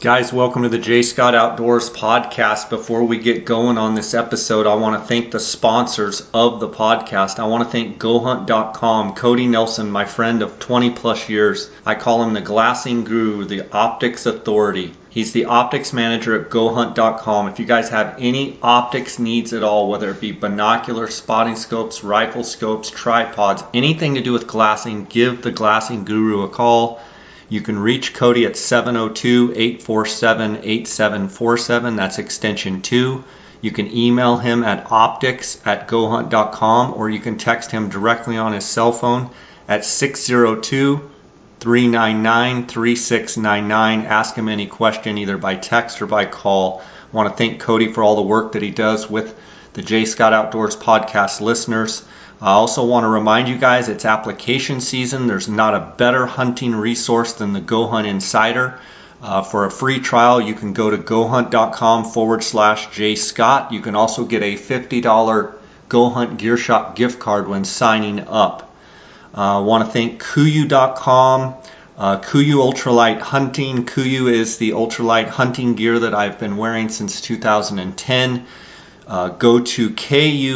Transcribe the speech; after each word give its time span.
Guys, 0.00 0.32
welcome 0.32 0.62
to 0.62 0.70
the 0.70 0.78
J 0.78 1.02
Scott 1.02 1.34
Outdoors 1.34 1.90
podcast. 1.90 2.70
Before 2.70 3.04
we 3.04 3.18
get 3.18 3.44
going 3.44 3.76
on 3.76 3.94
this 3.94 4.14
episode, 4.14 4.66
I 4.66 4.76
want 4.76 4.98
to 4.98 5.06
thank 5.06 5.30
the 5.30 5.38
sponsors 5.38 6.26
of 6.32 6.58
the 6.58 6.70
podcast. 6.70 7.38
I 7.38 7.44
want 7.44 7.64
to 7.64 7.70
thank 7.70 7.98
GoHunt.com, 7.98 9.12
Cody 9.12 9.46
Nelson, 9.46 9.90
my 9.90 10.06
friend 10.06 10.40
of 10.40 10.58
20 10.58 10.92
plus 10.92 11.28
years. 11.28 11.70
I 11.84 11.96
call 11.96 12.22
him 12.22 12.32
the 12.32 12.40
glassing 12.40 13.04
guru, 13.04 13.44
the 13.44 13.70
optics 13.70 14.24
authority. 14.24 14.94
He's 15.10 15.32
the 15.32 15.44
optics 15.44 15.92
manager 15.92 16.40
at 16.40 16.48
GoHunt.com. 16.48 17.48
If 17.48 17.58
you 17.58 17.66
guys 17.66 17.90
have 17.90 18.16
any 18.18 18.58
optics 18.62 19.18
needs 19.18 19.52
at 19.52 19.62
all, 19.62 19.90
whether 19.90 20.08
it 20.08 20.20
be 20.22 20.32
binoculars, 20.32 21.14
spotting 21.14 21.56
scopes, 21.56 22.02
rifle 22.02 22.44
scopes, 22.44 22.88
tripods, 22.88 23.64
anything 23.74 24.14
to 24.14 24.22
do 24.22 24.32
with 24.32 24.46
glassing, 24.46 25.04
give 25.04 25.42
the 25.42 25.50
glassing 25.50 26.06
guru 26.06 26.44
a 26.44 26.48
call. 26.48 27.02
You 27.50 27.60
can 27.60 27.80
reach 27.80 28.14
Cody 28.14 28.46
at 28.46 28.56
702 28.56 29.52
847 29.56 30.60
8747. 30.62 31.96
That's 31.96 32.18
extension 32.18 32.80
2. 32.80 33.24
You 33.60 33.70
can 33.72 33.92
email 33.94 34.36
him 34.36 34.62
at 34.62 34.90
optics 34.92 35.60
at 35.66 35.88
gohunt.com 35.88 36.94
or 36.94 37.10
you 37.10 37.18
can 37.18 37.38
text 37.38 37.72
him 37.72 37.88
directly 37.88 38.38
on 38.38 38.52
his 38.52 38.64
cell 38.64 38.92
phone 38.92 39.30
at 39.68 39.84
602 39.84 41.10
399 41.58 42.66
3699. 42.68 44.06
Ask 44.06 44.36
him 44.36 44.48
any 44.48 44.66
question 44.66 45.18
either 45.18 45.36
by 45.36 45.56
text 45.56 46.00
or 46.00 46.06
by 46.06 46.26
call. 46.26 46.80
I 47.12 47.16
want 47.16 47.30
to 47.30 47.36
thank 47.36 47.60
Cody 47.60 47.92
for 47.92 48.04
all 48.04 48.14
the 48.14 48.22
work 48.22 48.52
that 48.52 48.62
he 48.62 48.70
does 48.70 49.10
with 49.10 49.36
the 49.72 49.82
J 49.82 50.04
Scott 50.04 50.32
Outdoors 50.32 50.76
podcast 50.76 51.40
listeners. 51.40 52.04
I 52.42 52.52
also 52.52 52.86
want 52.86 53.04
to 53.04 53.08
remind 53.08 53.48
you 53.48 53.58
guys 53.58 53.88
it's 53.88 54.06
application 54.06 54.80
season. 54.80 55.26
There's 55.26 55.48
not 55.48 55.74
a 55.74 55.92
better 55.98 56.24
hunting 56.24 56.74
resource 56.74 57.34
than 57.34 57.52
the 57.52 57.60
Go 57.60 57.86
Hunt 57.86 58.06
Insider. 58.06 58.80
Uh, 59.22 59.42
for 59.42 59.66
a 59.66 59.70
free 59.70 60.00
trial, 60.00 60.40
you 60.40 60.54
can 60.54 60.72
go 60.72 60.88
to 60.88 60.96
gohunt.com 60.96 62.04
forward 62.06 62.42
slash 62.42 62.88
jscott. 62.88 63.72
You 63.72 63.82
can 63.82 63.94
also 63.94 64.24
get 64.24 64.42
a 64.42 64.56
$50 64.56 65.54
Go 65.90 66.08
Hunt 66.08 66.38
Gear 66.38 66.56
Shop 66.56 66.96
gift 66.96 67.18
card 67.18 67.46
when 67.46 67.66
signing 67.66 68.20
up. 68.20 68.74
I 69.34 69.56
uh, 69.56 69.62
want 69.62 69.84
to 69.84 69.90
thank 69.90 70.22
KUIU.com. 70.22 71.54
Uh, 71.98 72.18
KUIU 72.20 72.72
Ultralight 72.72 73.20
Hunting. 73.20 73.84
KUIU 73.84 74.32
is 74.32 74.56
the 74.56 74.70
ultralight 74.70 75.28
hunting 75.28 75.74
gear 75.74 75.98
that 75.98 76.14
I've 76.14 76.38
been 76.38 76.56
wearing 76.56 76.88
since 76.88 77.20
2010. 77.20 78.46
Uh, 79.10 79.28
go 79.28 79.58
to 79.58 79.90
kuiu.com 79.90 80.52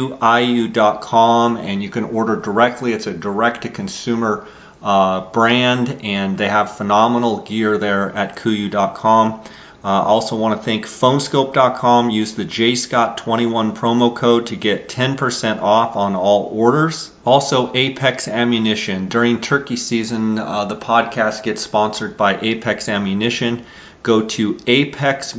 and 1.57 1.83
you 1.83 1.89
can 1.89 2.05
order 2.05 2.37
directly. 2.37 2.93
It's 2.93 3.05
a 3.05 3.11
direct 3.11 3.63
to 3.63 3.69
consumer 3.69 4.47
uh, 4.81 5.29
brand 5.31 5.99
and 6.03 6.37
they 6.37 6.47
have 6.47 6.77
phenomenal 6.77 7.41
gear 7.41 7.77
there 7.77 8.09
at 8.15 8.37
kuiu.com. 8.37 9.43
I 9.83 9.97
uh, 9.97 10.03
also 10.03 10.37
want 10.37 10.57
to 10.57 10.63
thank 10.63 10.85
phoneskope.com. 10.85 12.09
Use 12.11 12.35
the 12.35 12.45
JScott21 12.45 13.75
promo 13.75 14.15
code 14.15 14.47
to 14.47 14.55
get 14.55 14.87
10% 14.87 15.61
off 15.61 15.97
on 15.97 16.15
all 16.15 16.45
orders. 16.45 17.11
Also, 17.25 17.73
Apex 17.75 18.29
Ammunition. 18.29 19.09
During 19.09 19.41
turkey 19.41 19.75
season, 19.75 20.39
uh, 20.39 20.63
the 20.63 20.77
podcast 20.77 21.43
gets 21.43 21.61
sponsored 21.61 22.15
by 22.15 22.39
Apex 22.39 22.87
Ammunition. 22.87 23.65
Go 24.01 24.21
to 24.27 24.57
Apex 24.65 25.35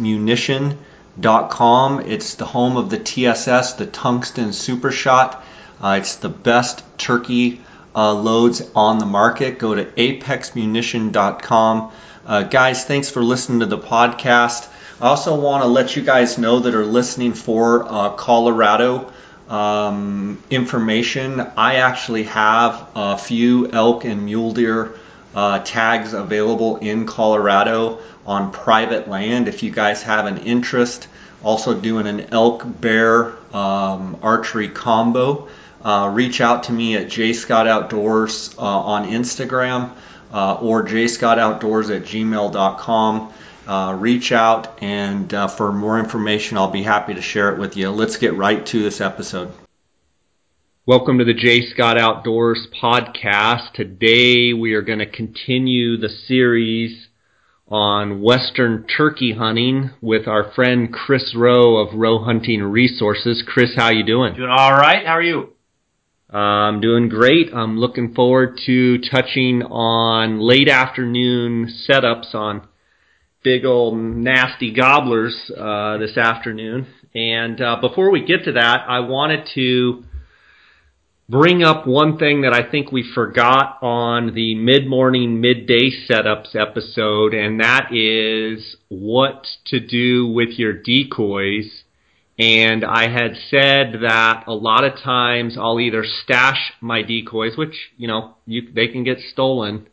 Munition 1.16 1.50
com. 1.50 2.00
It's 2.00 2.34
the 2.34 2.44
home 2.44 2.77
of 2.77 2.91
the 2.91 2.99
TSS, 2.99 3.75
the 3.75 3.87
Tungsten 3.87 4.53
Super 4.53 4.91
Shot. 4.91 5.43
Uh, 5.81 5.99
it's 6.00 6.16
the 6.16 6.28
best 6.28 6.82
turkey 6.99 7.60
uh, 7.94 8.12
loads 8.12 8.62
on 8.75 8.99
the 8.99 9.06
market. 9.06 9.59
Go 9.59 9.75
to 9.75 9.84
apexmunition.com. 9.84 11.93
Uh, 12.26 12.43
guys, 12.43 12.84
thanks 12.84 13.10
for 13.10 13.22
listening 13.22 13.60
to 13.60 13.66
the 13.66 13.78
podcast. 13.78 14.69
I 15.00 15.09
also 15.09 15.41
want 15.41 15.62
to 15.62 15.69
let 15.69 15.97
you 15.97 16.03
guys 16.03 16.38
know 16.38 16.60
that 16.60 16.75
are 16.75 16.84
listening 16.84 17.34
for 17.34 17.87
uh, 17.87 18.10
Colorado 18.10 19.12
um, 19.49 20.43
information. 20.50 21.41
I 21.41 21.76
actually 21.76 22.25
have 22.25 22.88
a 22.94 23.16
few 23.16 23.71
elk 23.71 24.05
and 24.05 24.25
mule 24.25 24.53
deer 24.53 24.94
uh, 25.36 25.58
tags 25.60 26.14
available 26.14 26.78
in 26.78 27.06
Colorado 27.06 28.00
on 28.26 28.50
private 28.50 29.06
land 29.06 29.47
if 29.47 29.62
you 29.62 29.70
guys 29.70 30.02
have 30.02 30.24
an 30.24 30.38
interest. 30.38 31.06
Also 31.44 31.78
doing 31.78 32.06
an 32.06 32.32
elk 32.32 32.64
bear 32.80 33.32
um, 33.54 34.19
archery 34.22 34.69
combo. 34.69 35.48
Uh, 35.84 36.10
reach 36.12 36.41
out 36.41 36.64
to 36.64 36.72
me 36.72 36.96
at 36.96 37.06
jscottoutdoors 37.06 38.58
uh, 38.58 38.62
on 38.62 39.08
Instagram 39.08 39.92
uh, 40.32 40.54
or 40.54 40.84
jscottoutdoors 40.84 41.94
at 41.94 42.02
gmail.com. 42.02 43.32
Uh, 43.69 43.96
reach 43.98 44.32
out 44.32 44.82
and 44.82 45.34
uh, 45.34 45.48
for 45.48 45.70
more 45.70 45.98
information, 45.98 46.56
I'll 46.56 46.70
be 46.70 46.82
happy 46.82 47.14
to 47.14 47.22
share 47.22 47.52
it 47.52 47.58
with 47.58 47.76
you. 47.76 47.91
Let's 47.91 48.16
get 48.16 48.34
right 48.34 48.64
to 48.66 48.82
this 48.82 49.00
episode. 49.00 49.52
Welcome 50.88 51.19
to 51.19 51.24
the 51.24 51.34
J 51.34 51.69
Scott 51.69 51.98
Outdoors 51.98 52.69
podcast. 52.80 53.72
Today 53.72 54.52
we 54.52 54.74
are 54.74 54.82
going 54.82 55.00
to 55.00 55.10
continue 55.10 55.97
the 55.97 56.08
series 56.08 57.08
on 57.66 58.22
western 58.22 58.86
turkey 58.86 59.32
hunting 59.32 59.91
with 60.00 60.28
our 60.28 60.52
friend 60.52 60.92
Chris 60.92 61.34
Rowe 61.36 61.78
of 61.78 61.98
Rowe 61.98 62.22
Hunting 62.22 62.62
Resources. 62.62 63.42
Chris, 63.44 63.75
how 63.75 63.91
you 63.91 64.04
doing? 64.04 64.34
Doing 64.34 64.48
all 64.48 64.75
right. 64.75 65.04
How 65.04 65.14
are 65.14 65.22
you? 65.22 65.54
I'm 66.30 66.80
doing 66.80 67.08
great. 67.08 67.52
I'm 67.52 67.80
looking 67.80 68.14
forward 68.14 68.60
to 68.66 68.98
touching 68.98 69.64
on 69.64 70.38
late 70.38 70.69
afternoon 70.69 71.69
setups 71.91 72.32
on 72.32 72.69
big 73.42 73.64
old 73.64 73.98
nasty 73.98 74.72
gobblers 74.72 75.50
uh, 75.50 75.98
this 75.98 76.16
afternoon. 76.16 76.86
And 77.12 77.60
uh, 77.60 77.78
before 77.80 78.12
we 78.12 78.25
get 78.25 78.44
to 78.44 78.52
that, 78.52 78.84
I 78.88 79.00
wanted 79.00 79.48
to 79.56 80.04
bring 81.28 81.62
up 81.62 81.87
one 81.87 82.19
thing 82.19 82.42
that 82.42 82.53
I 82.53 82.70
think 82.70 82.92
we 82.92 83.03
forgot 83.14 83.78
on 83.82 84.34
the 84.34 84.54
mid-morning, 84.54 85.41
midday 85.41 85.91
setups 86.09 86.54
episode, 86.54 87.34
and 87.34 87.60
that 87.60 87.88
is 87.92 88.76
what 88.88 89.47
to 89.66 89.81
do 89.81 90.26
with 90.26 90.50
your 90.50 90.72
decoys. 90.72 91.82
And 92.38 92.84
I 92.84 93.09
had 93.09 93.34
said 93.48 94.03
that 94.03 94.44
a 94.47 94.54
lot 94.54 94.84
of 94.84 95.00
times 95.00 95.56
I'll 95.59 95.81
either 95.81 96.04
stash 96.04 96.72
my 96.81 97.03
decoys, 97.03 97.56
which, 97.56 97.75
you 97.97 98.06
know, 98.06 98.37
you, 98.47 98.70
they 98.72 98.88
can 98.88 99.04
get 99.04 99.19
stolen, 99.32 99.88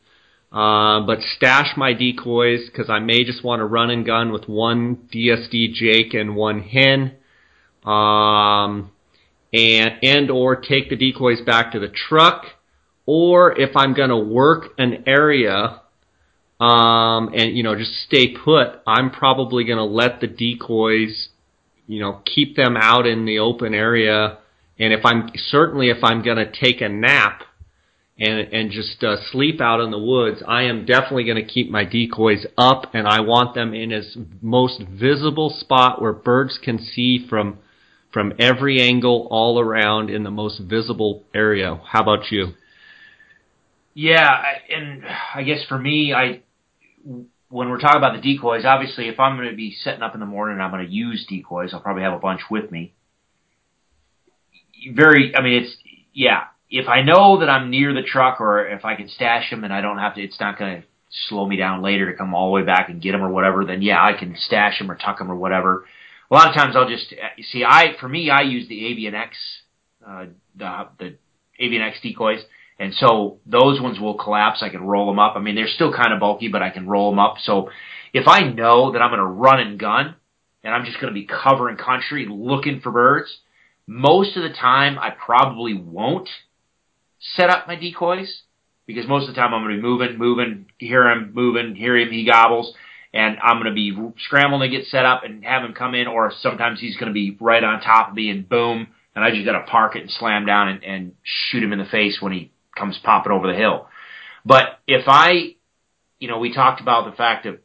uh, 0.51 0.99
but 1.01 1.19
stash 1.37 1.75
my 1.77 1.93
decoys 1.93 2.69
because 2.69 2.89
I 2.89 2.99
may 2.99 3.23
just 3.23 3.43
want 3.43 3.61
to 3.61 3.65
run 3.65 3.89
and 3.89 4.05
gun 4.05 4.31
with 4.31 4.47
one 4.47 5.07
DSD 5.11 5.73
Jake 5.73 6.13
and 6.13 6.35
one 6.35 6.61
hen. 6.61 7.15
Um, 7.85 8.91
and 9.53 9.99
and 10.01 10.31
or 10.31 10.55
take 10.55 10.89
the 10.89 10.95
decoys 10.95 11.41
back 11.41 11.71
to 11.73 11.79
the 11.79 11.87
truck 11.87 12.45
or 13.05 13.59
if 13.59 13.75
I'm 13.75 13.93
going 13.93 14.09
to 14.09 14.17
work 14.17 14.73
an 14.77 15.03
area 15.07 15.81
um, 16.59 17.29
and 17.33 17.55
you 17.57 17.63
know 17.63 17.75
just 17.75 17.93
stay 18.05 18.35
put, 18.35 18.81
I'm 18.87 19.11
probably 19.11 19.65
going 19.65 19.77
to 19.77 19.83
let 19.83 20.21
the 20.21 20.27
decoys 20.27 21.29
you 21.87 21.99
know 21.99 22.21
keep 22.25 22.55
them 22.55 22.77
out 22.77 23.05
in 23.05 23.25
the 23.25 23.39
open 23.39 23.73
area. 23.73 24.37
And 24.79 24.91
if 24.93 25.05
I'm 25.05 25.29
certainly 25.35 25.89
if 25.89 26.03
I'm 26.03 26.23
going 26.23 26.37
to 26.37 26.51
take 26.51 26.81
a 26.81 26.89
nap 26.89 27.43
and 28.17 28.39
and 28.53 28.71
just 28.71 29.03
uh, 29.03 29.17
sleep 29.31 29.59
out 29.59 29.81
in 29.81 29.91
the 29.91 29.99
woods, 29.99 30.41
I 30.47 30.63
am 30.63 30.85
definitely 30.85 31.25
going 31.25 31.45
to 31.45 31.51
keep 31.51 31.69
my 31.69 31.83
decoys 31.83 32.45
up 32.57 32.91
and 32.93 33.07
I 33.07 33.19
want 33.19 33.55
them 33.55 33.73
in 33.73 33.91
as 33.91 34.15
most 34.41 34.81
visible 34.89 35.49
spot 35.49 36.01
where 36.01 36.13
birds 36.13 36.57
can 36.63 36.79
see 36.79 37.25
from 37.29 37.59
from 38.13 38.33
every 38.37 38.79
angle 38.79 39.27
all 39.31 39.59
around 39.59 40.11
in 40.11 40.23
the 40.23 40.31
most 40.31 40.59
visible 40.59 41.23
area. 41.33 41.81
How 41.83 42.03
about 42.03 42.31
you? 42.31 42.53
Yeah, 43.95 44.41
and 44.69 45.03
I 45.35 45.43
guess 45.43 45.65
for 45.67 45.77
me, 45.77 46.13
I 46.13 46.41
when 47.49 47.69
we're 47.69 47.79
talking 47.79 47.97
about 47.97 48.15
the 48.15 48.21
decoys, 48.21 48.65
obviously, 48.65 49.07
if 49.09 49.19
I'm 49.19 49.35
going 49.37 49.49
to 49.49 49.55
be 49.55 49.75
setting 49.83 50.01
up 50.01 50.13
in 50.13 50.19
the 50.19 50.25
morning 50.25 50.55
and 50.55 50.63
I'm 50.63 50.71
going 50.71 50.85
to 50.85 50.91
use 50.91 51.25
decoys, 51.27 51.73
I'll 51.73 51.81
probably 51.81 52.03
have 52.03 52.13
a 52.13 52.19
bunch 52.19 52.41
with 52.49 52.71
me. 52.71 52.93
Very, 54.91 55.35
I 55.35 55.41
mean, 55.41 55.63
it's 55.63 55.75
yeah. 56.13 56.45
If 56.69 56.87
I 56.87 57.03
know 57.03 57.39
that 57.39 57.49
I'm 57.49 57.69
near 57.69 57.93
the 57.93 58.01
truck, 58.01 58.41
or 58.41 58.67
if 58.67 58.83
I 58.85 58.95
can 58.95 59.07
stash 59.07 59.51
them 59.51 59.63
and 59.63 59.71
I 59.71 59.81
don't 59.81 59.99
have 59.99 60.15
to, 60.15 60.23
it's 60.23 60.39
not 60.39 60.57
going 60.57 60.81
to 60.81 60.87
slow 61.29 61.47
me 61.47 61.55
down 61.55 61.83
later 61.83 62.11
to 62.11 62.17
come 62.17 62.33
all 62.33 62.47
the 62.47 62.53
way 62.53 62.63
back 62.63 62.89
and 62.89 63.01
get 63.01 63.11
them 63.11 63.23
or 63.23 63.29
whatever. 63.29 63.63
Then 63.65 63.83
yeah, 63.83 64.03
I 64.03 64.17
can 64.17 64.35
stash 64.35 64.79
them 64.79 64.89
or 64.89 64.95
tuck 64.95 65.19
them 65.19 65.31
or 65.31 65.35
whatever 65.35 65.85
a 66.33 66.35
lot 66.35 66.49
of 66.49 66.55
times 66.55 66.75
I'll 66.75 66.89
just 66.89 67.13
see. 67.51 67.63
I 67.63 67.95
for 67.99 68.09
me, 68.09 68.31
I 68.31 68.41
use 68.41 68.67
the 68.67 68.87
Avian 68.87 69.13
X, 69.13 69.37
uh, 70.05 70.25
the 70.55 70.87
the 70.97 71.15
Avian 71.59 71.83
X 71.83 71.99
decoys, 72.01 72.39
and 72.79 72.91
so 72.95 73.37
those 73.45 73.79
ones 73.79 73.99
will 73.99 74.17
collapse. 74.17 74.63
I 74.63 74.69
can 74.69 74.81
roll 74.81 75.05
them 75.05 75.19
up. 75.19 75.35
I 75.35 75.41
mean, 75.41 75.53
they're 75.53 75.67
still 75.67 75.93
kind 75.93 76.11
of 76.11 76.19
bulky, 76.19 76.47
but 76.47 76.63
I 76.63 76.71
can 76.71 76.87
roll 76.87 77.11
them 77.11 77.19
up. 77.19 77.35
So 77.43 77.69
if 78.13 78.27
I 78.27 78.41
know 78.41 78.93
that 78.93 79.01
I'm 79.01 79.11
going 79.11 79.19
to 79.19 79.25
run 79.25 79.59
and 79.59 79.79
gun, 79.79 80.15
and 80.63 80.73
I'm 80.73 80.85
just 80.85 80.99
going 80.99 81.13
to 81.13 81.19
be 81.19 81.27
covering 81.27 81.77
country 81.77 82.25
looking 82.27 82.81
for 82.81 82.91
birds, 82.91 83.29
most 83.85 84.35
of 84.35 84.41
the 84.41 84.55
time 84.57 84.97
I 84.97 85.11
probably 85.11 85.75
won't 85.75 86.29
set 87.35 87.51
up 87.51 87.67
my 87.67 87.75
decoys 87.75 88.41
because 88.87 89.07
most 89.07 89.29
of 89.29 89.35
the 89.35 89.39
time 89.39 89.53
I'm 89.53 89.61
going 89.63 89.75
to 89.75 89.81
be 89.81 89.87
moving, 89.87 90.17
moving, 90.17 90.65
hear 90.79 91.07
him 91.09 91.31
moving, 91.35 91.75
hear 91.75 91.95
him, 91.95 92.09
he 92.11 92.25
gobbles, 92.25 92.73
and 93.13 93.37
I'm 93.43 93.61
going 93.61 93.69
to 93.69 93.75
be 93.75 93.95
scrambling 94.25 94.71
to 94.71 94.77
get 94.77 94.87
set 94.87 95.05
up 95.05 95.23
and 95.23 95.43
have 95.45 95.63
him 95.63 95.73
come 95.73 95.93
in, 95.93 96.07
or 96.07 96.31
sometimes 96.41 96.79
he's 96.79 96.97
going 96.97 97.09
to 97.09 97.13
be 97.13 97.37
right 97.39 97.63
on 97.63 97.81
top 97.81 98.09
of 98.09 98.15
me 98.15 98.29
and 98.29 98.47
boom, 98.47 98.87
and 99.15 99.23
I 99.23 99.29
just 99.29 99.45
got 99.45 99.53
to 99.53 99.65
park 99.65 99.95
it 99.95 100.01
and 100.01 100.11
slam 100.11 100.45
down 100.45 100.69
and, 100.69 100.83
and 100.83 101.11
shoot 101.23 101.63
him 101.63 101.73
in 101.73 101.79
the 101.79 101.85
face 101.85 102.17
when 102.19 102.33
he 102.33 102.51
comes 102.75 102.99
popping 103.03 103.31
over 103.31 103.47
the 103.47 103.57
hill. 103.57 103.87
But 104.45 104.79
if 104.87 105.03
I, 105.07 105.55
you 106.19 106.27
know, 106.27 106.39
we 106.39 106.53
talked 106.53 106.81
about 106.81 107.09
the 107.09 107.15
fact 107.15 107.45
of, 107.45 107.59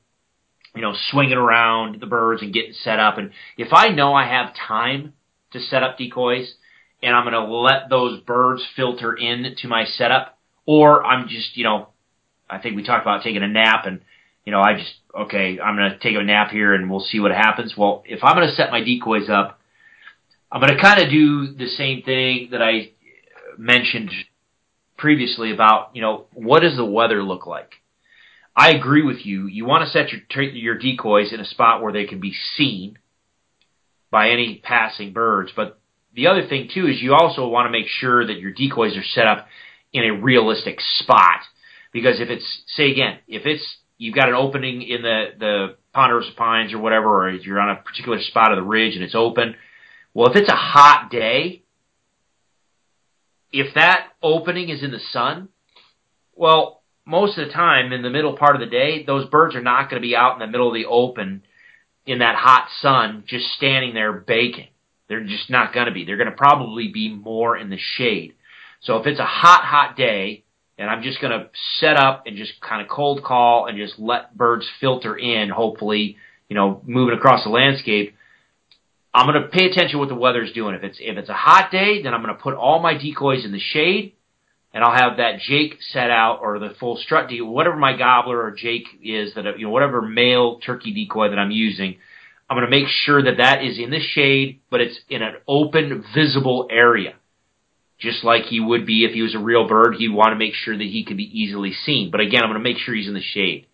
you 0.75 0.83
know, 0.83 0.95
swinging 1.11 1.39
around 1.39 2.01
the 2.01 2.07
birds 2.07 2.43
and 2.43 2.53
getting 2.53 2.75
set 2.75 2.99
up, 2.99 3.17
and 3.17 3.31
if 3.57 3.73
I 3.73 3.89
know 3.89 4.13
I 4.13 4.29
have 4.29 4.55
time 4.55 5.15
to 5.53 5.61
set 5.61 5.83
up 5.83 5.97
decoys, 5.97 6.53
and 7.03 7.17
I'm 7.17 7.25
going 7.25 7.33
to 7.33 7.53
let 7.55 7.89
those 7.89 8.21
birds 8.21 8.63
filter 8.77 9.15
in 9.15 9.55
to 9.59 9.69
my 9.69 9.87
setup, 9.87 10.39
or 10.67 11.05
I'm 11.05 11.29
just, 11.29 11.57
you 11.57 11.65
know, 11.65 11.89
I 12.51 12.59
think 12.59 12.77
we 12.77 12.85
talked 12.85 13.03
about 13.03 13.23
taking 13.23 13.43
a 13.43 13.49
nap 13.49 13.87
and 13.87 14.01
you 14.49 14.53
know, 14.53 14.63
I 14.63 14.79
just, 14.79 14.95
okay, 15.15 15.61
I'm 15.61 15.77
going 15.77 15.91
to 15.91 15.99
take 15.99 16.17
a 16.17 16.25
nap 16.25 16.51
here 16.51 16.73
and 16.73 16.89
we'll 16.89 17.01
see 17.01 17.21
what 17.21 17.33
happens. 17.33 17.75
Well, 17.77 18.03
if 18.07 18.21
I'm 18.25 18.35
going 18.35 18.49
to 18.49 18.55
set 18.55 18.71
my 18.71 18.83
decoys 18.83 19.29
up, 19.29 19.61
I'm 20.51 20.63
going 20.63 20.75
to 20.75 20.81
kind 20.81 21.03
of 21.03 21.11
do 21.11 21.53
the 21.53 21.67
same 21.67 22.01
thing 22.01 22.49
that 22.53 22.63
I 22.63 22.93
mentioned 23.59 24.11
previously 24.97 25.53
about, 25.53 25.91
you 25.93 26.01
know, 26.01 26.29
what 26.33 26.61
does 26.61 26.77
the 26.77 26.85
weather 26.87 27.23
look 27.23 27.47
like? 27.47 27.73
I 28.57 28.71
agree 28.71 29.03
with 29.03 29.27
you. 29.27 29.49
You 29.49 29.67
want 29.67 29.85
to 29.85 29.91
set 29.91 30.13
your 30.13 30.43
your 30.55 30.79
decoys 30.79 31.31
in 31.31 31.41
a 31.41 31.45
spot 31.45 31.83
where 31.83 31.93
they 31.93 32.07
can 32.07 32.19
be 32.19 32.35
seen 32.57 32.99
by 34.11 34.31
any 34.31 34.63
passing 34.65 35.13
birds. 35.13 35.53
But 35.55 35.79
the 36.15 36.29
other 36.29 36.49
thing 36.49 36.71
too 36.73 36.87
is 36.87 37.03
you 37.03 37.13
also 37.13 37.47
want 37.49 37.67
to 37.67 37.71
make 37.71 37.87
sure 37.87 38.27
that 38.27 38.41
your 38.41 38.53
decoys 38.53 38.97
are 38.97 39.05
set 39.05 39.27
up 39.27 39.47
in 39.93 40.05
a 40.05 40.23
realistic 40.23 40.79
spot. 40.81 41.41
Because 41.93 42.19
if 42.19 42.31
it's, 42.31 42.63
say 42.75 42.91
again, 42.91 43.19
if 43.29 43.45
it's 43.45 43.77
you've 43.99 44.15
got 44.15 44.29
an 44.29 44.35
opening 44.35 44.83
in 44.83 45.03
the 45.03 45.27
the 45.39 45.77
ponderosa 45.93 46.31
pines 46.37 46.73
or 46.73 46.79
whatever, 46.79 47.27
or 47.27 47.31
you're 47.31 47.61
on 47.61 47.71
a 47.71 47.83
particular 47.83 48.21
spot 48.23 48.53
of 48.53 48.57
the 48.57 48.63
ridge 48.63 48.95
and 48.95 49.05
it's 49.05 49.15
open. 49.15 49.57
Well, 50.15 50.31
if 50.31 50.37
it's 50.37 50.49
a 50.49 50.57
hot 50.57 51.11
day, 51.11 51.65
if 53.53 53.75
that 53.75 54.09
opening 54.23 54.69
is 54.69 54.83
in 54.83 54.91
the 54.91 55.01
sun, 55.13 55.49
well, 56.35 56.83
most 57.05 57.39
of 57.39 57.47
the 57.47 57.53
time 57.53 57.93
in 57.93 58.03
the 58.03 58.11
middle 58.11 58.37
part 58.37 58.55
of 58.55 58.61
the 58.61 58.67
day, 58.67 59.05
those 59.05 59.29
birds 59.29 59.55
are 59.55 59.63
not 59.63 59.91
going 59.91 60.01
to 60.01 60.07
be 60.07 60.15
out 60.15 60.35
in 60.35 60.39
the 60.41 60.47
middle 60.47 60.69
of 60.69 60.75
the 60.75 60.87
open 60.87 61.43
in 62.07 62.21
that 62.21 62.37
hot 62.37 62.69
sun 62.81 63.25
just 63.27 63.47
standing 63.53 63.95
there 63.95 64.13
baking. 64.13 64.69
They're 65.09 65.25
just 65.25 65.51
not 65.51 65.73
going 65.73 65.87
to 65.87 65.93
be. 65.93 66.05
They're 66.05 66.19
going 66.19 66.31
to 66.31 66.37
probably 66.37 66.89
be 66.89 67.13
more 67.15 67.57
in 67.57 67.71
the 67.71 67.79
shade. 67.79 68.35
So 68.81 68.99
if 68.99 69.07
it's 69.07 69.21
a 69.21 69.25
hot, 69.25 69.65
hot 69.65 69.97
day, 69.97 70.45
and 70.79 70.89
I'm 70.89 71.03
just 71.03 71.21
going 71.21 71.33
to 71.33 71.51
set 71.81 71.97
up 71.97 72.25
and 72.27 72.37
just 72.37 72.61
kind 72.61 72.81
of 72.81 72.89
cold 72.89 73.25
call 73.25 73.67
and 73.67 73.77
just 73.77 73.99
let 73.99 74.37
birds 74.37 74.67
filter 74.81 75.17
in, 75.17 75.49
hopefully, 75.51 76.17
you 76.49 76.55
know, 76.55 76.81
moving 76.87 77.17
across 77.17 77.43
the 77.45 77.51
landscape. 77.51 78.15
I'm 79.13 79.27
going 79.27 79.43
to 79.43 79.49
pay 79.49 79.67
attention 79.67 79.99
what 79.99 80.09
the 80.09 80.15
weather's 80.15 80.53
doing. 80.53 80.77
If 80.77 80.85
it's 80.85 80.99
if 81.01 81.19
it's 81.19 81.29
a 81.29 81.35
hot 81.35 81.73
day, 81.73 82.03
then 82.03 82.15
I'm 82.15 82.23
going 82.23 82.35
to 82.35 82.41
put 82.41 82.55
all 82.55 82.79
my 82.79 82.97
decoys 82.97 83.45
in 83.45 83.51
the 83.51 83.59
shade, 83.59 84.15
and 84.73 84.85
I'll 84.85 84.95
have 84.95 85.17
that 85.17 85.41
Jake 85.41 85.79
set 85.81 86.11
out 86.11 86.39
or 86.43 86.61
the 86.61 86.75
full 86.79 86.97
strut 86.97 87.29
decoy, 87.29 87.47
whatever 87.47 87.77
my 87.77 87.97
gobbler 87.97 88.41
or 88.41 88.53
Jake 88.53 88.87
is 89.03 89.35
that 89.35 89.59
you 89.59 89.67
know 89.67 89.73
whatever 89.73 90.01
male 90.01 90.61
turkey 90.61 90.93
decoy 90.93 91.31
that 91.31 91.39
I'm 91.39 91.51
using. 91.51 91.97
I'm 92.49 92.57
going 92.57 92.71
to 92.71 92.71
make 92.71 92.89
sure 92.89 93.23
that 93.23 93.39
that 93.39 93.63
is 93.63 93.79
in 93.79 93.91
the 93.91 94.01
shade, 94.01 94.61
but 94.71 94.81
it's 94.81 94.99
in 95.11 95.23
an 95.23 95.35
open, 95.47 96.03
visible 96.15 96.67
area 96.71 97.18
just 97.99 98.23
like 98.25 98.45
he 98.45 98.61
would 98.61 98.87
be 98.87 99.05
if 99.05 99.13
he 99.13 99.23
was 99.23 99.35
a 99.35 99.41
real 99.41 99.67
bird. 99.67 99.97
He'd 99.97 100.09
want 100.09 100.31
to 100.31 100.37
make 100.37 100.55
sure 100.55 100.77
that 100.77 100.85
he 100.85 101.05
could 101.05 101.17
be 101.17 101.41
easily 101.41 101.73
seen. 101.73 102.11
But 102.11 102.21
again, 102.21 102.43
I'm 102.43 102.51
going 102.51 102.63
to 102.63 102.69
make 102.69 102.79
sure 102.79 102.95
he's 102.95 103.09
in 103.09 103.15
the 103.15 103.21
shade. 103.21 103.67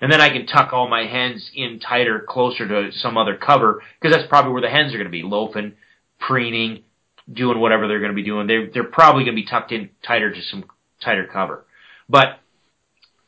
And 0.00 0.10
then 0.10 0.20
I 0.20 0.30
can 0.30 0.46
tuck 0.46 0.72
all 0.72 0.88
my 0.88 1.06
hens 1.06 1.50
in 1.54 1.78
tighter, 1.78 2.24
closer 2.26 2.66
to 2.66 2.92
some 2.92 3.18
other 3.18 3.36
cover, 3.36 3.82
because 4.00 4.16
that's 4.16 4.28
probably 4.28 4.52
where 4.52 4.62
the 4.62 4.70
hens 4.70 4.94
are 4.94 4.98
going 4.98 5.04
to 5.04 5.10
be, 5.10 5.22
loafing, 5.22 5.74
preening, 6.18 6.84
doing 7.30 7.60
whatever 7.60 7.86
they're 7.86 8.00
going 8.00 8.12
to 8.12 8.16
be 8.16 8.24
doing. 8.24 8.46
They're, 8.46 8.70
they're 8.72 8.84
probably 8.84 9.24
going 9.24 9.36
to 9.36 9.42
be 9.42 9.48
tucked 9.48 9.72
in 9.72 9.90
tighter 10.02 10.32
to 10.32 10.42
some 10.42 10.64
tighter 11.02 11.28
cover. 11.30 11.64
But 12.08 12.40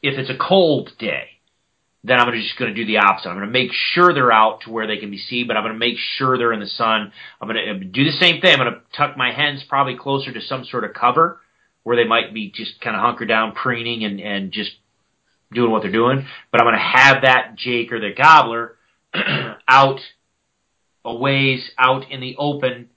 if 0.02 0.18
it's 0.18 0.30
a 0.30 0.36
cold 0.36 0.92
day, 0.98 1.31
then 2.04 2.18
I'm 2.18 2.32
just 2.32 2.58
going 2.58 2.74
to 2.74 2.74
do 2.74 2.84
the 2.84 2.98
opposite. 2.98 3.28
I'm 3.28 3.36
going 3.36 3.46
to 3.46 3.52
make 3.52 3.70
sure 3.72 4.12
they're 4.12 4.32
out 4.32 4.62
to 4.62 4.70
where 4.70 4.86
they 4.86 4.96
can 4.96 5.10
be 5.10 5.18
seen, 5.18 5.46
but 5.46 5.56
I'm 5.56 5.62
going 5.62 5.74
to 5.74 5.78
make 5.78 5.96
sure 5.98 6.36
they're 6.36 6.52
in 6.52 6.60
the 6.60 6.66
sun. 6.66 7.12
I'm 7.40 7.48
going 7.48 7.64
to 7.64 7.70
uh, 7.70 7.90
do 7.92 8.04
the 8.04 8.18
same 8.18 8.40
thing. 8.40 8.52
I'm 8.52 8.58
going 8.58 8.72
to 8.72 8.80
tuck 8.96 9.16
my 9.16 9.32
hens 9.32 9.62
probably 9.68 9.96
closer 9.96 10.32
to 10.32 10.40
some 10.40 10.64
sort 10.64 10.84
of 10.84 10.94
cover 10.94 11.40
where 11.84 11.96
they 11.96 12.04
might 12.04 12.34
be 12.34 12.50
just 12.50 12.80
kind 12.80 12.96
of 12.96 13.02
hunkered 13.02 13.28
down, 13.28 13.52
preening 13.52 14.04
and, 14.04 14.20
and 14.20 14.52
just 14.52 14.72
doing 15.52 15.70
what 15.70 15.82
they're 15.82 15.92
doing. 15.92 16.26
But 16.50 16.60
I'm 16.60 16.66
going 16.66 16.74
to 16.74 16.98
have 16.98 17.22
that 17.22 17.54
Jake 17.56 17.92
or 17.92 18.00
the 18.00 18.12
gobbler 18.16 18.76
out 19.68 20.00
a 21.04 21.14
ways 21.14 21.70
out 21.78 22.10
in 22.10 22.20
the 22.20 22.36
open 22.36 22.88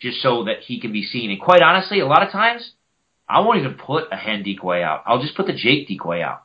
just 0.00 0.20
so 0.20 0.44
that 0.44 0.60
he 0.60 0.80
can 0.80 0.92
be 0.92 1.04
seen. 1.04 1.30
And 1.30 1.40
quite 1.40 1.62
honestly, 1.62 2.00
a 2.00 2.06
lot 2.06 2.24
of 2.24 2.30
times 2.30 2.72
I 3.28 3.40
won't 3.40 3.58
even 3.58 3.74
put 3.74 4.12
a 4.12 4.16
hen 4.16 4.42
decoy 4.42 4.82
out. 4.82 5.02
I'll 5.06 5.22
just 5.22 5.36
put 5.36 5.46
the 5.46 5.52
Jake 5.52 5.88
decoy 5.88 6.22
out 6.22 6.42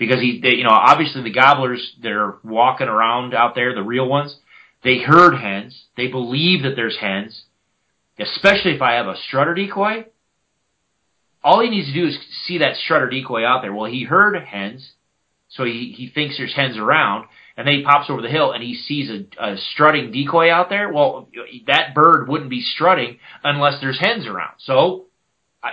because 0.00 0.18
he, 0.18 0.40
they, 0.40 0.54
you 0.54 0.64
know, 0.64 0.70
obviously 0.70 1.22
the 1.22 1.30
gobblers 1.30 1.94
that 2.02 2.10
are 2.10 2.38
walking 2.42 2.88
around 2.88 3.34
out 3.34 3.54
there, 3.54 3.74
the 3.74 3.82
real 3.82 4.08
ones, 4.08 4.34
they 4.82 4.98
herd 4.98 5.34
hens. 5.36 5.84
They 5.94 6.08
believe 6.08 6.62
that 6.62 6.74
there's 6.74 6.96
hens, 6.96 7.44
especially 8.18 8.72
if 8.72 8.80
I 8.80 8.94
have 8.94 9.06
a 9.06 9.18
strutter 9.28 9.54
decoy. 9.54 10.06
All 11.44 11.60
he 11.60 11.68
needs 11.68 11.88
to 11.88 11.92
do 11.92 12.06
is 12.06 12.18
see 12.46 12.58
that 12.58 12.76
strutter 12.76 13.10
decoy 13.10 13.44
out 13.44 13.60
there. 13.60 13.74
Well, 13.74 13.90
he 13.90 14.04
heard 14.04 14.42
hens, 14.42 14.92
so 15.50 15.64
he, 15.64 15.94
he 15.94 16.08
thinks 16.08 16.38
there's 16.38 16.54
hens 16.54 16.78
around, 16.78 17.26
and 17.58 17.66
then 17.66 17.74
he 17.74 17.82
pops 17.82 18.08
over 18.08 18.22
the 18.22 18.28
hill 18.28 18.52
and 18.52 18.62
he 18.62 18.74
sees 18.74 19.10
a, 19.10 19.52
a 19.52 19.58
strutting 19.58 20.12
decoy 20.12 20.50
out 20.50 20.70
there. 20.70 20.90
Well, 20.90 21.28
that 21.66 21.94
bird 21.94 22.26
wouldn't 22.26 22.48
be 22.48 22.62
strutting 22.62 23.18
unless 23.44 23.82
there's 23.82 24.00
hens 24.00 24.26
around. 24.26 24.54
So 24.60 25.08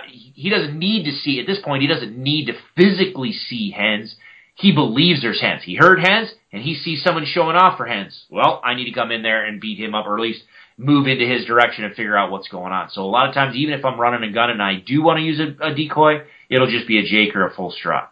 he 0.06 0.50
doesn't 0.50 0.78
need 0.78 1.04
to 1.04 1.12
see 1.12 1.40
at 1.40 1.46
this 1.46 1.58
point. 1.64 1.82
He 1.82 1.88
doesn't 1.88 2.16
need 2.16 2.46
to 2.46 2.54
physically 2.76 3.32
see 3.32 3.70
hens. 3.70 4.16
He 4.54 4.72
believes 4.72 5.22
there's 5.22 5.40
hens. 5.40 5.62
He 5.64 5.76
heard 5.76 6.00
hens 6.00 6.30
and 6.52 6.62
he 6.62 6.74
sees 6.74 7.02
someone 7.02 7.24
showing 7.26 7.56
off 7.56 7.76
for 7.76 7.86
hens. 7.86 8.24
Well, 8.30 8.60
I 8.64 8.74
need 8.74 8.86
to 8.86 8.92
come 8.92 9.10
in 9.10 9.22
there 9.22 9.44
and 9.44 9.60
beat 9.60 9.78
him 9.78 9.94
up, 9.94 10.06
or 10.06 10.16
at 10.16 10.22
least 10.22 10.42
move 10.76 11.06
into 11.06 11.26
his 11.26 11.44
direction 11.44 11.84
and 11.84 11.94
figure 11.94 12.16
out 12.16 12.30
what's 12.30 12.48
going 12.48 12.72
on. 12.72 12.90
So 12.90 13.02
a 13.02 13.04
lot 13.04 13.28
of 13.28 13.34
times, 13.34 13.56
even 13.56 13.74
if 13.74 13.84
I'm 13.84 14.00
running 14.00 14.28
a 14.28 14.32
gun 14.32 14.50
and 14.50 14.62
I 14.62 14.74
do 14.76 15.02
want 15.02 15.18
to 15.18 15.24
use 15.24 15.40
a, 15.40 15.66
a 15.66 15.74
decoy, 15.74 16.22
it'll 16.48 16.70
just 16.70 16.86
be 16.86 16.98
a 16.98 17.02
Jake 17.02 17.34
or 17.34 17.46
a 17.46 17.54
full 17.54 17.70
strut. 17.70 18.10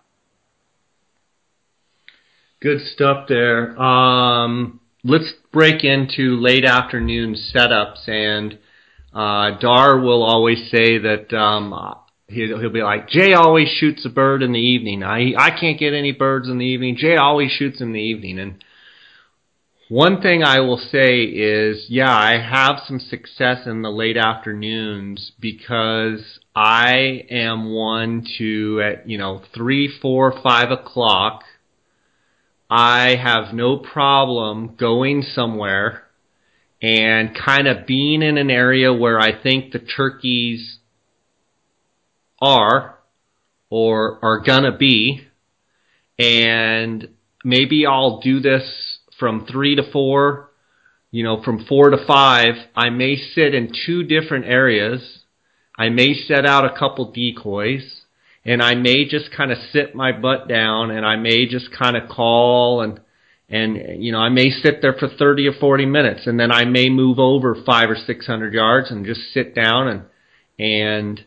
Good 2.60 2.80
stuff 2.94 3.28
there. 3.28 3.80
Um, 3.80 4.80
let's 5.04 5.32
break 5.52 5.84
into 5.84 6.40
late 6.40 6.64
afternoon 6.64 7.36
setups 7.54 8.08
and 8.08 8.58
uh, 9.16 9.58
Dar 9.58 9.98
will 9.98 10.22
always 10.22 10.70
say 10.70 10.98
that 10.98 11.32
um, 11.32 11.72
he'll, 12.28 12.60
he'll 12.60 12.70
be 12.70 12.82
like, 12.82 13.08
Jay 13.08 13.32
always 13.32 13.66
shoots 13.68 14.04
a 14.04 14.10
bird 14.10 14.42
in 14.42 14.52
the 14.52 14.58
evening. 14.58 15.02
I 15.02 15.32
I 15.38 15.58
can't 15.58 15.80
get 15.80 15.94
any 15.94 16.12
birds 16.12 16.50
in 16.50 16.58
the 16.58 16.66
evening. 16.66 16.96
Jay 16.98 17.16
always 17.16 17.50
shoots 17.50 17.80
in 17.80 17.92
the 17.92 18.00
evening. 18.00 18.38
And 18.38 18.62
one 19.88 20.20
thing 20.20 20.42
I 20.42 20.60
will 20.60 20.76
say 20.76 21.22
is, 21.22 21.86
yeah, 21.88 22.14
I 22.14 22.38
have 22.38 22.80
some 22.86 23.00
success 23.00 23.66
in 23.66 23.80
the 23.80 23.90
late 23.90 24.18
afternoons 24.18 25.32
because 25.40 26.38
I 26.54 27.24
am 27.30 27.72
one 27.72 28.26
to 28.36 28.82
at 28.84 29.08
you 29.08 29.16
know 29.16 29.40
three, 29.54 29.90
four, 30.02 30.38
five 30.42 30.70
o'clock. 30.70 31.42
I 32.68 33.16
have 33.16 33.54
no 33.54 33.78
problem 33.78 34.76
going 34.78 35.22
somewhere 35.22 36.05
and 36.82 37.34
kind 37.34 37.66
of 37.66 37.86
being 37.86 38.22
in 38.22 38.36
an 38.38 38.50
area 38.50 38.92
where 38.92 39.18
I 39.18 39.40
think 39.40 39.72
the 39.72 39.78
turkeys 39.78 40.78
are 42.40 42.98
or 43.70 44.18
are 44.22 44.40
gonna 44.40 44.76
be, 44.76 45.22
and 46.18 47.08
maybe 47.44 47.86
I'll 47.86 48.20
do 48.20 48.40
this 48.40 48.98
from 49.18 49.46
three 49.46 49.76
to 49.76 49.90
four, 49.90 50.50
you 51.10 51.24
know, 51.24 51.42
from 51.42 51.64
four 51.64 51.90
to 51.90 52.06
five. 52.06 52.54
I 52.74 52.90
may 52.90 53.16
sit 53.16 53.54
in 53.54 53.72
two 53.86 54.02
different 54.02 54.44
areas. 54.44 55.20
I 55.78 55.88
may 55.88 56.14
set 56.14 56.46
out 56.46 56.64
a 56.64 56.78
couple 56.78 57.12
decoys, 57.12 58.02
and 58.44 58.62
I 58.62 58.74
may 58.74 59.06
just 59.06 59.30
kind 59.30 59.50
of 59.50 59.58
sit 59.72 59.94
my 59.94 60.12
butt 60.12 60.48
down, 60.48 60.90
and 60.90 61.04
I 61.04 61.16
may 61.16 61.46
just 61.46 61.70
kind 61.72 61.96
of 61.96 62.08
call 62.08 62.82
and 62.82 63.00
and 63.48 64.02
you 64.02 64.12
know 64.12 64.18
I 64.18 64.28
may 64.28 64.50
sit 64.50 64.82
there 64.82 64.94
for 64.94 65.08
30 65.08 65.48
or 65.48 65.52
40 65.52 65.86
minutes 65.86 66.26
and 66.26 66.38
then 66.38 66.50
I 66.50 66.64
may 66.64 66.88
move 66.88 67.18
over 67.18 67.54
5 67.54 67.90
or 67.90 67.96
600 67.96 68.54
yards 68.54 68.90
and 68.90 69.06
just 69.06 69.32
sit 69.32 69.54
down 69.54 69.88
and 69.88 70.02
and 70.58 71.24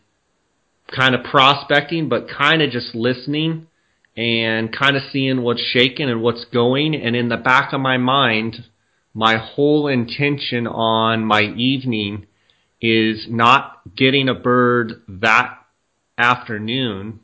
kind 0.95 1.15
of 1.15 1.23
prospecting 1.23 2.09
but 2.09 2.27
kind 2.29 2.61
of 2.61 2.71
just 2.71 2.93
listening 2.93 3.67
and 4.17 4.75
kind 4.75 4.97
of 4.97 5.03
seeing 5.11 5.43
what's 5.43 5.61
shaking 5.61 6.09
and 6.09 6.21
what's 6.21 6.43
going. 6.45 6.93
And 6.95 7.15
in 7.15 7.29
the 7.29 7.38
back 7.38 7.73
of 7.73 7.79
my 7.79 7.97
mind 7.97 8.65
my 9.13 9.38
whole 9.38 9.88
intention 9.88 10.67
on 10.67 11.25
my 11.25 11.41
evening 11.41 12.27
is 12.81 13.27
not 13.29 13.81
getting 13.95 14.29
a 14.29 14.33
bird 14.33 15.01
that 15.07 15.57
afternoon 16.17 17.21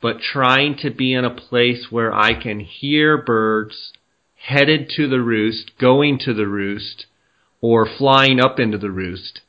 but 0.00 0.20
trying 0.20 0.76
to 0.76 0.90
be 0.90 1.14
in 1.14 1.24
a 1.24 1.34
place 1.34 1.86
where 1.90 2.12
I 2.14 2.40
can 2.40 2.60
hear 2.60 3.16
birds 3.16 3.92
headed 4.46 4.88
to 4.96 5.08
the 5.08 5.20
roost, 5.20 5.72
going 5.80 6.18
to 6.20 6.32
the 6.32 6.46
roost, 6.46 7.06
or 7.60 7.86
flying 7.98 8.40
up 8.40 8.60
into 8.60 8.78
the 8.78 8.90
roost. 8.90 9.40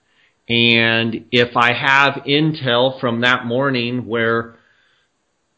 And 0.49 1.25
if 1.31 1.55
I 1.55 1.73
have 1.73 2.23
intel 2.25 2.99
from 2.99 3.21
that 3.21 3.45
morning 3.45 4.07
where 4.07 4.55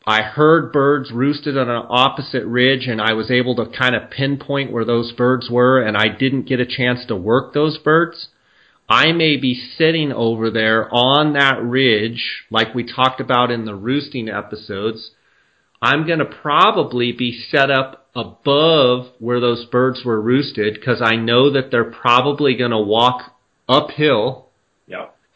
I 0.06 0.24
heard 0.24 0.74
birds 0.74 1.12
roosted 1.12 1.58
on 1.58 1.70
an 1.70 1.86
opposite 1.88 2.46
ridge 2.46 2.88
and 2.88 3.00
I 3.00 3.14
was 3.14 3.30
able 3.30 3.56
to 3.58 3.78
kind 3.78 3.96
of 3.96 4.10
pinpoint 4.10 4.72
where 4.72 4.86
those 4.86 5.12
birds 5.12 5.50
were 5.50 5.80
and 5.80 5.96
I 5.96 6.08
didn't 6.08 6.48
get 6.48 6.60
a 6.60 6.66
chance 6.66 7.06
to 7.08 7.16
work 7.16 7.54
those 7.54 7.78
birds, 7.78 8.30
I 8.90 9.12
may 9.12 9.38
be 9.38 9.54
sitting 9.78 10.12
over 10.12 10.50
there 10.50 10.90
on 10.92 11.34
that 11.34 11.62
ridge, 11.62 12.44
like 12.50 12.74
we 12.74 12.84
talked 12.84 13.22
about 13.22 13.52
in 13.52 13.66
the 13.66 13.76
roosting 13.76 14.28
episodes. 14.28 15.12
I'm 15.82 16.08
going 16.08 16.20
to 16.20 16.26
probably 16.26 17.12
be 17.12 17.40
set 17.52 17.70
up 17.70 17.99
above 18.16 19.08
where 19.20 19.40
those 19.40 19.66
birds 19.66 20.04
were 20.04 20.20
roosted 20.20 20.74
because 20.74 21.02
I 21.02 21.16
know 21.16 21.52
that 21.52 21.72
they're 21.72 21.84
probably 21.84 22.56
going 22.56 22.72
to 22.72 22.80
walk 22.80 23.36
uphill 23.68 24.50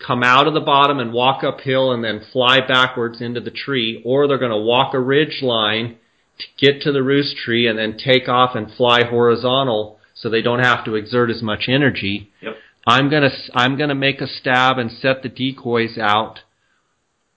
come 0.05 0.23
out 0.23 0.47
of 0.47 0.53
the 0.53 0.59
bottom 0.59 0.99
and 0.99 1.13
walk 1.13 1.43
uphill 1.43 1.91
and 1.91 2.03
then 2.03 2.25
fly 2.31 2.59
backwards 2.59 3.21
into 3.21 3.39
the 3.39 3.51
tree, 3.51 4.01
or 4.05 4.27
they're 4.27 4.37
going 4.37 4.51
to 4.51 4.57
walk 4.57 4.93
a 4.93 4.99
ridge 4.99 5.39
line 5.41 5.97
to 6.39 6.45
get 6.57 6.81
to 6.81 6.91
the 6.91 7.03
roost 7.03 7.37
tree 7.37 7.67
and 7.67 7.77
then 7.77 7.97
take 7.97 8.27
off 8.27 8.55
and 8.55 8.71
fly 8.71 9.03
horizontal 9.03 9.99
so 10.13 10.29
they 10.29 10.41
don't 10.41 10.63
have 10.63 10.83
to 10.85 10.95
exert 10.95 11.29
as 11.29 11.41
much 11.41 11.65
energy. 11.67 12.31
Yep. 12.41 12.55
I'm 12.85 13.09
gonna 13.09 13.29
I'm 13.53 13.77
gonna 13.77 13.95
make 13.95 14.19
a 14.19 14.27
stab 14.27 14.77
and 14.77 14.91
set 14.91 15.23
the 15.23 15.29
decoys 15.29 15.97
out 15.97 16.39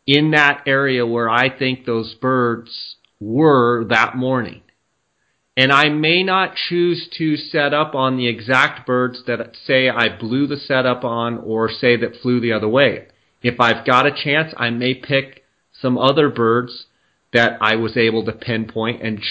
in 0.04 0.32
that 0.32 0.64
area 0.66 1.06
where 1.06 1.30
I 1.30 1.56
think 1.56 1.84
those 1.84 2.14
birds 2.14 2.96
were 3.20 3.84
that 3.88 4.16
morning. 4.16 4.62
And 5.56 5.72
I 5.72 5.88
may 5.88 6.22
not 6.22 6.54
choose 6.68 7.08
to 7.16 7.36
set 7.36 7.72
up 7.72 7.94
on 7.94 8.16
the 8.16 8.28
exact 8.28 8.86
birds 8.86 9.22
that 9.26 9.56
say 9.64 9.88
I 9.88 10.14
blew 10.14 10.46
the 10.46 10.58
setup 10.58 11.02
on 11.02 11.38
or 11.38 11.70
say 11.70 11.96
that 11.96 12.20
flew 12.20 12.40
the 12.40 12.52
other 12.52 12.68
way. 12.68 13.06
If 13.42 13.58
I've 13.58 13.86
got 13.86 14.06
a 14.06 14.12
chance, 14.12 14.52
I 14.56 14.68
may 14.70 14.94
pick 14.94 15.44
some 15.80 15.96
other 15.96 16.28
birds 16.28 16.86
that 17.32 17.58
I 17.60 17.76
was 17.76 17.96
able 17.96 18.24
to 18.26 18.32
pinpoint 18.32 19.02
and, 19.02 19.22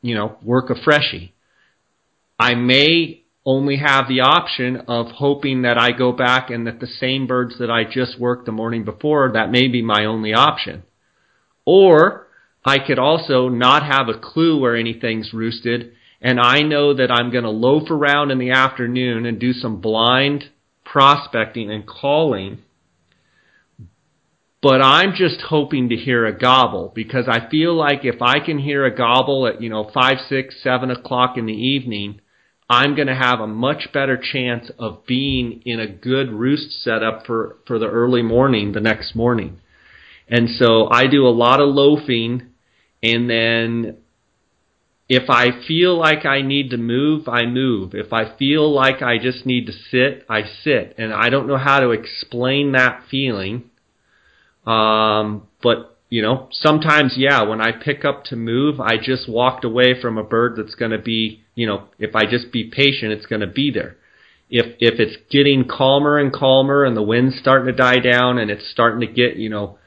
you 0.00 0.14
know, 0.14 0.36
work 0.42 0.70
a 0.70 0.74
freshie. 0.74 1.34
I 2.38 2.54
may 2.54 3.24
only 3.44 3.76
have 3.76 4.08
the 4.08 4.20
option 4.20 4.76
of 4.88 5.06
hoping 5.06 5.62
that 5.62 5.78
I 5.78 5.92
go 5.92 6.12
back 6.12 6.50
and 6.50 6.66
that 6.66 6.80
the 6.80 6.86
same 6.86 7.26
birds 7.26 7.58
that 7.58 7.70
I 7.70 7.84
just 7.84 8.18
worked 8.18 8.46
the 8.46 8.52
morning 8.52 8.84
before, 8.84 9.32
that 9.32 9.50
may 9.50 9.68
be 9.68 9.82
my 9.82 10.04
only 10.04 10.32
option. 10.34 10.82
Or 11.64 12.27
I 12.64 12.78
could 12.78 12.98
also 12.98 13.48
not 13.48 13.82
have 13.82 14.08
a 14.08 14.18
clue 14.18 14.58
where 14.58 14.76
anything's 14.76 15.32
roosted, 15.32 15.92
and 16.20 16.40
I 16.40 16.60
know 16.60 16.94
that 16.94 17.10
I'm 17.10 17.30
going 17.30 17.44
to 17.44 17.50
loaf 17.50 17.90
around 17.90 18.30
in 18.30 18.38
the 18.38 18.50
afternoon 18.50 19.26
and 19.26 19.38
do 19.38 19.52
some 19.52 19.80
blind 19.80 20.50
prospecting 20.84 21.70
and 21.70 21.86
calling. 21.86 22.58
But 24.60 24.82
I'm 24.82 25.12
just 25.14 25.40
hoping 25.42 25.90
to 25.90 25.96
hear 25.96 26.26
a 26.26 26.36
gobble 26.36 26.90
because 26.92 27.26
I 27.28 27.48
feel 27.48 27.74
like 27.74 28.04
if 28.04 28.20
I 28.20 28.40
can 28.40 28.58
hear 28.58 28.84
a 28.84 28.94
gobble 28.94 29.46
at, 29.46 29.62
you 29.62 29.68
know, 29.68 29.88
five, 29.94 30.18
six, 30.28 30.56
seven 30.62 30.90
o'clock 30.90 31.36
in 31.36 31.46
the 31.46 31.52
evening, 31.52 32.20
I'm 32.68 32.96
going 32.96 33.06
to 33.06 33.14
have 33.14 33.38
a 33.38 33.46
much 33.46 33.92
better 33.94 34.20
chance 34.20 34.70
of 34.78 35.06
being 35.06 35.62
in 35.64 35.78
a 35.78 35.86
good 35.86 36.30
roost 36.32 36.82
setup 36.82 37.24
for, 37.24 37.58
for 37.66 37.78
the 37.78 37.86
early 37.86 38.22
morning 38.22 38.72
the 38.72 38.80
next 38.80 39.14
morning. 39.14 39.60
And 40.30 40.48
so 40.50 40.88
I 40.90 41.06
do 41.06 41.26
a 41.26 41.30
lot 41.30 41.60
of 41.60 41.68
loafing 41.74 42.48
and 43.02 43.30
then 43.30 43.98
if 45.08 45.30
I 45.30 45.66
feel 45.66 45.98
like 45.98 46.26
I 46.26 46.42
need 46.42 46.70
to 46.70 46.76
move, 46.76 47.28
I 47.28 47.46
move. 47.46 47.94
If 47.94 48.12
I 48.12 48.36
feel 48.36 48.70
like 48.70 49.00
I 49.00 49.16
just 49.16 49.46
need 49.46 49.66
to 49.66 49.72
sit, 49.72 50.26
I 50.28 50.42
sit. 50.62 50.96
And 50.98 51.14
I 51.14 51.30
don't 51.30 51.46
know 51.46 51.56
how 51.56 51.80
to 51.80 51.90
explain 51.90 52.72
that 52.72 53.04
feeling. 53.10 53.70
Um, 54.66 55.48
but 55.62 55.96
you 56.10 56.22
know, 56.22 56.48
sometimes, 56.52 57.14
yeah, 57.16 57.42
when 57.42 57.60
I 57.60 57.72
pick 57.72 58.04
up 58.04 58.24
to 58.24 58.36
move, 58.36 58.80
I 58.80 58.96
just 58.96 59.28
walked 59.28 59.64
away 59.64 60.00
from 60.00 60.16
a 60.16 60.24
bird 60.24 60.56
that's 60.56 60.74
going 60.74 60.90
to 60.90 60.98
be, 60.98 61.42
you 61.54 61.66
know, 61.66 61.88
if 61.98 62.14
I 62.14 62.24
just 62.24 62.50
be 62.50 62.70
patient, 62.74 63.12
it's 63.12 63.26
going 63.26 63.40
to 63.40 63.46
be 63.46 63.70
there. 63.70 63.96
If, 64.50 64.76
if 64.78 64.98
it's 64.98 65.16
getting 65.30 65.68
calmer 65.68 66.18
and 66.18 66.32
calmer 66.32 66.84
and 66.84 66.96
the 66.96 67.02
wind's 67.02 67.38
starting 67.38 67.66
to 67.66 67.72
die 67.72 67.98
down 67.98 68.38
and 68.38 68.50
it's 68.50 68.70
starting 68.70 69.00
to 69.00 69.06
get, 69.06 69.36
you 69.36 69.50
know, 69.50 69.77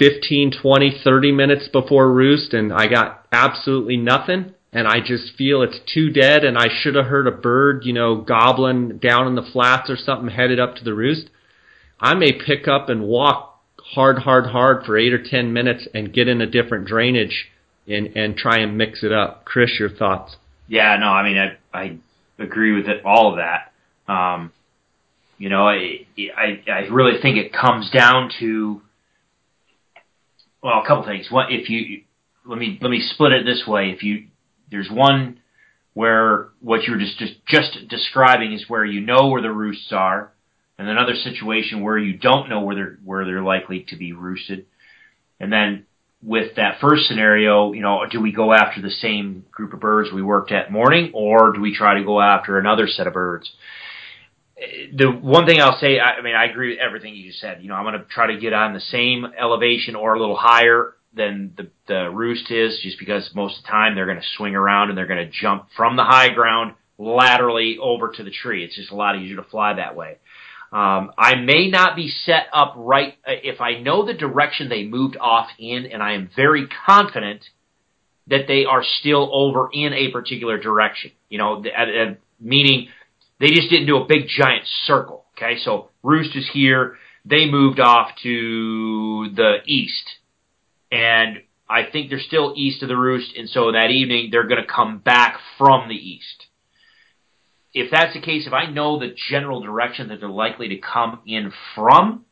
15, 0.00 0.52
20, 0.62 1.00
30 1.04 1.32
minutes 1.32 1.68
before 1.68 2.10
roost 2.10 2.54
and 2.54 2.72
I 2.72 2.86
got 2.86 3.26
absolutely 3.30 3.98
nothing 3.98 4.54
and 4.72 4.88
I 4.88 5.00
just 5.00 5.34
feel 5.36 5.62
it's 5.62 5.78
too 5.92 6.10
dead 6.10 6.42
and 6.42 6.56
I 6.56 6.68
should 6.70 6.94
have 6.94 7.04
heard 7.04 7.26
a 7.26 7.32
bird, 7.32 7.84
you 7.84 7.92
know, 7.92 8.16
gobbling 8.16 8.96
down 8.96 9.26
in 9.26 9.34
the 9.34 9.48
flats 9.52 9.90
or 9.90 9.96
something 9.96 10.34
headed 10.34 10.58
up 10.58 10.76
to 10.76 10.84
the 10.84 10.94
roost, 10.94 11.28
I 12.00 12.14
may 12.14 12.32
pick 12.32 12.66
up 12.66 12.88
and 12.88 13.02
walk 13.02 13.60
hard, 13.94 14.20
hard, 14.20 14.46
hard 14.46 14.86
for 14.86 14.96
eight 14.96 15.12
or 15.12 15.22
ten 15.22 15.52
minutes 15.52 15.86
and 15.92 16.14
get 16.14 16.28
in 16.28 16.40
a 16.40 16.46
different 16.46 16.86
drainage 16.86 17.50
and, 17.86 18.16
and 18.16 18.36
try 18.36 18.60
and 18.60 18.78
mix 18.78 19.02
it 19.02 19.12
up. 19.12 19.44
Chris, 19.44 19.78
your 19.78 19.90
thoughts? 19.90 20.36
Yeah, 20.66 20.96
no, 20.98 21.08
I 21.08 21.22
mean, 21.24 21.36
I, 21.36 21.78
I 21.78 21.98
agree 22.38 22.72
with 22.72 22.88
it, 22.88 23.04
all 23.04 23.32
of 23.32 23.36
that. 23.36 23.72
Um, 24.10 24.50
you 25.36 25.50
know, 25.50 25.68
I, 25.68 26.06
I, 26.36 26.62
I 26.70 26.78
really 26.90 27.20
think 27.20 27.36
it 27.36 27.52
comes 27.52 27.90
down 27.90 28.30
to 28.40 28.80
well, 30.62 30.82
a 30.82 30.86
couple 30.86 31.04
things. 31.04 31.30
One, 31.30 31.46
if 31.50 31.68
you 31.70 32.02
let 32.46 32.58
me 32.58 32.78
let 32.80 32.90
me 32.90 33.00
split 33.14 33.32
it 33.32 33.44
this 33.44 33.64
way. 33.66 33.90
If 33.90 34.02
you 34.02 34.26
there's 34.70 34.90
one 34.90 35.40
where 35.94 36.48
what 36.60 36.84
you're 36.84 36.98
just 36.98 37.18
just, 37.18 37.34
just 37.46 37.88
describing 37.88 38.52
is 38.52 38.64
where 38.68 38.84
you 38.84 39.00
know 39.00 39.28
where 39.28 39.42
the 39.42 39.52
roosts 39.52 39.92
are, 39.92 40.32
and 40.78 40.88
another 40.88 41.14
situation 41.14 41.82
where 41.82 41.98
you 41.98 42.16
don't 42.16 42.48
know 42.48 42.60
where 42.62 42.74
they're 42.74 42.98
where 43.04 43.24
they're 43.24 43.42
likely 43.42 43.86
to 43.88 43.96
be 43.96 44.12
roosted, 44.12 44.66
and 45.38 45.52
then 45.52 45.86
with 46.22 46.56
that 46.56 46.78
first 46.80 47.06
scenario, 47.06 47.72
you 47.72 47.80
know, 47.80 48.04
do 48.10 48.20
we 48.20 48.30
go 48.30 48.52
after 48.52 48.82
the 48.82 48.90
same 48.90 49.44
group 49.50 49.72
of 49.72 49.80
birds 49.80 50.10
we 50.12 50.22
worked 50.22 50.52
at 50.52 50.70
morning, 50.70 51.12
or 51.14 51.52
do 51.52 51.60
we 51.60 51.74
try 51.74 51.94
to 51.94 52.04
go 52.04 52.20
after 52.20 52.58
another 52.58 52.86
set 52.86 53.06
of 53.06 53.14
birds? 53.14 53.50
The 54.92 55.10
one 55.10 55.46
thing 55.46 55.60
I'll 55.60 55.78
say, 55.78 55.98
I, 55.98 56.18
I 56.18 56.22
mean, 56.22 56.34
I 56.34 56.44
agree 56.44 56.70
with 56.70 56.78
everything 56.80 57.14
you 57.14 57.28
just 57.28 57.40
said. 57.40 57.62
You 57.62 57.68
know, 57.68 57.74
I'm 57.74 57.84
going 57.84 57.98
to 57.98 58.04
try 58.04 58.32
to 58.32 58.38
get 58.38 58.52
on 58.52 58.74
the 58.74 58.80
same 58.80 59.26
elevation 59.38 59.96
or 59.96 60.14
a 60.14 60.20
little 60.20 60.36
higher 60.36 60.94
than 61.14 61.54
the, 61.56 61.70
the 61.88 62.10
roost 62.10 62.50
is, 62.50 62.78
just 62.82 62.98
because 62.98 63.30
most 63.34 63.58
of 63.58 63.64
the 63.64 63.68
time 63.68 63.94
they're 63.94 64.06
going 64.06 64.20
to 64.20 64.26
swing 64.36 64.54
around 64.54 64.90
and 64.90 64.98
they're 64.98 65.06
going 65.06 65.26
to 65.26 65.32
jump 65.32 65.66
from 65.76 65.96
the 65.96 66.04
high 66.04 66.28
ground 66.28 66.74
laterally 66.98 67.78
over 67.80 68.12
to 68.12 68.22
the 68.22 68.30
tree. 68.30 68.64
It's 68.64 68.76
just 68.76 68.90
a 68.90 68.94
lot 68.94 69.16
easier 69.16 69.36
to 69.36 69.42
fly 69.42 69.74
that 69.74 69.96
way. 69.96 70.18
Um, 70.72 71.12
I 71.18 71.34
may 71.34 71.68
not 71.68 71.96
be 71.96 72.08
set 72.08 72.46
up 72.52 72.74
right 72.76 73.14
uh, 73.26 73.32
if 73.42 73.60
I 73.60 73.80
know 73.80 74.06
the 74.06 74.14
direction 74.14 74.68
they 74.68 74.84
moved 74.84 75.16
off 75.20 75.48
in, 75.58 75.86
and 75.86 76.00
I 76.00 76.12
am 76.12 76.30
very 76.36 76.68
confident 76.86 77.44
that 78.28 78.46
they 78.46 78.66
are 78.66 78.84
still 78.84 79.28
over 79.32 79.68
in 79.72 79.92
a 79.92 80.12
particular 80.12 80.58
direction. 80.58 81.10
You 81.28 81.38
know, 81.38 81.64
meaning 82.38 82.88
they 83.40 83.48
just 83.48 83.70
didn't 83.70 83.86
do 83.86 83.96
a 83.96 84.04
big 84.04 84.28
giant 84.28 84.64
circle. 84.84 85.24
Okay, 85.36 85.58
so 85.58 85.88
Roost 86.02 86.36
is 86.36 86.48
here. 86.52 86.96
They 87.24 87.50
moved 87.50 87.80
off 87.80 88.10
to 88.22 89.30
the 89.34 89.56
east, 89.66 90.04
and 90.92 91.38
I 91.68 91.84
think 91.90 92.10
they're 92.10 92.20
still 92.20 92.54
east 92.56 92.82
of 92.82 92.88
the 92.88 92.96
Roost, 92.96 93.36
and 93.36 93.48
so 93.48 93.72
that 93.72 93.90
evening 93.90 94.28
they're 94.30 94.46
going 94.46 94.62
to 94.62 94.70
come 94.70 94.98
back 94.98 95.38
from 95.58 95.88
the 95.88 95.94
east. 95.94 96.46
If 97.72 97.90
that's 97.90 98.14
the 98.14 98.20
case, 98.20 98.46
if 98.46 98.52
I 98.52 98.70
know 98.70 98.98
the 98.98 99.14
general 99.30 99.60
direction 99.60 100.08
that 100.08 100.20
they're 100.20 100.28
likely 100.28 100.68
to 100.68 100.78
come 100.78 101.20
in 101.26 101.52
from, 101.74 102.24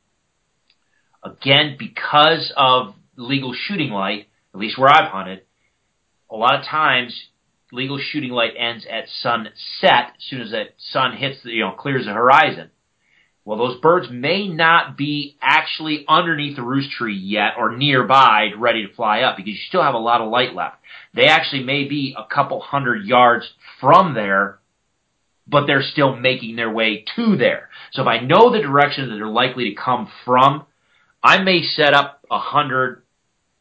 again, 1.22 1.76
because 1.78 2.52
of 2.56 2.94
legal 3.16 3.54
shooting 3.54 3.90
light, 3.90 4.28
at 4.52 4.60
least 4.60 4.78
where 4.78 4.90
I've 4.90 5.10
hunted, 5.10 5.42
a 6.30 6.36
lot 6.36 6.58
of 6.58 6.64
times 6.66 7.28
legal 7.72 7.98
shooting 7.98 8.30
light 8.30 8.54
ends 8.56 8.86
at 8.90 9.08
sunset 9.22 10.14
as 10.16 10.24
soon 10.28 10.40
as 10.40 10.50
that 10.52 10.74
sun 10.78 11.16
hits 11.16 11.42
the, 11.42 11.50
you 11.50 11.60
know, 11.60 11.72
clears 11.72 12.06
the 12.06 12.12
horizon. 12.12 12.70
Well, 13.44 13.58
those 13.58 13.80
birds 13.80 14.08
may 14.10 14.46
not 14.46 14.98
be 14.98 15.38
actually 15.40 16.04
underneath 16.06 16.56
the 16.56 16.62
roost 16.62 16.90
tree 16.90 17.16
yet 17.16 17.54
or 17.56 17.76
nearby 17.76 18.50
ready 18.56 18.86
to 18.86 18.92
fly 18.92 19.20
up 19.20 19.36
because 19.36 19.52
you 19.52 19.58
still 19.68 19.82
have 19.82 19.94
a 19.94 19.98
lot 19.98 20.20
of 20.20 20.30
light 20.30 20.54
left. 20.54 20.76
They 21.14 21.28
actually 21.28 21.64
may 21.64 21.84
be 21.84 22.14
a 22.16 22.26
couple 22.32 22.60
hundred 22.60 23.06
yards 23.06 23.48
from 23.80 24.12
there, 24.12 24.58
but 25.46 25.66
they're 25.66 25.82
still 25.82 26.14
making 26.14 26.56
their 26.56 26.70
way 26.70 27.06
to 27.16 27.36
there. 27.36 27.70
So 27.92 28.02
if 28.02 28.08
I 28.08 28.18
know 28.18 28.52
the 28.52 28.60
direction 28.60 29.08
that 29.08 29.16
they're 29.16 29.26
likely 29.26 29.70
to 29.70 29.80
come 29.82 30.10
from, 30.26 30.66
I 31.22 31.42
may 31.42 31.62
set 31.62 31.94
up 31.94 32.22
a 32.30 32.38
hundred, 32.38 33.02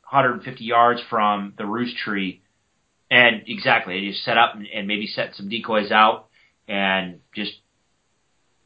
150 0.10 0.66
yards 0.66 1.02
from 1.10 1.54
the 1.58 1.66
roost 1.66 1.96
tree 1.96 2.42
and 3.10 3.44
exactly, 3.48 4.00
you 4.00 4.14
set 4.14 4.38
up 4.38 4.56
and, 4.56 4.88
maybe 4.88 5.08
set 5.08 5.36
some 5.36 5.50
decoys 5.50 5.92
out 5.92 6.28
and 6.68 7.20
just 7.34 7.54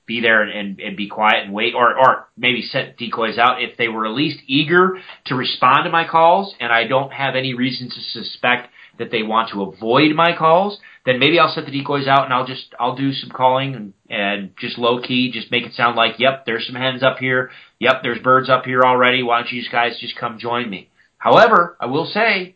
be 0.08 0.20
there 0.20 0.42
and, 0.42 0.52
and, 0.52 0.80
and, 0.80 0.98
be 0.98 1.08
quiet 1.08 1.46
and 1.46 1.54
wait, 1.54 1.76
or 1.76 1.96
or 1.96 2.28
maybe 2.36 2.62
set 2.62 2.98
decoys 2.98 3.38
out 3.38 3.62
if 3.62 3.78
they 3.78 3.88
were 3.88 4.06
at 4.06 4.14
least 4.14 4.40
eager 4.48 4.98
to 5.26 5.36
respond 5.36 5.86
to 5.86 5.92
my 5.92 6.08
calls, 6.08 6.56
and 6.60 6.72
I 6.72 6.88
don't 6.88 7.14
have 7.14 7.36
any 7.36 7.54
reason 7.54 7.90
to 7.90 8.02
suspect 8.02 8.70
that 8.98 9.12
they 9.12 9.24
want 9.24 9.50
to 9.52 9.64
avoid 9.64 10.16
my 10.16 10.36
calls. 10.38 10.80
then 11.06 11.18
maybe 11.20 11.40
I'll 11.40 11.54
set 11.54 11.66
the 11.66 11.72
decoys 11.72 12.08
out 12.08 12.26
and 12.26 12.34
I'll 12.34 12.46
just 12.46 12.74
I'll 12.80 12.96
do 12.96 13.14
some 13.14 13.30
calling 13.30 13.76
and, 13.76 13.94
and 14.10 14.52
just 14.60 14.78
low 14.78 15.02
key, 15.02 15.32
just 15.32 15.52
make 15.52 15.64
it 15.64 15.74
sound 15.74 15.96
like, 15.96 16.20
yep, 16.20 16.46
there's 16.46 16.66
some 16.68 16.76
hens 16.76 17.04
up 17.04 17.18
here. 17.18 17.52
Yep, 17.80 18.04
there's 18.04 18.22
birds 18.22 18.50
up 18.50 18.66
here 18.66 18.82
already. 18.82 19.24
Why 19.24 19.40
don't 19.42 19.52
you 19.52 19.64
guys 19.72 19.98
just 20.00 20.16
come 20.18 20.40
join 20.40 20.70
me? 20.70 20.90
However, 21.18 21.78
I 21.80 21.86
will 21.86 22.06
say 22.06 22.56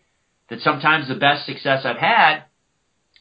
that 0.49 0.59
sometimes 0.61 1.07
the 1.07 1.15
best 1.15 1.45
success 1.45 1.85
I've 1.85 1.97
had, 1.97 2.43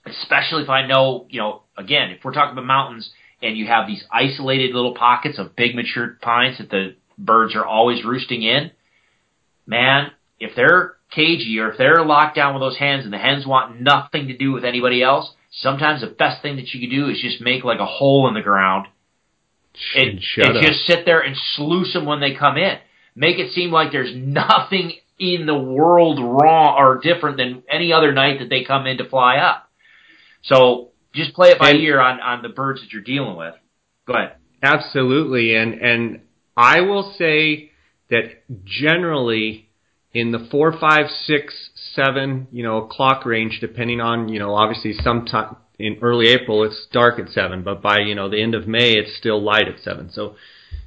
especially 0.07 0.63
if 0.63 0.69
I 0.69 0.87
know, 0.87 1.27
you 1.31 1.41
know, 1.41 1.63
again, 1.77 2.11
if 2.11 2.25
we're 2.25 2.33
talking 2.33 2.53
about 2.53 2.67
mountains 2.67 3.11
and 3.43 3.57
you 3.57 3.67
have 3.67 3.87
these 3.87 4.05
isolated 4.13 4.75
little 4.75 4.95
pockets 4.95 5.39
of 5.39 5.57
big 5.57 5.75
mature 5.75 6.19
pines 6.21 6.59
that 6.59 6.71
the 6.71 6.97
birds 7.19 7.55
are 7.55 7.65
always 7.65 8.05
roosting 8.05 8.43
in, 8.43 8.71
man, 9.67 10.11
if 10.39 10.55
they're 10.55 10.97
cagey 11.11 11.59
or 11.61 11.71
if 11.71 11.79
they're 11.79 12.05
locked 12.05 12.37
down 12.37 12.55
with 12.55 12.63
those 12.63 12.77
hens 12.77 13.05
and 13.05 13.13
the 13.13 13.19
hens 13.19 13.47
want 13.47 13.81
nothing 13.81 14.29
to 14.29 14.37
do 14.37 14.53
with 14.53 14.65
anybody 14.65 15.03
else, 15.03 15.33
sometimes 15.51 16.01
the 16.01 16.09
best 16.09 16.43
thing 16.43 16.57
that 16.57 16.73
you 16.75 16.81
can 16.81 16.91
do 16.91 17.09
is 17.09 17.21
just 17.21 17.41
make 17.41 17.65
like 17.65 17.81
a 17.81 17.87
hole 17.87 18.29
in 18.29 18.35
the 18.35 18.43
ground 18.43 18.87
and, 19.95 20.21
and 20.57 20.63
just 20.63 20.87
sit 20.87 21.05
there 21.05 21.21
and 21.21 21.37
sluice 21.55 21.93
them 21.93 22.05
when 22.05 22.21
they 22.21 22.35
come 22.35 22.57
in. 22.57 22.79
Make 23.17 23.39
it 23.39 23.53
seem 23.53 23.71
like 23.71 23.93
there's 23.93 24.13
nothing 24.15 24.95
in 25.19 25.47
the 25.47 25.59
world 25.59 26.19
wrong 26.19 26.77
or 26.79 27.01
different 27.03 27.37
than 27.37 27.63
any 27.71 27.93
other 27.93 28.13
night 28.13 28.41
that 28.41 28.49
they 28.49 28.65
come 28.65 28.87
in 28.87 28.99
to 28.99 29.09
fly 29.09 29.37
up. 29.37 29.71
So 30.43 30.91
just 31.15 31.35
play 31.35 31.51
it 31.51 31.59
by 31.59 31.71
and, 31.71 31.81
ear 31.81 32.01
on, 32.01 32.21
on 32.21 32.43
the 32.43 32.49
birds 32.49 32.81
that 32.81 32.93
you're 32.93 33.03
dealing 33.03 33.37
with. 33.37 33.55
Go 34.07 34.15
ahead. 34.15 34.35
Absolutely. 34.63 35.55
And, 35.55 35.75
and 35.75 36.21
I 36.57 36.81
will 36.81 37.15
say 37.17 37.71
that 38.11 38.43
generally 38.65 39.69
in 40.13 40.33
the 40.33 40.49
four, 40.51 40.73
five, 40.79 41.07
six, 41.25 41.71
seven, 41.95 42.47
you 42.53 42.63
know, 42.63 42.83
clock 42.83 43.25
range, 43.25 43.59
depending 43.61 44.01
on, 44.01 44.29
you 44.29 44.39
know, 44.39 44.55
obviously 44.55 44.93
sometime 44.93 45.57
in 45.79 45.99
early 46.03 46.29
April 46.29 46.63
it's 46.65 46.87
dark 46.93 47.19
at 47.19 47.29
seven, 47.31 47.63
but 47.63 47.83
by, 47.83 47.99
you 47.99 48.15
know, 48.15 48.29
the 48.29 48.41
end 48.41 48.55
of 48.55 48.69
May 48.69 48.93
it's 48.93 49.17
still 49.17 49.43
light 49.43 49.69
at 49.69 49.83
seven. 49.83 50.11
So, 50.13 50.37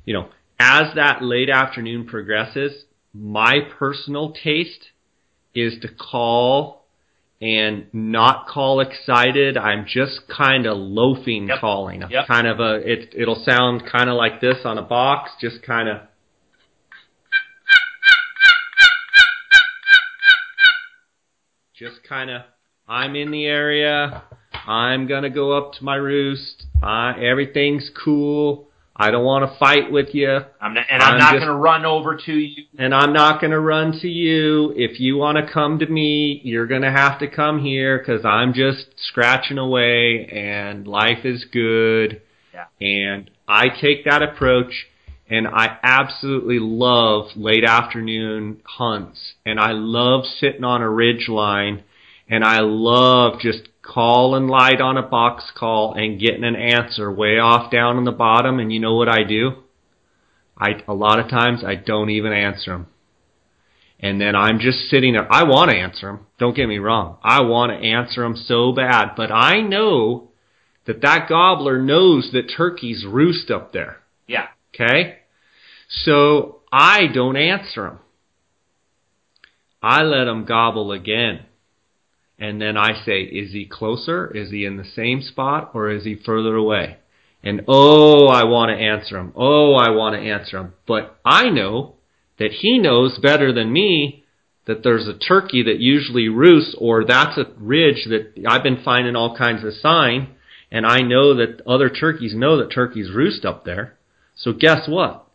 you 0.05 0.13
know, 0.13 0.29
as 0.59 0.95
that 0.95 1.21
late 1.21 1.49
afternoon 1.49 2.07
progresses, 2.07 2.83
my 3.19 3.59
personal 3.77 4.31
taste 4.31 4.89
is 5.55 5.79
to 5.81 5.87
call 5.87 6.85
and 7.41 7.87
not 7.93 8.47
call 8.47 8.79
excited. 8.79 9.57
I'm 9.57 9.85
just 9.87 10.21
kind 10.27 10.65
of 10.65 10.77
loafing 10.77 11.47
yep. 11.47 11.59
calling. 11.59 12.03
Yep. 12.09 12.27
Kind 12.27 12.47
of 12.47 12.59
a 12.59 12.75
it 12.75 13.13
it'll 13.15 13.43
sound 13.43 13.83
kind 13.91 14.09
of 14.09 14.15
like 14.15 14.41
this 14.41 14.57
on 14.65 14.77
a 14.77 14.81
box, 14.81 15.31
just 15.39 15.61
kind 15.63 15.89
of 15.89 16.01
just 21.75 22.03
kind 22.07 22.29
of 22.29 22.41
I'm 22.87 23.15
in 23.15 23.31
the 23.31 23.45
area. 23.45 24.23
I'm 24.67 25.07
gonna 25.07 25.29
go 25.29 25.57
up 25.57 25.73
to 25.73 25.83
my 25.83 25.95
roost. 25.95 26.65
Uh, 26.81 27.13
everything's 27.19 27.89
cool. 28.03 28.66
I 28.99 29.11
don't 29.11 29.23
want 29.23 29.49
to 29.49 29.57
fight 29.59 29.91
with 29.91 30.13
you. 30.13 30.39
I'm 30.59 30.73
not, 30.73 30.85
and 30.89 31.03
I'm, 31.03 31.13
I'm 31.13 31.19
not 31.19 31.33
going 31.33 31.47
to 31.47 31.55
run 31.55 31.85
over 31.85 32.17
to 32.17 32.33
you. 32.33 32.63
And 32.79 32.95
I'm 32.95 33.13
not 33.13 33.39
going 33.39 33.51
to 33.51 33.59
run 33.59 33.91
to 34.01 34.07
you. 34.07 34.73
If 34.75 34.99
you 34.99 35.17
want 35.17 35.37
to 35.37 35.51
come 35.51 35.79
to 35.79 35.85
me, 35.85 36.41
you're 36.43 36.65
going 36.65 36.81
to 36.81 36.91
have 36.91 37.19
to 37.19 37.27
come 37.27 37.61
here 37.61 37.99
because 37.99 38.25
I'm 38.25 38.53
just 38.53 38.87
scratching 38.97 39.59
away 39.59 40.25
and 40.25 40.87
life 40.87 41.25
is 41.25 41.45
good. 41.45 42.21
Yeah. 42.53 42.65
And 42.81 43.29
I 43.47 43.69
take 43.69 44.05
that 44.05 44.23
approach 44.23 44.87
and 45.29 45.47
I 45.47 45.77
absolutely 45.83 46.57
love 46.59 47.27
late 47.35 47.65
afternoon 47.65 48.61
hunts 48.65 49.33
and 49.45 49.59
I 49.59 49.73
love 49.73 50.25
sitting 50.39 50.63
on 50.63 50.81
a 50.81 50.89
ridge 50.89 51.27
line 51.27 51.83
and 52.29 52.43
I 52.43 52.59
love 52.61 53.39
just 53.39 53.69
calling 53.87 54.47
light 54.47 54.81
on 54.81 54.97
a 54.97 55.01
box 55.01 55.45
call 55.55 55.93
and 55.93 56.19
getting 56.19 56.43
an 56.43 56.55
answer 56.55 57.11
way 57.11 57.39
off 57.39 57.71
down 57.71 57.97
in 57.97 58.03
the 58.03 58.11
bottom. 58.11 58.59
And 58.59 58.71
you 58.71 58.79
know 58.79 58.95
what 58.95 59.09
I 59.09 59.23
do? 59.23 59.63
I 60.57 60.81
a 60.87 60.93
lot 60.93 61.19
of 61.19 61.29
times 61.29 61.63
I 61.65 61.75
don't 61.75 62.09
even 62.09 62.33
answer 62.33 62.71
them. 62.71 62.87
And 63.99 64.21
then 64.21 64.35
I'm 64.35 64.59
just 64.59 64.89
sitting 64.89 65.13
there. 65.13 65.31
I 65.31 65.43
want 65.43 65.71
to 65.71 65.77
answer 65.77 66.07
them. 66.07 66.27
Don't 66.37 66.55
get 66.55 66.67
me 66.67 66.77
wrong. 66.77 67.17
I 67.23 67.41
want 67.41 67.71
to 67.71 67.87
answer 67.87 68.21
them 68.21 68.35
so 68.35 68.71
bad, 68.71 69.13
but 69.15 69.31
I 69.31 69.61
know 69.61 70.29
that 70.85 71.01
that 71.01 71.27
gobbler 71.27 71.81
knows 71.81 72.29
that 72.33 72.53
turkeys 72.55 73.05
roost 73.07 73.49
up 73.49 73.73
there. 73.73 73.97
Yeah. 74.27 74.47
Okay? 74.73 75.19
So 75.89 76.61
I 76.71 77.07
don't 77.07 77.37
answer 77.37 77.83
them. 77.83 77.99
I 79.81 80.03
let 80.03 80.25
them 80.25 80.45
gobble 80.45 80.91
again. 80.91 81.45
And 82.39 82.61
then 82.61 82.77
I 82.77 83.03
say, 83.03 83.21
is 83.21 83.51
he 83.51 83.65
closer? 83.65 84.27
Is 84.27 84.51
he 84.51 84.65
in 84.65 84.77
the 84.77 84.85
same 84.85 85.21
spot 85.21 85.71
or 85.73 85.89
is 85.89 86.03
he 86.03 86.15
further 86.15 86.55
away? 86.55 86.97
And 87.43 87.61
oh, 87.67 88.27
I 88.27 88.43
want 88.43 88.69
to 88.69 88.83
answer 88.83 89.17
him. 89.17 89.33
Oh, 89.35 89.73
I 89.73 89.91
want 89.91 90.15
to 90.15 90.21
answer 90.21 90.57
him. 90.57 90.73
But 90.87 91.19
I 91.25 91.49
know 91.49 91.95
that 92.39 92.51
he 92.51 92.77
knows 92.77 93.17
better 93.17 93.51
than 93.53 93.71
me 93.71 94.25
that 94.65 94.83
there's 94.83 95.07
a 95.07 95.17
turkey 95.17 95.63
that 95.63 95.79
usually 95.79 96.27
roosts 96.27 96.75
or 96.77 97.05
that's 97.05 97.37
a 97.37 97.45
ridge 97.57 98.05
that 98.09 98.33
I've 98.47 98.63
been 98.63 98.83
finding 98.83 99.15
all 99.15 99.35
kinds 99.35 99.63
of 99.63 99.73
sign 99.73 100.35
and 100.71 100.85
I 100.85 100.99
know 100.99 101.35
that 101.35 101.61
other 101.65 101.89
turkeys 101.89 102.35
know 102.35 102.57
that 102.57 102.71
turkeys 102.71 103.09
roost 103.11 103.45
up 103.45 103.63
there. 103.63 103.97
So 104.35 104.51
guess 104.53 104.87
what? 104.87 105.25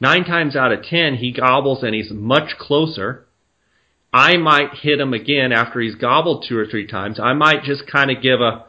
Nine 0.00 0.24
times 0.24 0.56
out 0.56 0.72
of 0.72 0.84
ten, 0.84 1.14
he 1.14 1.32
gobbles 1.32 1.82
and 1.82 1.94
he's 1.94 2.10
much 2.10 2.58
closer 2.58 3.26
I 4.12 4.36
might 4.36 4.74
hit 4.74 5.00
him 5.00 5.14
again 5.14 5.52
after 5.52 5.80
he's 5.80 5.94
gobbled 5.94 6.44
two 6.46 6.58
or 6.58 6.66
three 6.66 6.86
times. 6.86 7.18
I 7.18 7.32
might 7.32 7.62
just 7.62 7.86
kind 7.86 8.10
of 8.10 8.22
give 8.22 8.40
a 8.40 8.66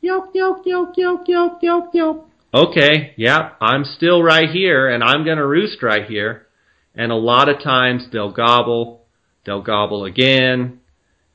yelp, 0.00 0.30
yelp, 0.34 0.62
yelp, 0.64 0.94
yelp, 0.96 1.24
yelp, 1.28 1.62
yelp, 1.62 1.94
yelp. 1.94 2.30
Okay, 2.54 3.12
yeah, 3.16 3.50
I'm 3.60 3.84
still 3.84 4.22
right 4.22 4.48
here 4.48 4.88
and 4.88 5.04
I'm 5.04 5.24
going 5.24 5.36
to 5.36 5.46
roost 5.46 5.82
right 5.82 6.06
here. 6.06 6.46
And 6.94 7.12
a 7.12 7.16
lot 7.16 7.50
of 7.50 7.62
times 7.62 8.06
they'll 8.10 8.32
gobble, 8.32 9.04
they'll 9.44 9.60
gobble 9.60 10.06
again, 10.06 10.80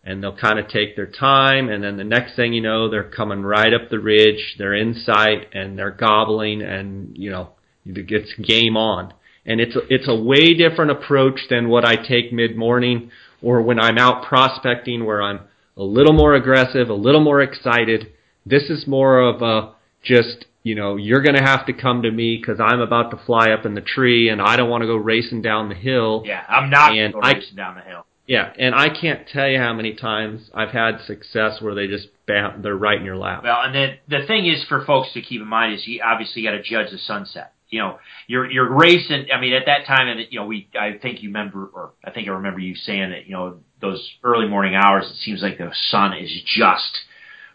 and 0.03 0.23
they'll 0.23 0.35
kind 0.35 0.57
of 0.57 0.67
take 0.67 0.95
their 0.95 1.05
time. 1.05 1.69
And 1.69 1.83
then 1.83 1.97
the 1.97 2.03
next 2.03 2.35
thing 2.35 2.53
you 2.53 2.61
know, 2.61 2.89
they're 2.89 3.03
coming 3.03 3.43
right 3.43 3.71
up 3.71 3.89
the 3.89 3.99
ridge, 3.99 4.55
they're 4.57 4.73
in 4.73 4.95
sight, 4.95 5.53
and 5.53 5.77
they're 5.77 5.91
gobbling, 5.91 6.63
and 6.63 7.15
you 7.15 7.29
know, 7.29 7.51
it's 7.85 8.33
game 8.33 8.75
on. 8.75 9.13
And 9.45 9.59
it's 9.59 9.75
a, 9.75 9.81
it's 9.89 10.07
a 10.07 10.15
way 10.15 10.53
different 10.55 10.91
approach 10.91 11.41
than 11.49 11.69
what 11.69 11.85
I 11.85 11.95
take 11.95 12.33
mid 12.33 12.55
morning 12.55 13.11
or 13.41 13.61
when 13.61 13.79
I'm 13.79 13.97
out 13.97 14.23
prospecting 14.23 15.05
where 15.05 15.21
I'm 15.21 15.41
a 15.77 15.83
little 15.83 16.13
more 16.13 16.35
aggressive, 16.35 16.89
a 16.89 16.93
little 16.93 17.21
more 17.21 17.41
excited. 17.41 18.11
This 18.45 18.63
is 18.69 18.87
more 18.87 19.19
of 19.19 19.41
a 19.41 19.73
just, 20.03 20.45
you 20.63 20.75
know, 20.75 20.95
you're 20.95 21.21
going 21.21 21.35
to 21.35 21.43
have 21.43 21.65
to 21.67 21.73
come 21.73 22.01
to 22.03 22.11
me 22.11 22.37
because 22.37 22.59
I'm 22.59 22.79
about 22.79 23.11
to 23.11 23.17
fly 23.25 23.51
up 23.51 23.65
in 23.65 23.73
the 23.73 23.81
tree 23.81 24.29
and 24.29 24.41
I 24.41 24.55
don't 24.55 24.69
want 24.69 24.81
to 24.81 24.87
go 24.87 24.95
racing 24.95 25.41
down 25.41 25.69
the 25.69 25.75
hill. 25.75 26.23
Yeah, 26.25 26.43
I'm 26.47 26.69
not 26.69 26.95
and 26.97 27.13
going 27.13 27.35
racing 27.35 27.55
down 27.55 27.75
the 27.75 27.81
hill. 27.81 28.05
Yeah, 28.31 28.53
and 28.57 28.73
I 28.73 28.87
can't 28.89 29.27
tell 29.27 29.47
you 29.47 29.59
how 29.59 29.73
many 29.73 29.93
times 29.93 30.49
I've 30.53 30.69
had 30.69 31.01
success 31.05 31.61
where 31.61 31.75
they 31.75 31.87
just 31.87 32.07
bam, 32.25 32.61
they're 32.61 32.75
right 32.75 32.97
in 32.97 33.05
your 33.05 33.17
lap. 33.17 33.43
Well, 33.43 33.61
and 33.61 33.75
then 33.75 33.97
the 34.07 34.25
thing 34.25 34.45
is 34.45 34.63
for 34.69 34.85
folks 34.85 35.11
to 35.13 35.21
keep 35.21 35.41
in 35.41 35.47
mind 35.47 35.73
is 35.73 35.85
you 35.85 36.01
obviously 36.01 36.43
got 36.43 36.51
to 36.51 36.63
judge 36.63 36.91
the 36.91 36.97
sunset 36.97 37.53
you 37.71 37.79
know, 37.79 37.99
you're 38.27 38.51
you're 38.51 38.69
racing. 38.69 39.27
I 39.33 39.39
mean, 39.39 39.53
at 39.53 39.65
that 39.65 39.87
time, 39.87 40.09
and 40.09 40.27
you 40.29 40.39
know, 40.39 40.45
we 40.45 40.67
I 40.79 40.97
think 41.01 41.23
you 41.23 41.29
remember, 41.29 41.69
or 41.73 41.93
I 42.03 42.11
think 42.11 42.27
I 42.27 42.31
remember 42.31 42.59
you 42.59 42.75
saying 42.75 43.11
that 43.11 43.25
you 43.25 43.33
know 43.33 43.59
those 43.79 44.07
early 44.23 44.47
morning 44.47 44.75
hours. 44.75 45.09
It 45.09 45.15
seems 45.23 45.41
like 45.41 45.57
the 45.57 45.71
sun 45.73 46.13
is 46.13 46.29
just 46.45 46.99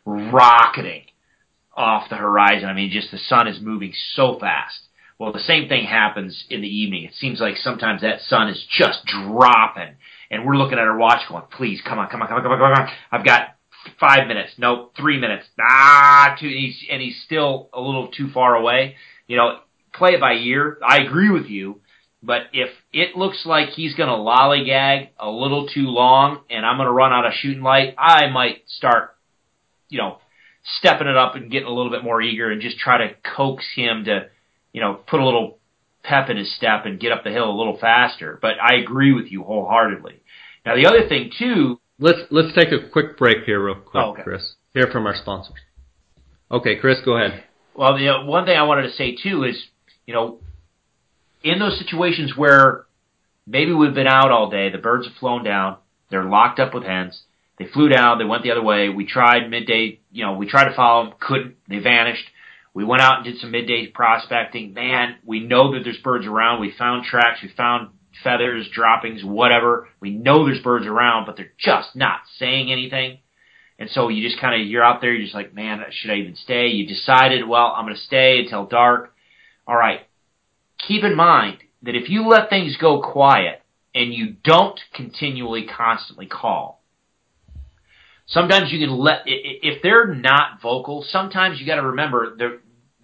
rocketing 0.06 1.04
off 1.76 2.08
the 2.08 2.16
horizon. 2.16 2.68
I 2.68 2.72
mean, 2.72 2.90
just 2.90 3.10
the 3.10 3.18
sun 3.18 3.46
is 3.46 3.60
moving 3.60 3.92
so 4.14 4.38
fast. 4.40 4.80
Well, 5.18 5.32
the 5.32 5.40
same 5.40 5.68
thing 5.68 5.84
happens 5.84 6.44
in 6.48 6.62
the 6.62 6.68
evening. 6.68 7.04
It 7.04 7.14
seems 7.14 7.38
like 7.38 7.56
sometimes 7.58 8.00
that 8.00 8.20
sun 8.22 8.48
is 8.48 8.66
just 8.70 9.04
dropping, 9.04 9.96
and 10.30 10.44
we're 10.44 10.56
looking 10.56 10.78
at 10.78 10.84
our 10.84 10.96
watch, 10.96 11.28
going, 11.28 11.44
"Please, 11.50 11.80
come 11.82 11.98
on, 11.98 12.08
come 12.08 12.22
on, 12.22 12.28
come 12.28 12.36
on, 12.36 12.42
come 12.42 12.52
on, 12.52 12.58
come 12.58 12.84
on!" 12.84 12.92
I've 13.12 13.24
got 13.24 13.56
five 14.00 14.26
minutes, 14.26 14.52
nope, 14.58 14.94
three 14.96 15.18
minutes, 15.18 15.46
ah, 15.60 16.36
two, 16.38 16.46
and 16.46 16.56
he's, 16.56 16.84
and 16.90 17.00
he's 17.02 17.22
still 17.24 17.68
a 17.72 17.80
little 17.80 18.08
too 18.08 18.28
far 18.32 18.56
away. 18.56 18.96
You 19.26 19.36
know, 19.36 19.60
play 19.94 20.14
it 20.14 20.20
by 20.20 20.34
ear. 20.34 20.78
I 20.86 20.98
agree 20.98 21.30
with 21.30 21.46
you, 21.46 21.80
but 22.22 22.42
if 22.52 22.70
it 22.92 23.16
looks 23.16 23.44
like 23.46 23.70
he's 23.70 23.94
going 23.94 24.08
to 24.08 24.14
lollygag 24.14 25.10
a 25.18 25.30
little 25.30 25.68
too 25.68 25.86
long 25.86 26.40
and 26.50 26.64
I'm 26.64 26.76
going 26.76 26.86
to 26.86 26.92
run 26.92 27.12
out 27.12 27.26
of 27.26 27.32
shooting 27.34 27.62
light, 27.62 27.94
I 27.98 28.28
might 28.28 28.62
start, 28.68 29.16
you 29.88 29.98
know, 29.98 30.18
stepping 30.78 31.06
it 31.06 31.16
up 31.16 31.36
and 31.36 31.50
getting 31.50 31.68
a 31.68 31.72
little 31.72 31.90
bit 31.90 32.04
more 32.04 32.20
eager 32.20 32.50
and 32.50 32.60
just 32.60 32.78
try 32.78 33.06
to 33.06 33.14
coax 33.36 33.64
him 33.74 34.04
to, 34.04 34.28
you 34.72 34.80
know, 34.80 34.94
put 34.94 35.20
a 35.20 35.24
little 35.24 35.58
pep 36.06 36.30
in 36.30 36.36
his 36.36 36.54
step 36.56 36.86
and 36.86 37.00
get 37.00 37.12
up 37.12 37.24
the 37.24 37.30
hill 37.30 37.50
a 37.50 37.56
little 37.56 37.78
faster. 37.78 38.38
But 38.40 38.54
I 38.62 38.76
agree 38.76 39.12
with 39.12 39.26
you 39.30 39.42
wholeheartedly. 39.42 40.22
Now 40.64 40.76
the 40.76 40.86
other 40.86 41.08
thing 41.08 41.30
too. 41.38 41.80
Let's 41.98 42.18
let's 42.30 42.54
take 42.54 42.72
a 42.72 42.88
quick 42.90 43.16
break 43.16 43.44
here, 43.44 43.64
real 43.64 43.76
quick, 43.76 44.02
oh, 44.04 44.10
okay. 44.12 44.22
Chris. 44.22 44.54
Hear 44.74 44.88
from 44.92 45.06
our 45.06 45.16
sponsors. 45.16 45.58
Okay, 46.50 46.76
Chris, 46.76 46.98
go 47.04 47.16
ahead. 47.16 47.44
Well, 47.74 47.96
the 47.96 48.08
uh, 48.08 48.24
one 48.24 48.44
thing 48.44 48.56
I 48.56 48.62
wanted 48.64 48.82
to 48.82 48.92
say 48.92 49.16
too 49.16 49.44
is 49.44 49.56
you 50.06 50.14
know, 50.14 50.38
in 51.42 51.58
those 51.58 51.78
situations 51.78 52.34
where 52.36 52.86
maybe 53.46 53.72
we've 53.72 53.94
been 53.94 54.06
out 54.06 54.30
all 54.30 54.48
day, 54.48 54.70
the 54.70 54.78
birds 54.78 55.06
have 55.06 55.16
flown 55.16 55.44
down, 55.44 55.76
they're 56.10 56.24
locked 56.24 56.60
up 56.60 56.72
with 56.72 56.84
hens, 56.84 57.22
They 57.58 57.66
flew 57.66 57.88
down. 57.88 58.18
They 58.18 58.24
went 58.24 58.42
the 58.42 58.52
other 58.52 58.62
way. 58.62 58.88
We 58.88 59.06
tried 59.06 59.50
midday. 59.50 60.00
You 60.12 60.24
know, 60.24 60.34
we 60.34 60.46
tried 60.46 60.68
to 60.68 60.76
follow 60.76 61.06
them. 61.06 61.14
Couldn't. 61.20 61.56
They 61.68 61.78
vanished. 61.78 62.24
We 62.76 62.84
went 62.84 63.00
out 63.00 63.16
and 63.16 63.24
did 63.24 63.40
some 63.40 63.52
midday 63.52 63.86
prospecting. 63.86 64.74
Man, 64.74 65.16
we 65.24 65.40
know 65.40 65.72
that 65.72 65.80
there's 65.82 65.96
birds 65.96 66.26
around. 66.26 66.60
We 66.60 66.74
found 66.78 67.06
tracks. 67.06 67.40
We 67.42 67.48
found 67.48 67.88
feathers, 68.22 68.68
droppings, 68.70 69.24
whatever. 69.24 69.88
We 69.98 70.10
know 70.10 70.44
there's 70.44 70.60
birds 70.60 70.84
around, 70.84 71.24
but 71.24 71.38
they're 71.38 71.54
just 71.56 71.96
not 71.96 72.20
saying 72.38 72.70
anything. 72.70 73.20
And 73.78 73.88
so 73.88 74.10
you 74.10 74.22
just 74.22 74.38
kind 74.38 74.60
of, 74.60 74.68
you're 74.68 74.84
out 74.84 75.00
there, 75.00 75.14
you're 75.14 75.24
just 75.24 75.34
like, 75.34 75.54
man, 75.54 75.82
should 75.90 76.10
I 76.10 76.16
even 76.16 76.36
stay? 76.36 76.66
You 76.66 76.86
decided, 76.86 77.48
well, 77.48 77.72
I'm 77.74 77.86
going 77.86 77.96
to 77.96 78.02
stay 78.02 78.40
until 78.40 78.66
dark. 78.66 79.14
All 79.66 79.74
right. 79.74 80.00
Keep 80.86 81.02
in 81.02 81.16
mind 81.16 81.56
that 81.82 81.96
if 81.96 82.10
you 82.10 82.28
let 82.28 82.50
things 82.50 82.76
go 82.78 83.00
quiet 83.00 83.62
and 83.94 84.12
you 84.12 84.36
don't 84.44 84.78
continually, 84.92 85.66
constantly 85.66 86.26
call, 86.26 86.82
sometimes 88.26 88.70
you 88.70 88.86
can 88.86 88.94
let, 88.94 89.22
if 89.24 89.82
they're 89.82 90.14
not 90.14 90.60
vocal, 90.60 91.06
sometimes 91.08 91.58
you 91.58 91.66
got 91.66 91.76
to 91.76 91.86
remember 91.86 92.36
they 92.36 92.44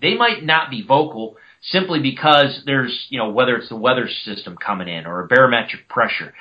they 0.03 0.15
might 0.15 0.45
not 0.45 0.71
be 0.71 0.85
vocal 0.87 1.37
simply 1.63 2.01
because 2.01 2.63
there's, 2.67 3.07
you 3.09 3.19
know, 3.19 3.31
whether 3.31 3.57
it's 3.57 3.69
the 3.69 3.77
weather 3.77 4.09
system 4.25 4.57
coming 4.57 4.89
in 4.89 5.07
or 5.07 5.21
a 5.21 5.29
barometric 5.29 5.89
pressure 5.89 6.35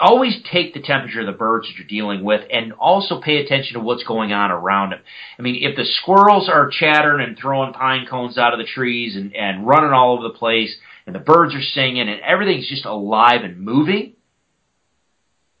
always 0.00 0.36
take 0.50 0.74
the 0.74 0.80
temperature 0.80 1.20
of 1.20 1.26
the 1.26 1.32
birds 1.32 1.66
that 1.66 1.76
you're 1.76 1.86
dealing 1.86 2.24
with 2.24 2.42
and 2.52 2.72
also 2.72 3.20
pay 3.20 3.38
attention 3.38 3.74
to 3.74 3.80
what's 3.80 4.02
going 4.04 4.32
on 4.32 4.50
around 4.50 4.90
them. 4.90 5.00
I 5.38 5.42
mean, 5.42 5.62
if 5.62 5.76
the 5.76 5.84
squirrels 5.84 6.48
are 6.48 6.70
chattering 6.70 7.26
and 7.26 7.38
throwing 7.38 7.72
pine 7.72 8.06
cones 8.08 8.38
out 8.38 8.52
of 8.52 8.58
the 8.58 8.66
trees 8.66 9.16
and, 9.16 9.34
and 9.34 9.66
running 9.66 9.92
all 9.92 10.14
over 10.14 10.24
the 10.24 10.38
place 10.38 10.76
and 11.06 11.14
the 11.14 11.20
birds 11.20 11.54
are 11.54 11.62
singing 11.62 12.08
and 12.08 12.20
everything's 12.20 12.68
just 12.68 12.84
alive 12.84 13.42
and 13.44 13.60
moving, 13.60 14.14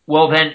well 0.06 0.30
then 0.30 0.54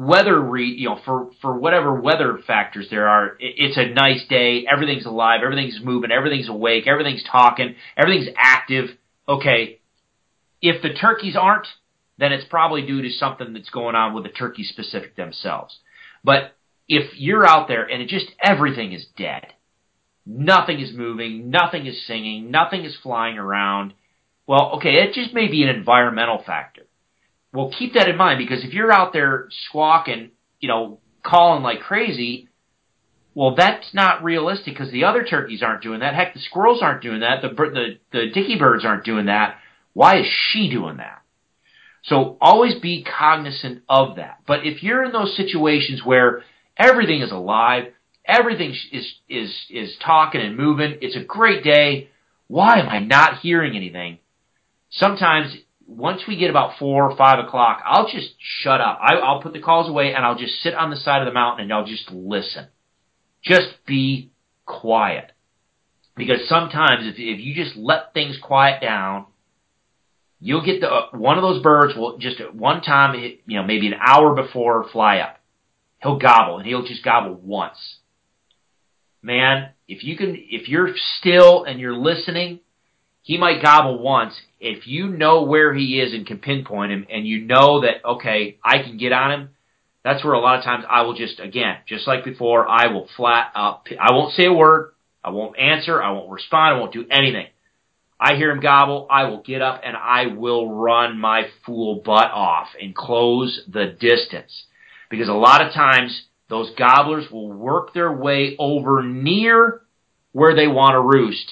weather 0.00 0.40
re, 0.40 0.64
you 0.66 0.88
know, 0.88 0.98
for, 1.04 1.30
for 1.42 1.58
whatever 1.58 2.00
weather 2.00 2.38
factors 2.46 2.86
there 2.90 3.06
are, 3.06 3.36
it's 3.38 3.76
a 3.76 3.92
nice 3.92 4.26
day, 4.28 4.64
everything's 4.66 5.04
alive, 5.04 5.40
everything's 5.44 5.78
moving, 5.82 6.10
everything's 6.10 6.48
awake, 6.48 6.86
everything's 6.86 7.22
talking, 7.30 7.74
everything's 7.98 8.34
active. 8.38 8.86
Okay. 9.28 9.80
If 10.62 10.80
the 10.80 10.94
turkeys 10.94 11.36
aren't, 11.38 11.66
then 12.16 12.32
it's 12.32 12.48
probably 12.48 12.86
due 12.86 13.02
to 13.02 13.10
something 13.10 13.52
that's 13.52 13.68
going 13.68 13.94
on 13.94 14.14
with 14.14 14.24
the 14.24 14.30
turkey 14.30 14.64
specific 14.64 15.16
themselves. 15.16 15.78
But 16.24 16.56
if 16.88 17.18
you're 17.18 17.46
out 17.46 17.68
there 17.68 17.84
and 17.84 18.00
it 18.00 18.08
just 18.08 18.32
everything 18.42 18.92
is 18.92 19.04
dead, 19.18 19.48
nothing 20.24 20.80
is 20.80 20.94
moving, 20.94 21.50
nothing 21.50 21.86
is 21.86 22.06
singing, 22.06 22.50
nothing 22.50 22.86
is 22.86 22.96
flying 23.02 23.36
around, 23.36 23.92
well, 24.46 24.72
okay, 24.76 24.94
it 24.94 25.12
just 25.12 25.34
may 25.34 25.48
be 25.48 25.62
an 25.62 25.68
environmental 25.68 26.42
factor. 26.44 26.86
Well, 27.52 27.72
keep 27.76 27.94
that 27.94 28.08
in 28.08 28.16
mind 28.16 28.38
because 28.38 28.64
if 28.64 28.72
you're 28.72 28.92
out 28.92 29.12
there 29.12 29.48
squawking, 29.68 30.30
you 30.60 30.68
know, 30.68 31.00
calling 31.22 31.62
like 31.62 31.80
crazy, 31.80 32.48
well, 33.34 33.54
that's 33.54 33.92
not 33.94 34.22
realistic 34.22 34.74
because 34.74 34.92
the 34.92 35.04
other 35.04 35.24
turkeys 35.24 35.62
aren't 35.62 35.82
doing 35.82 36.00
that. 36.00 36.14
Heck, 36.14 36.34
the 36.34 36.40
squirrels 36.40 36.82
aren't 36.82 37.02
doing 37.02 37.20
that. 37.20 37.42
The 37.42 37.48
the 37.48 37.98
the 38.12 38.30
dicky 38.32 38.56
birds 38.58 38.84
aren't 38.84 39.04
doing 39.04 39.26
that. 39.26 39.58
Why 39.92 40.20
is 40.20 40.26
she 40.26 40.70
doing 40.70 40.98
that? 40.98 41.22
So 42.04 42.38
always 42.40 42.76
be 42.76 43.04
cognizant 43.04 43.82
of 43.88 44.16
that. 44.16 44.38
But 44.46 44.64
if 44.64 44.82
you're 44.82 45.04
in 45.04 45.12
those 45.12 45.36
situations 45.36 46.02
where 46.04 46.42
everything 46.76 47.20
is 47.20 47.30
alive, 47.30 47.92
everything 48.24 48.74
is, 48.92 49.14
is, 49.28 49.54
is 49.68 49.96
talking 50.04 50.40
and 50.40 50.56
moving, 50.56 50.98
it's 51.02 51.16
a 51.16 51.24
great 51.24 51.62
day, 51.62 52.08
why 52.46 52.78
am 52.78 52.88
I 52.88 53.00
not 53.00 53.40
hearing 53.40 53.76
anything? 53.76 54.18
Sometimes 54.90 55.54
once 55.90 56.22
we 56.26 56.36
get 56.36 56.50
about 56.50 56.78
four 56.78 57.10
or 57.10 57.16
five 57.16 57.44
o'clock, 57.44 57.82
I'll 57.84 58.08
just 58.08 58.30
shut 58.38 58.80
up. 58.80 58.98
I, 59.02 59.14
will 59.16 59.42
put 59.42 59.52
the 59.52 59.60
calls 59.60 59.88
away 59.88 60.14
and 60.14 60.24
I'll 60.24 60.38
just 60.38 60.62
sit 60.62 60.74
on 60.74 60.90
the 60.90 60.96
side 60.96 61.20
of 61.20 61.26
the 61.26 61.34
mountain 61.34 61.64
and 61.64 61.72
I'll 61.72 61.86
just 61.86 62.10
listen. 62.10 62.68
Just 63.42 63.68
be 63.86 64.30
quiet. 64.66 65.32
Because 66.16 66.48
sometimes 66.48 67.06
if, 67.06 67.14
if 67.16 67.40
you 67.40 67.54
just 67.54 67.76
let 67.76 68.14
things 68.14 68.38
quiet 68.42 68.80
down, 68.80 69.26
You'll 70.40 70.64
get 70.64 70.80
the 70.80 70.90
uh, 70.90 71.08
one 71.12 71.36
of 71.36 71.42
those 71.42 71.62
birds 71.62 71.94
will 71.94 72.16
just 72.16 72.40
at 72.40 72.54
one 72.54 72.80
time, 72.80 73.14
you 73.14 73.58
know, 73.58 73.62
maybe 73.62 73.86
an 73.88 74.00
hour 74.00 74.34
before 74.34 74.88
fly 74.90 75.18
up. 75.18 75.36
He'll 76.02 76.18
gobble 76.18 76.56
and 76.56 76.66
he'll 76.66 76.86
just 76.86 77.04
gobble 77.04 77.34
once. 77.34 77.76
Man, 79.22 79.68
if 79.86 80.02
you 80.02 80.16
can, 80.16 80.34
if 80.34 80.66
you're 80.66 80.94
still 81.18 81.64
and 81.64 81.78
you're 81.78 81.96
listening, 81.96 82.60
he 83.22 83.38
might 83.38 83.62
gobble 83.62 84.02
once. 84.02 84.34
If 84.58 84.86
you 84.86 85.08
know 85.08 85.42
where 85.42 85.74
he 85.74 86.00
is 86.00 86.12
and 86.12 86.26
can 86.26 86.38
pinpoint 86.38 86.92
him, 86.92 87.06
and 87.10 87.26
you 87.26 87.42
know 87.42 87.82
that 87.82 88.04
okay, 88.04 88.58
I 88.64 88.82
can 88.82 88.96
get 88.96 89.12
on 89.12 89.32
him, 89.32 89.50
that's 90.04 90.24
where 90.24 90.34
a 90.34 90.40
lot 90.40 90.58
of 90.58 90.64
times 90.64 90.84
I 90.88 91.02
will 91.02 91.14
just 91.14 91.40
again, 91.40 91.76
just 91.86 92.06
like 92.06 92.24
before, 92.24 92.68
I 92.68 92.88
will 92.88 93.08
flat 93.16 93.52
up. 93.54 93.86
I 94.00 94.12
won't 94.12 94.34
say 94.34 94.46
a 94.46 94.52
word. 94.52 94.92
I 95.22 95.30
won't 95.30 95.58
answer. 95.58 96.02
I 96.02 96.12
won't 96.12 96.30
respond. 96.30 96.76
I 96.76 96.78
won't 96.78 96.92
do 96.92 97.06
anything. 97.10 97.46
I 98.20 98.36
hear 98.36 98.50
him 98.50 98.60
gobble, 98.60 99.06
I 99.10 99.24
will 99.24 99.40
get 99.40 99.62
up 99.62 99.80
and 99.82 99.96
I 99.96 100.26
will 100.26 100.70
run 100.70 101.18
my 101.18 101.44
fool 101.64 102.02
butt 102.04 102.30
off 102.30 102.68
and 102.80 102.94
close 102.94 103.62
the 103.66 103.96
distance. 103.98 104.64
Because 105.08 105.28
a 105.28 105.32
lot 105.32 105.66
of 105.66 105.72
times 105.72 106.24
those 106.50 106.70
gobblers 106.76 107.30
will 107.30 107.50
work 107.50 107.94
their 107.94 108.12
way 108.12 108.56
over 108.58 109.02
near 109.02 109.80
where 110.32 110.54
they 110.54 110.66
want 110.66 110.92
to 110.92 111.00
roost 111.00 111.50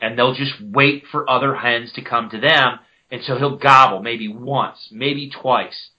and 0.00 0.18
they'll 0.18 0.34
just 0.34 0.54
wait 0.60 1.04
for 1.10 1.28
other 1.28 1.54
hens 1.54 1.92
to 1.94 2.02
come 2.02 2.30
to 2.30 2.40
them 2.40 2.78
and 3.10 3.22
so 3.24 3.36
he'll 3.38 3.56
gobble 3.56 4.02
maybe 4.02 4.28
once, 4.28 4.88
maybe 4.90 5.30
twice. 5.30 5.90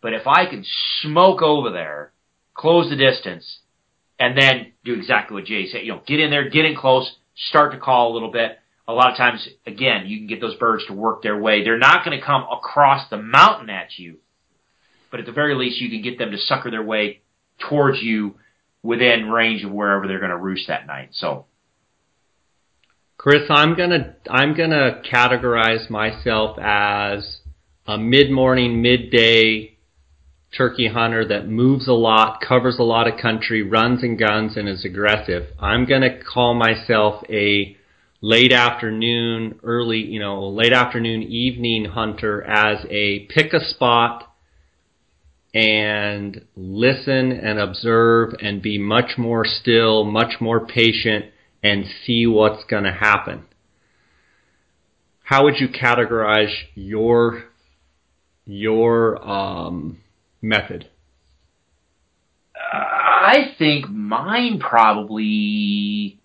But 0.00 0.14
if 0.14 0.26
I 0.26 0.46
can 0.46 0.64
smoke 1.00 1.42
over 1.42 1.70
there, 1.70 2.12
close 2.54 2.90
the 2.90 2.96
distance, 2.96 3.60
and 4.18 4.36
then 4.36 4.72
do 4.84 4.94
exactly 4.94 5.34
what 5.34 5.44
Jay 5.44 5.68
said, 5.68 5.82
you 5.82 5.92
know, 5.92 6.02
get 6.06 6.20
in 6.20 6.30
there, 6.30 6.48
get 6.48 6.64
in 6.64 6.76
close, 6.76 7.16
start 7.48 7.72
to 7.72 7.78
call 7.78 8.12
a 8.12 8.14
little 8.14 8.32
bit, 8.32 8.58
a 8.88 8.92
lot 8.92 9.10
of 9.10 9.16
times, 9.16 9.46
again, 9.66 10.06
you 10.06 10.18
can 10.18 10.26
get 10.26 10.40
those 10.40 10.56
birds 10.56 10.84
to 10.86 10.92
work 10.92 11.22
their 11.22 11.36
way. 11.36 11.64
They're 11.64 11.78
not 11.78 12.04
going 12.04 12.18
to 12.18 12.24
come 12.24 12.46
across 12.50 13.08
the 13.10 13.20
mountain 13.20 13.68
at 13.68 13.98
you, 13.98 14.18
but 15.10 15.20
at 15.20 15.26
the 15.26 15.32
very 15.32 15.54
least, 15.54 15.80
you 15.80 15.90
can 15.90 16.02
get 16.02 16.18
them 16.18 16.30
to 16.30 16.38
sucker 16.38 16.70
their 16.70 16.84
way 16.84 17.20
towards 17.68 18.00
you 18.00 18.36
within 18.82 19.28
range 19.28 19.64
of 19.64 19.72
wherever 19.72 20.06
they're 20.06 20.20
going 20.20 20.30
to 20.30 20.36
roost 20.36 20.68
that 20.68 20.86
night. 20.86 21.08
So, 21.12 21.46
Chris, 23.18 23.44
I'm 23.48 23.74
gonna 23.76 24.14
I'm 24.28 24.54
gonna 24.54 25.00
categorize 25.10 25.88
myself 25.88 26.58
as 26.58 27.38
a 27.86 27.96
mid-morning, 27.96 28.82
midday 28.82 29.78
turkey 30.56 30.88
hunter 30.88 31.26
that 31.26 31.48
moves 31.48 31.88
a 31.88 31.92
lot, 31.92 32.40
covers 32.40 32.78
a 32.78 32.82
lot 32.82 33.08
of 33.08 33.18
country, 33.18 33.62
runs 33.62 34.02
and 34.02 34.18
guns, 34.18 34.56
and 34.56 34.68
is 34.68 34.84
aggressive. 34.84 35.48
I'm 35.58 35.86
gonna 35.86 36.22
call 36.22 36.54
myself 36.54 37.24
a 37.30 37.76
late 38.20 38.52
afternoon, 38.52 39.60
early, 39.62 39.98
you 39.98 40.20
know, 40.20 40.48
late 40.48 40.72
afternoon, 40.72 41.22
evening 41.22 41.86
hunter 41.86 42.42
as 42.42 42.84
a 42.90 43.20
pick 43.30 43.54
a 43.54 43.60
spot 43.60 44.30
and 45.54 46.44
listen 46.54 47.32
and 47.32 47.58
observe 47.58 48.34
and 48.42 48.60
be 48.60 48.78
much 48.78 49.16
more 49.16 49.46
still, 49.46 50.04
much 50.04 50.38
more 50.38 50.66
patient 50.66 51.26
and 51.62 51.84
see 52.04 52.26
what's 52.26 52.64
going 52.64 52.84
to 52.84 52.92
happen. 52.92 53.44
How 55.22 55.44
would 55.44 55.58
you 55.58 55.68
categorize 55.68 56.54
your 56.74 57.44
your 58.44 59.28
um, 59.28 59.98
method? 60.40 60.88
I 62.54 63.54
think 63.58 63.88
mine 63.88 64.60
probably 64.60 66.20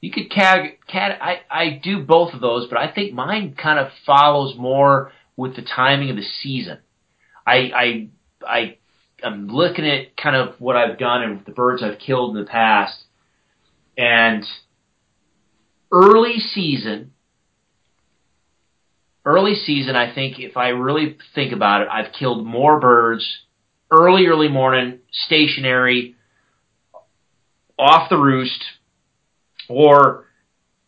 you 0.00 0.10
could 0.10 0.30
cat, 0.30 0.86
cat 0.86 1.18
I, 1.20 1.40
I 1.50 1.80
do 1.82 2.02
both 2.02 2.32
of 2.32 2.40
those, 2.40 2.68
but 2.68 2.78
I 2.78 2.90
think 2.92 3.12
mine 3.12 3.54
kind 3.60 3.78
of 3.78 3.88
follows 4.06 4.54
more 4.56 5.12
with 5.36 5.56
the 5.56 5.62
timing 5.62 6.10
of 6.10 6.16
the 6.16 6.24
season. 6.42 6.78
I, 7.46 7.56
I, 7.74 8.08
I, 8.46 8.78
I'm 9.22 9.48
looking 9.48 9.86
at 9.86 10.16
kind 10.16 10.36
of 10.36 10.58
what 10.58 10.76
I've 10.76 10.98
done 10.98 11.22
and 11.22 11.44
the 11.44 11.52
birds 11.52 11.82
I've 11.82 11.98
killed 11.98 12.36
in 12.36 12.42
the 12.42 12.48
past, 12.48 12.98
and 14.00 14.46
early 15.92 16.38
season, 16.38 17.12
early 19.26 19.54
season, 19.54 19.94
I 19.94 20.14
think 20.14 20.38
if 20.38 20.56
I 20.56 20.68
really 20.68 21.18
think 21.34 21.52
about 21.52 21.82
it, 21.82 21.88
I've 21.92 22.14
killed 22.18 22.46
more 22.46 22.80
birds 22.80 23.28
early, 23.90 24.26
early 24.26 24.48
morning, 24.48 25.00
stationary, 25.12 26.16
off 27.78 28.08
the 28.08 28.16
roost, 28.16 28.64
or 29.68 30.24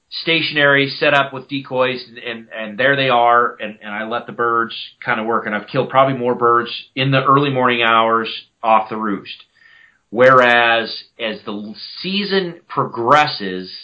stationary 0.08 0.88
set 0.88 1.12
up 1.12 1.34
with 1.34 1.48
decoys 1.48 2.02
and, 2.08 2.18
and, 2.18 2.48
and 2.54 2.78
there 2.78 2.96
they 2.96 3.10
are 3.10 3.56
and, 3.60 3.78
and 3.82 3.90
I 3.90 4.06
let 4.06 4.26
the 4.26 4.32
birds 4.32 4.74
kind 5.04 5.18
of 5.18 5.26
work 5.26 5.46
and 5.46 5.54
I've 5.54 5.68
killed 5.68 5.88
probably 5.88 6.18
more 6.18 6.34
birds 6.34 6.70
in 6.94 7.10
the 7.10 7.24
early 7.24 7.48
morning 7.48 7.82
hours 7.82 8.28
off 8.62 8.90
the 8.90 8.96
roost. 8.96 9.42
Whereas 10.12 11.04
as 11.18 11.38
the 11.46 11.74
season 12.02 12.60
progresses, 12.68 13.74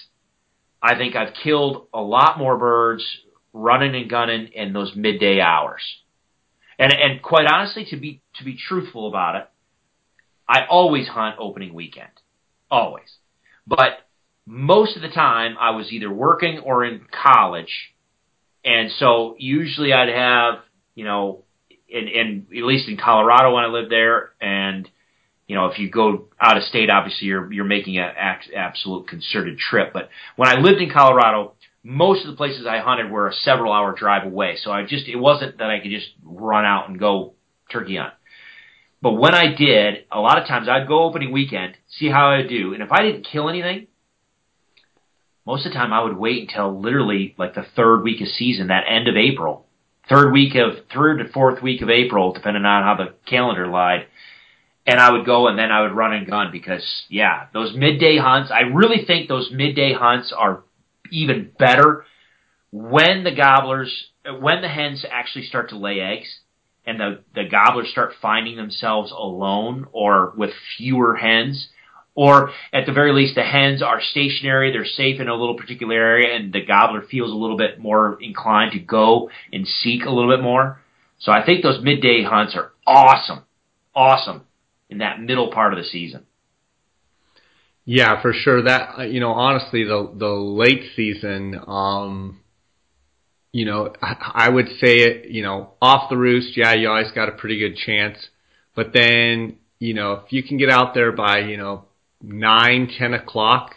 I 0.83 0.95
think 0.95 1.17
I've 1.17 1.33
killed 1.33 1.87
a 1.95 2.03
lot 2.03 2.37
more 2.37 2.59
birds 2.59 3.03
running 3.55 3.95
and 3.95 4.11
gunning 4.11 4.49
in 4.49 4.75
those 4.75 4.93
midday 4.95 5.41
hours. 5.41 5.81
And 6.79 6.93
and 6.93 7.23
quite 7.23 7.47
honestly, 7.47 7.87
to 7.87 7.97
be 7.97 8.21
to 8.37 8.45
be 8.45 8.59
truthful 8.59 9.09
about 9.09 9.37
it, 9.37 9.49
I 10.47 10.67
always 10.69 11.09
hunt 11.09 11.37
opening 11.39 11.73
weekend. 11.73 12.11
Always. 12.71 13.09
But 13.67 13.93
most 14.45 14.97
of 14.97 15.03
the 15.03 15.09
time 15.09 15.57
I 15.59 15.71
was 15.71 15.91
either 15.93 16.13
working 16.13 16.59
or 16.59 16.85
in 16.85 17.07
college. 17.11 17.95
And 18.67 18.91
so 18.99 19.35
usually 19.39 19.95
I'd 19.95 20.11
have, 20.11 20.57
you 20.95 21.07
know, 21.07 21.45
in, 21.89 22.07
in 22.07 22.47
at 22.55 22.65
least 22.65 22.87
in 22.87 22.99
Colorado 22.99 23.55
when 23.55 23.65
I 23.65 23.69
lived 23.69 23.91
there 23.91 24.33
and 24.43 24.87
you 25.49 25.57
know, 25.57 25.67
if 25.67 25.79
you 25.79 25.91
go 25.91 26.29
out 26.39 26.59
of 26.59 26.63
state, 26.65 26.91
obviously 26.91 27.27
you're 27.27 27.51
you're 27.53 27.65
making 27.65 27.99
an 27.99 28.13
absolute 28.55 29.09
concerted 29.09 29.59
trip. 29.59 29.93
But 29.93 30.11
when 30.37 30.49
I 30.49 30.61
lived 30.61 30.81
in 30.81 30.91
Colorado, 30.91 31.55
most 31.83 32.25
of 32.25 32.31
the 32.31 32.37
places 32.37 32.67
I 32.67 32.79
hunted 32.79 33.11
were 33.11 33.29
a 33.29 33.33
several 33.33 33.73
hour 33.73 33.95
drive 33.95 34.27
away. 34.27 34.59
So 34.63 34.71
I 34.71 34.85
just 34.85 35.09
it 35.09 35.17
wasn't 35.17 35.59
that 35.59 35.71
I 35.71 35.81
could 35.81 35.91
just 35.91 36.11
run 36.23 36.67
out 36.67 36.89
and 36.89 36.99
go 36.99 37.33
turkey 37.73 37.97
hunt. 37.97 38.13
But 39.01 39.13
when 39.13 39.35
I 39.35 39.55
did, 39.55 40.05
a 40.13 40.21
lot 40.21 40.39
of 40.39 40.47
times 40.47 40.69
I'd 40.69 40.89
go 40.89 41.05
opening 41.05 41.33
weekend, 41.33 41.77
see 41.89 42.09
how 42.09 42.29
I 42.29 42.43
do, 42.43 42.75
and 42.75 42.83
if 42.83 42.93
I 42.93 43.03
didn't 43.03 43.29
kill 43.31 43.49
anything, 43.49 43.87
most 45.47 45.65
of 45.65 45.73
the 45.73 45.79
time 45.79 45.95
I 45.95 46.03
would 46.03 46.19
wait 46.19 46.49
until 46.49 46.79
literally 46.79 47.35
like 47.39 47.55
the 47.55 47.65
third 47.75 48.03
week 48.03 48.21
of 48.21 48.29
season, 48.29 48.67
that 48.67 48.85
end 48.87 49.09
of 49.09 49.17
April, 49.17 49.67
third 50.09 50.33
week 50.33 50.57
of 50.57 50.85
third 50.93 51.19
to 51.21 51.29
fourth 51.33 51.63
week 51.63 51.81
of 51.81 51.89
April, 51.89 52.33
depending 52.33 52.65
on 52.65 52.83
how 52.83 52.97
the 52.97 53.15
calendar 53.25 53.67
lied. 53.67 54.07
And 54.89 54.99
I 54.99 55.13
would 55.13 55.27
go 55.27 55.49
and 55.49 55.59
then 55.59 55.71
I 55.71 55.83
would 55.83 55.93
run 55.93 56.15
and 56.15 56.27
gun 56.27 56.49
because 56.51 56.83
yeah, 57.11 57.49
those 57.53 57.77
midday 57.77 58.17
hunts, 58.17 58.51
I 58.51 58.61
really 58.61 59.05
think 59.05 59.29
those 59.29 59.51
midday 59.53 59.93
hunts 59.93 60.33
are 60.35 60.65
even 61.13 61.51
better 61.59 62.07
when 62.73 63.23
the 63.23 63.35
gobblers, 63.35 64.07
when 64.41 64.63
the 64.63 64.69
hens 64.69 65.05
actually 65.11 65.45
start 65.45 65.69
to 65.71 65.77
lay 65.77 66.01
eggs 66.01 66.39
and 66.87 66.99
the, 66.99 67.21
the 67.35 67.45
gobblers 67.45 67.91
start 67.91 68.15
finding 68.23 68.57
themselves 68.57 69.13
alone 69.13 69.87
or 69.93 70.33
with 70.39 70.53
fewer 70.79 71.17
hens 71.17 71.69
or 72.15 72.51
at 72.73 72.87
the 72.87 72.93
very 72.93 73.13
least, 73.13 73.35
the 73.35 73.43
hens 73.43 73.83
are 73.83 74.01
stationary, 74.01 74.73
they're 74.73 74.87
safe 74.87 75.21
in 75.21 75.29
a 75.29 75.35
little 75.35 75.55
particular 75.55 75.95
area, 75.95 76.35
and 76.35 76.53
the 76.53 76.65
gobbler 76.65 77.03
feels 77.03 77.31
a 77.31 77.35
little 77.35 77.59
bit 77.59 77.79
more 77.79 78.19
inclined 78.23 78.73
to 78.73 78.81
go 78.81 79.31
and 79.53 79.69
seek 79.69 80.05
a 80.05 80.11
little 80.11 80.35
bit 80.35 80.43
more. 80.43 80.81
So 81.21 81.31
I 81.31 81.45
think 81.47 81.63
those 81.63 81.81
midday 81.81 82.25
hunts 82.25 82.57
are 82.57 82.73
awesome, 82.87 83.45
awesome 83.95 84.48
in 84.91 84.99
that 84.99 85.21
middle 85.21 85.51
part 85.51 85.73
of 85.73 85.79
the 85.79 85.85
season. 85.85 86.27
Yeah, 87.85 88.21
for 88.21 88.33
sure. 88.35 88.63
That 88.63 89.11
you 89.11 89.21
know, 89.21 89.33
honestly, 89.33 89.85
the 89.85 90.13
the 90.15 90.29
late 90.29 90.91
season, 90.95 91.59
um, 91.67 92.41
you 93.51 93.65
know, 93.65 93.95
I 94.03 94.49
would 94.49 94.69
say 94.79 94.99
it, 94.99 95.31
you 95.31 95.43
know, 95.43 95.73
off 95.81 96.11
the 96.11 96.17
roost. 96.19 96.57
Yeah, 96.57 96.75
you 96.75 96.89
always 96.89 97.11
got 97.13 97.31
a 97.31 97.33
pretty 97.33 97.59
good 97.59 97.77
chance, 97.77 98.29
but 98.75 98.93
then 98.93 99.57
you 99.79 99.95
know, 99.95 100.13
if 100.25 100.33
you 100.33 100.43
can 100.43 100.59
get 100.59 100.71
out 100.71 100.93
there 100.93 101.13
by 101.13 101.39
you 101.39 101.57
know 101.57 101.85
nine, 102.23 102.91
ten 102.99 103.15
o'clock, 103.15 103.75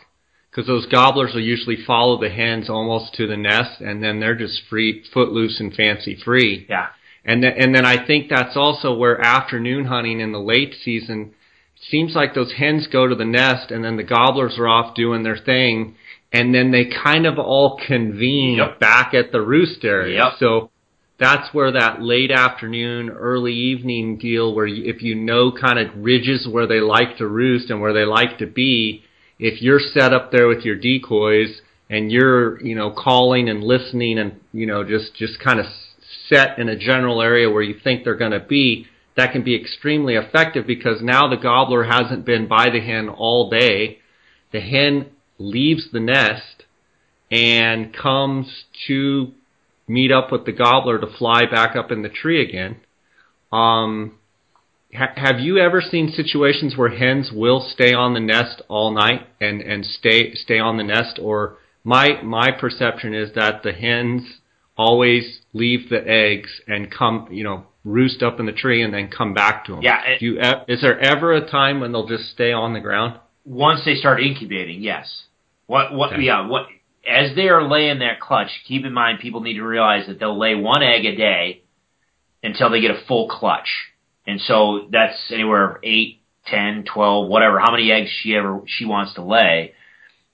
because 0.50 0.68
those 0.68 0.88
gobblers 0.88 1.34
will 1.34 1.42
usually 1.42 1.78
follow 1.88 2.20
the 2.20 2.30
hens 2.30 2.70
almost 2.70 3.14
to 3.14 3.28
the 3.28 3.38
nest, 3.38 3.80
and 3.80 4.04
then 4.04 4.20
they're 4.20 4.36
just 4.36 4.62
free, 4.70 5.06
footloose 5.14 5.60
and 5.60 5.74
fancy 5.74 6.18
free. 6.22 6.66
Yeah. 6.70 6.88
And 7.24 7.44
then, 7.44 7.54
and 7.58 7.76
then 7.76 7.86
I 7.86 8.06
think 8.06 8.30
that's 8.30 8.58
also 8.58 8.96
where 8.96 9.22
afternoon 9.22 9.86
hunting 9.86 10.20
in 10.20 10.32
the 10.32 10.40
late 10.40 10.76
season 10.84 11.34
seems 11.90 12.16
like 12.16 12.34
those 12.34 12.54
hens 12.54 12.88
go 12.88 13.08
to 13.08 13.16
the 13.16 13.26
nest, 13.26 13.72
and 13.72 13.84
then 13.84 13.98
the 13.98 14.04
gobblers 14.04 14.58
are 14.58 14.68
off 14.68 14.96
doing 14.96 15.24
their 15.24 15.38
thing, 15.38 15.96
and 16.32 16.54
then 16.54 16.72
they 16.72 16.86
kind 16.86 17.26
of 17.26 17.38
all 17.40 17.80
convene 17.88 18.58
yep. 18.58 18.80
back 18.80 19.14
at 19.14 19.32
the 19.32 19.42
roost 19.42 19.84
area. 19.84 20.24
Yep. 20.24 20.34
So 20.40 20.72
that's 21.20 21.54
where 21.54 21.72
that 21.72 22.02
late 22.02 22.32
afternoon, 22.32 23.10
early 23.10 23.54
evening 23.54 24.18
deal, 24.18 24.56
where 24.56 24.66
you, 24.66 24.92
if 24.92 25.04
you 25.04 25.16
know 25.16 25.52
kind 25.52 25.78
of 25.78 25.96
ridges 25.96 26.48
where 26.50 26.68
they 26.68 26.80
like 26.80 27.18
to 27.18 27.28
roost 27.28 27.70
and 27.70 27.82
where 27.82 27.94
they 27.94 28.06
like 28.06 28.40
to 28.40 28.48
be, 28.48 29.04
if 29.38 29.62
you're 29.62 29.80
set 29.80 30.14
up 30.14 30.32
there 30.32 30.48
with 30.48 30.64
your 30.66 30.76
decoys 30.76 31.62
and 31.90 32.12
you're, 32.12 32.64
you 32.64 32.74
know, 32.74 32.92
calling 32.92 33.50
and 33.50 33.64
listening 33.64 34.18
and, 34.18 34.40
you 34.54 34.66
know, 34.66 34.84
just, 34.84 35.14
just 35.16 35.40
kind 35.40 35.60
of 35.60 35.66
set 36.32 36.58
in 36.58 36.70
a 36.70 36.78
general 36.78 37.22
area 37.22 37.50
where 37.50 37.62
you 37.62 37.76
think 37.84 38.04
they're 38.04 38.16
going 38.16 38.32
to 38.32 38.40
be, 38.40 38.88
that 39.18 39.32
can 39.32 39.44
be 39.44 39.60
extremely 39.60 40.16
effective 40.16 40.66
because 40.66 41.02
now 41.02 41.28
the 41.28 41.38
gobbler 41.38 41.84
hasn't 41.84 42.26
been 42.26 42.48
by 42.48 42.70
the 42.70 42.80
hen 42.80 43.10
all 43.10 43.50
day. 43.50 44.00
The 44.52 44.62
hen 44.62 45.12
leaves 45.38 45.90
the 45.92 46.00
nest 46.00 46.66
and 47.30 47.94
comes 47.94 48.66
to 48.88 49.32
meet 49.88 50.12
up 50.12 50.32
with 50.32 50.46
the 50.46 50.52
gobbler 50.52 51.00
to 51.00 51.08
fly 51.18 51.46
back 51.46 51.76
up 51.76 51.92
in 51.92 52.02
the 52.02 52.10
tree 52.10 52.42
again. 52.42 52.78
Um, 53.52 54.18
ha- 54.94 55.14
have 55.16 55.40
you 55.40 55.58
ever 55.58 55.82
seen 55.82 56.10
situations 56.10 56.78
where 56.78 56.90
hens 56.90 57.32
will 57.34 57.60
stay 57.60 57.94
on 57.94 58.14
the 58.14 58.20
nest 58.20 58.62
all 58.70 58.92
night 58.94 59.28
and, 59.42 59.62
and 59.62 59.86
stay 59.86 60.34
stay 60.36 60.60
on 60.60 60.78
the 60.78 60.84
nest? 60.84 61.20
Or 61.22 61.58
my 61.84 62.22
my 62.22 62.52
perception 62.52 63.14
is 63.14 63.34
that 63.36 63.64
the 63.64 63.74
hens 63.74 64.40
always 64.82 65.40
leave 65.54 65.90
the 65.90 66.02
eggs 66.08 66.50
and 66.68 66.92
come, 66.92 67.28
you 67.32 67.44
know, 67.44 67.66
roost 67.84 68.24
up 68.24 68.40
in 68.40 68.46
the 68.46 68.52
tree 68.52 68.82
and 68.82 68.94
then 68.94 69.10
come 69.10 69.34
back 69.34 69.66
to 69.66 69.74
them. 69.74 69.82
Yeah. 69.82 70.02
It, 70.06 70.22
you, 70.22 70.40
is 70.68 70.82
there 70.82 71.00
ever 71.00 71.34
a 71.34 71.50
time 71.50 71.80
when 71.80 71.92
they'll 71.92 72.08
just 72.08 72.32
stay 72.32 72.52
on 72.52 72.74
the 72.74 72.80
ground? 72.80 73.20
Once 73.46 73.82
they 73.86 73.96
start 73.96 74.22
incubating, 74.22 74.82
yes. 74.82 75.24
What 75.68 75.94
what 75.94 76.14
okay. 76.14 76.24
yeah 76.24 76.48
what 76.48 76.68
as 77.08 77.36
they 77.36 77.48
are 77.48 77.68
laying 77.68 78.00
that 78.00 78.20
clutch, 78.20 78.50
keep 78.68 78.86
in 78.86 78.94
mind 78.94 79.20
people 79.20 79.42
need 79.42 79.56
to 79.56 79.64
realize 79.64 80.08
that 80.08 80.20
they'll 80.20 80.38
lay 80.38 80.54
one 80.54 80.84
egg 80.84 81.06
a 81.06 81.16
day 81.16 81.64
until 82.44 82.70
they 82.70 82.82
get 82.82 82.92
a 82.92 83.02
full 83.08 83.28
clutch. 83.30 83.70
And 84.28 84.40
so 84.42 84.88
that's 84.92 85.32
anywhere 85.32 85.72
of 85.72 85.78
eight, 85.84 86.22
ten, 86.46 86.84
twelve, 86.84 87.28
whatever, 87.30 87.60
how 87.60 87.72
many 87.72 87.92
eggs 87.92 88.10
she 88.22 88.36
ever 88.36 88.62
she 88.68 88.86
wants 88.86 89.16
to 89.16 89.24
lay. 89.24 89.74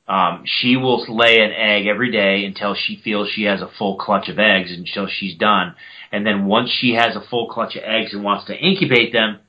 Um, 0.08 0.44
she 0.46 0.78
will 0.78 1.06
lay 1.14 1.40
an 1.42 1.52
egg 1.52 1.86
every 1.86 2.12
day 2.12 2.46
until 2.46 2.76
she 2.76 2.96
feels 3.04 3.30
she 3.30 3.44
has 3.44 3.62
a 3.62 3.70
full 3.78 3.98
clutch 3.98 4.30
of 4.30 4.40
eggs 4.40 4.72
until 4.72 5.08
she's 5.08 5.36
done. 5.36 5.76
And 6.12 6.26
then 6.26 6.46
once 6.46 6.70
she 6.70 6.94
has 6.94 7.16
a 7.16 7.22
full 7.30 7.50
clutch 7.50 7.76
of 7.76 7.84
eggs 7.84 8.14
and 8.14 8.24
wants 8.24 8.46
to 8.46 8.58
incubate 8.58 9.12
them, 9.12 9.40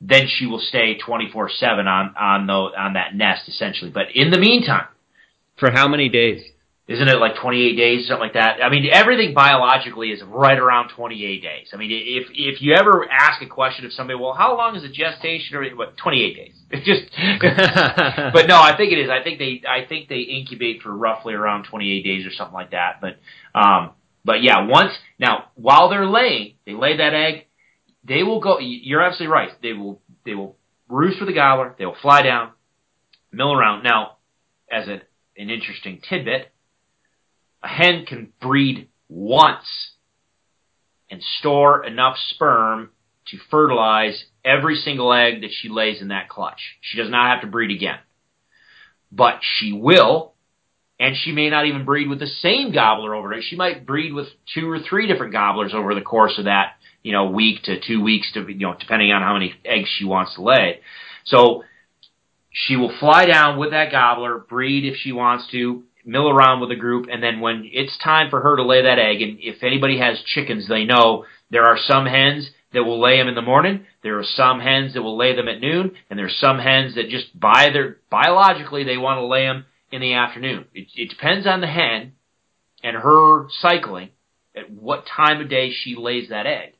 then 0.00 0.28
she 0.28 0.46
will 0.46 0.60
stay 0.60 0.98
24/7 0.98 1.86
on 1.86 2.14
on 2.16 2.46
the, 2.46 2.52
on 2.52 2.92
that 2.92 3.14
nest 3.14 3.48
essentially. 3.48 3.90
But 3.90 4.14
in 4.14 4.30
the 4.30 4.38
meantime, 4.38 4.86
for 5.56 5.70
how 5.70 5.88
many 5.88 6.08
days? 6.08 6.42
Isn't 6.86 7.08
it 7.08 7.18
like 7.18 7.36
28 7.36 7.76
days, 7.76 8.06
something 8.06 8.20
like 8.20 8.34
that? 8.34 8.62
I 8.62 8.68
mean, 8.68 8.86
everything 8.92 9.32
biologically 9.32 10.10
is 10.10 10.22
right 10.22 10.58
around 10.58 10.90
28 10.90 11.42
days. 11.42 11.68
I 11.72 11.76
mean, 11.76 11.90
if 11.90 12.28
if 12.32 12.60
you 12.60 12.74
ever 12.74 13.10
ask 13.10 13.40
a 13.40 13.46
question 13.46 13.86
of 13.86 13.92
somebody, 13.92 14.18
well, 14.20 14.34
how 14.34 14.58
long 14.58 14.76
is 14.76 14.84
a 14.84 14.90
gestation 14.90 15.56
or 15.56 15.64
what? 15.76 15.96
28 15.96 16.36
days. 16.36 16.52
It's 16.70 16.84
just, 16.86 17.10
but 18.34 18.46
no, 18.48 18.60
I 18.60 18.76
think 18.76 18.92
it 18.92 18.98
is. 18.98 19.08
I 19.08 19.22
think 19.22 19.38
they 19.38 19.62
I 19.66 19.86
think 19.86 20.10
they 20.10 20.20
incubate 20.20 20.82
for 20.82 20.94
roughly 20.94 21.32
around 21.32 21.64
28 21.64 22.02
days 22.04 22.26
or 22.26 22.30
something 22.32 22.54
like 22.54 22.72
that. 22.72 23.00
But 23.00 23.16
um, 23.58 23.92
but 24.22 24.42
yeah, 24.42 24.66
once 24.66 24.92
now 25.18 25.46
while 25.54 25.88
they're 25.88 26.06
laying, 26.06 26.56
they 26.66 26.74
lay 26.74 26.98
that 26.98 27.14
egg. 27.14 27.46
They 28.06 28.22
will 28.22 28.40
go. 28.40 28.58
You're 28.58 29.00
absolutely 29.00 29.32
right. 29.32 29.50
They 29.62 29.72
will 29.72 30.02
they 30.26 30.34
will 30.34 30.56
roost 30.90 31.18
for 31.18 31.24
the 31.24 31.32
gobbler. 31.32 31.74
They 31.78 31.86
will 31.86 31.96
fly 32.02 32.20
down, 32.20 32.50
mill 33.32 33.54
around. 33.54 33.84
Now, 33.84 34.18
as 34.70 34.86
an 34.86 35.00
an 35.38 35.48
interesting 35.48 36.02
tidbit 36.06 36.50
a 37.64 37.68
hen 37.68 38.04
can 38.06 38.32
breed 38.40 38.88
once 39.08 39.92
and 41.10 41.22
store 41.38 41.84
enough 41.84 42.16
sperm 42.30 42.90
to 43.28 43.38
fertilize 43.50 44.24
every 44.44 44.76
single 44.76 45.12
egg 45.12 45.40
that 45.40 45.50
she 45.50 45.68
lays 45.68 46.02
in 46.02 46.08
that 46.08 46.28
clutch. 46.28 46.60
She 46.82 46.98
does 46.98 47.10
not 47.10 47.30
have 47.30 47.40
to 47.40 47.46
breed 47.46 47.74
again. 47.74 47.98
But 49.10 49.40
she 49.40 49.72
will, 49.72 50.34
and 51.00 51.16
she 51.16 51.32
may 51.32 51.48
not 51.48 51.66
even 51.66 51.84
breed 51.84 52.08
with 52.08 52.18
the 52.18 52.26
same 52.26 52.72
gobbler 52.72 53.14
over 53.14 53.32
it. 53.32 53.44
She 53.48 53.56
might 53.56 53.86
breed 53.86 54.12
with 54.12 54.28
two 54.54 54.70
or 54.70 54.80
three 54.80 55.06
different 55.06 55.32
gobblers 55.32 55.72
over 55.72 55.94
the 55.94 56.00
course 56.00 56.38
of 56.38 56.44
that, 56.44 56.72
you 57.02 57.12
know, 57.12 57.30
week 57.30 57.62
to 57.64 57.80
two 57.80 58.02
weeks 58.02 58.30
to, 58.34 58.40
you 58.46 58.66
know, 58.66 58.74
depending 58.78 59.10
on 59.12 59.22
how 59.22 59.34
many 59.34 59.54
eggs 59.64 59.88
she 59.88 60.04
wants 60.04 60.34
to 60.34 60.42
lay. 60.42 60.80
So 61.24 61.64
she 62.50 62.76
will 62.76 62.94
fly 62.98 63.26
down 63.26 63.58
with 63.58 63.70
that 63.70 63.90
gobbler, 63.90 64.38
breed 64.38 64.84
if 64.84 64.96
she 64.96 65.12
wants 65.12 65.50
to, 65.52 65.84
mill 66.04 66.28
around 66.28 66.60
with 66.60 66.70
a 66.70 66.76
group, 66.76 67.06
and 67.10 67.22
then 67.22 67.40
when 67.40 67.68
it's 67.72 67.96
time 68.02 68.30
for 68.30 68.40
her 68.40 68.56
to 68.56 68.64
lay 68.64 68.82
that 68.82 68.98
egg, 68.98 69.22
and 69.22 69.38
if 69.40 69.62
anybody 69.62 69.98
has 69.98 70.22
chickens, 70.26 70.68
they 70.68 70.84
know 70.84 71.24
there 71.50 71.64
are 71.64 71.78
some 71.78 72.06
hens 72.06 72.50
that 72.72 72.84
will 72.84 73.00
lay 73.00 73.18
them 73.18 73.28
in 73.28 73.34
the 73.34 73.42
morning. 73.42 73.86
There 74.02 74.18
are 74.18 74.24
some 74.24 74.60
hens 74.60 74.94
that 74.94 75.02
will 75.02 75.16
lay 75.16 75.34
them 75.34 75.48
at 75.48 75.60
noon, 75.60 75.92
and 76.10 76.18
there's 76.18 76.38
some 76.38 76.58
hens 76.58 76.96
that 76.96 77.08
just 77.08 77.38
by 77.38 77.70
their 77.72 77.98
biologically 78.10 78.84
they 78.84 78.96
want 78.96 79.18
to 79.18 79.26
lay 79.26 79.44
them 79.44 79.64
in 79.90 80.00
the 80.00 80.14
afternoon. 80.14 80.66
It, 80.74 80.88
it 80.96 81.10
depends 81.10 81.46
on 81.46 81.60
the 81.60 81.66
hen 81.66 82.12
and 82.82 82.96
her 82.96 83.46
cycling 83.60 84.10
at 84.54 84.70
what 84.70 85.06
time 85.06 85.40
of 85.40 85.48
day 85.48 85.72
she 85.72 85.94
lays 85.96 86.28
that 86.28 86.46
egg. 86.46 86.74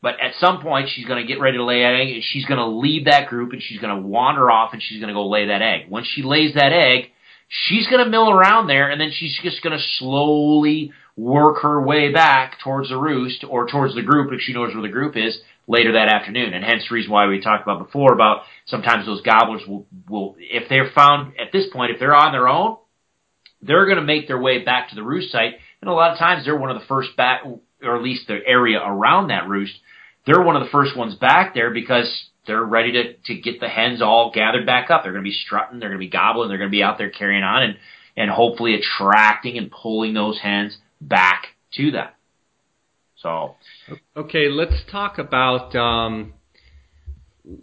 But 0.00 0.20
at 0.20 0.34
some 0.38 0.60
point, 0.60 0.90
she's 0.94 1.06
going 1.06 1.20
to 1.20 1.26
get 1.26 1.40
ready 1.40 1.56
to 1.56 1.64
lay 1.64 1.82
that 1.82 1.94
egg, 1.94 2.14
and 2.14 2.22
she's 2.22 2.44
going 2.44 2.58
to 2.58 2.66
leave 2.66 3.06
that 3.06 3.28
group, 3.28 3.52
and 3.52 3.60
she's 3.60 3.80
going 3.80 3.94
to 3.94 4.06
wander 4.06 4.48
off, 4.48 4.72
and 4.72 4.80
she's 4.80 5.00
going 5.00 5.08
to 5.08 5.14
go 5.14 5.28
lay 5.28 5.46
that 5.46 5.62
egg. 5.62 5.90
Once 5.90 6.06
she 6.06 6.22
lays 6.22 6.54
that 6.54 6.72
egg, 6.72 7.10
she's 7.48 7.86
going 7.88 8.04
to 8.04 8.10
mill 8.10 8.30
around 8.30 8.66
there 8.66 8.90
and 8.90 9.00
then 9.00 9.10
she's 9.12 9.38
just 9.42 9.62
going 9.62 9.76
to 9.76 9.84
slowly 9.98 10.92
work 11.16 11.62
her 11.62 11.82
way 11.82 12.12
back 12.12 12.58
towards 12.62 12.90
the 12.90 12.96
roost 12.96 13.44
or 13.48 13.66
towards 13.66 13.94
the 13.94 14.02
group 14.02 14.32
if 14.32 14.40
she 14.40 14.52
knows 14.52 14.72
where 14.72 14.82
the 14.82 14.88
group 14.88 15.16
is 15.16 15.36
later 15.66 15.92
that 15.92 16.08
afternoon. 16.08 16.54
And 16.54 16.64
hence 16.64 16.84
the 16.88 16.94
reason 16.94 17.10
why 17.10 17.26
we 17.26 17.40
talked 17.40 17.64
about 17.64 17.84
before 17.84 18.12
about 18.12 18.42
sometimes 18.66 19.06
those 19.06 19.22
gobblers 19.22 19.62
will, 19.66 19.86
will 20.08 20.36
if 20.38 20.68
they're 20.68 20.90
found 20.94 21.32
at 21.40 21.52
this 21.52 21.66
point, 21.72 21.92
if 21.92 21.98
they're 21.98 22.14
on 22.14 22.32
their 22.32 22.48
own, 22.48 22.76
they're 23.60 23.86
going 23.86 23.98
to 23.98 24.04
make 24.04 24.28
their 24.28 24.40
way 24.40 24.62
back 24.62 24.90
to 24.90 24.94
the 24.94 25.02
roost 25.02 25.32
site. 25.32 25.54
And 25.80 25.90
a 25.90 25.92
lot 25.92 26.12
of 26.12 26.18
times 26.18 26.44
they're 26.44 26.56
one 26.56 26.70
of 26.70 26.80
the 26.80 26.86
first 26.86 27.16
back, 27.16 27.42
or 27.82 27.96
at 27.96 28.02
least 28.02 28.28
the 28.28 28.38
area 28.46 28.78
around 28.78 29.28
that 29.28 29.48
roost. 29.48 29.74
They're 30.26 30.42
one 30.42 30.56
of 30.56 30.62
the 30.62 30.70
first 30.70 30.96
ones 30.96 31.14
back 31.14 31.54
there 31.54 31.72
because 31.72 32.08
they're 32.48 32.64
ready 32.64 32.92
to, 32.92 33.12
to 33.26 33.40
get 33.40 33.60
the 33.60 33.68
hens 33.68 34.02
all 34.02 34.32
gathered 34.34 34.66
back 34.66 34.90
up. 34.90 35.04
They're 35.04 35.12
going 35.12 35.22
to 35.22 35.30
be 35.30 35.36
strutting. 35.46 35.78
They're 35.78 35.90
going 35.90 36.00
to 36.00 36.04
be 36.04 36.10
gobbling. 36.10 36.48
They're 36.48 36.58
going 36.58 36.70
to 36.70 36.76
be 36.76 36.82
out 36.82 36.98
there 36.98 37.10
carrying 37.10 37.44
on 37.44 37.62
and, 37.62 37.76
and 38.16 38.28
hopefully 38.28 38.74
attracting 38.74 39.56
and 39.56 39.70
pulling 39.70 40.14
those 40.14 40.40
hens 40.40 40.78
back 41.00 41.48
to 41.74 41.92
them. 41.92 42.08
So, 43.16 43.54
okay, 44.16 44.48
let's 44.48 44.82
talk 44.90 45.18
about 45.18 45.74
um, 45.76 46.34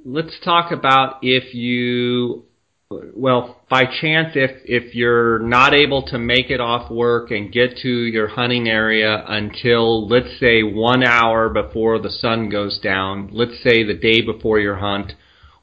let's 0.04 0.38
talk 0.44 0.72
about 0.72 1.20
if 1.22 1.54
you 1.54 2.46
well 2.92 3.64
by 3.68 3.84
chance 3.84 4.34
if 4.36 4.62
if 4.66 4.94
you're 4.94 5.40
not 5.40 5.74
able 5.74 6.04
to 6.04 6.20
make 6.20 6.52
it 6.52 6.62
off 6.62 6.92
work 6.92 7.32
and 7.32 7.52
get 7.52 7.76
to 7.78 7.90
your 7.90 8.28
hunting 8.28 8.68
area 8.68 9.26
until 9.28 10.08
let's 10.08 10.40
say 10.40 10.62
one 10.62 11.04
hour 11.04 11.50
before 11.50 11.98
the 11.98 12.12
sun 12.12 12.48
goes 12.48 12.80
down 12.80 13.28
let's 13.32 13.64
say 13.64 13.84
the 13.84 13.96
day 13.96 14.22
before 14.22 14.60
your 14.60 14.76
hunt 14.76 15.14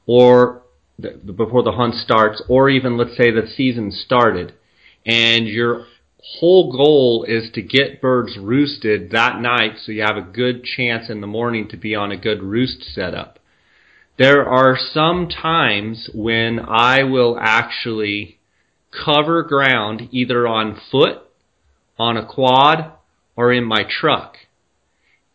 or 0.05 0.63
the, 0.99 1.11
before 1.11 1.63
the 1.63 1.71
hunt 1.71 1.95
starts 1.95 2.43
or 2.49 2.69
even 2.69 2.97
let's 2.97 3.15
say 3.15 3.31
the 3.31 3.47
season 3.55 3.89
started 3.89 4.53
and 5.05 5.47
you're 5.47 5.85
whole 6.39 6.73
goal 6.73 7.25
is 7.25 7.49
to 7.53 7.61
get 7.61 8.01
birds 8.01 8.37
roosted 8.37 9.11
that 9.11 9.39
night 9.39 9.77
so 9.81 9.93
you 9.93 10.01
have 10.01 10.17
a 10.17 10.21
good 10.21 10.63
chance 10.63 11.09
in 11.09 11.21
the 11.21 11.27
morning 11.27 11.69
to 11.69 11.77
be 11.77 11.95
on 11.95 12.11
a 12.11 12.17
good 12.17 12.41
roost 12.41 12.83
setup. 12.83 13.39
There 14.17 14.47
are 14.47 14.77
some 14.77 15.27
times 15.27 16.09
when 16.13 16.59
I 16.59 17.03
will 17.03 17.37
actually 17.39 18.39
cover 18.91 19.41
ground 19.41 20.09
either 20.11 20.47
on 20.47 20.79
foot, 20.91 21.23
on 21.97 22.17
a 22.17 22.25
quad, 22.25 22.91
or 23.35 23.51
in 23.51 23.63
my 23.63 23.83
truck. 23.89 24.37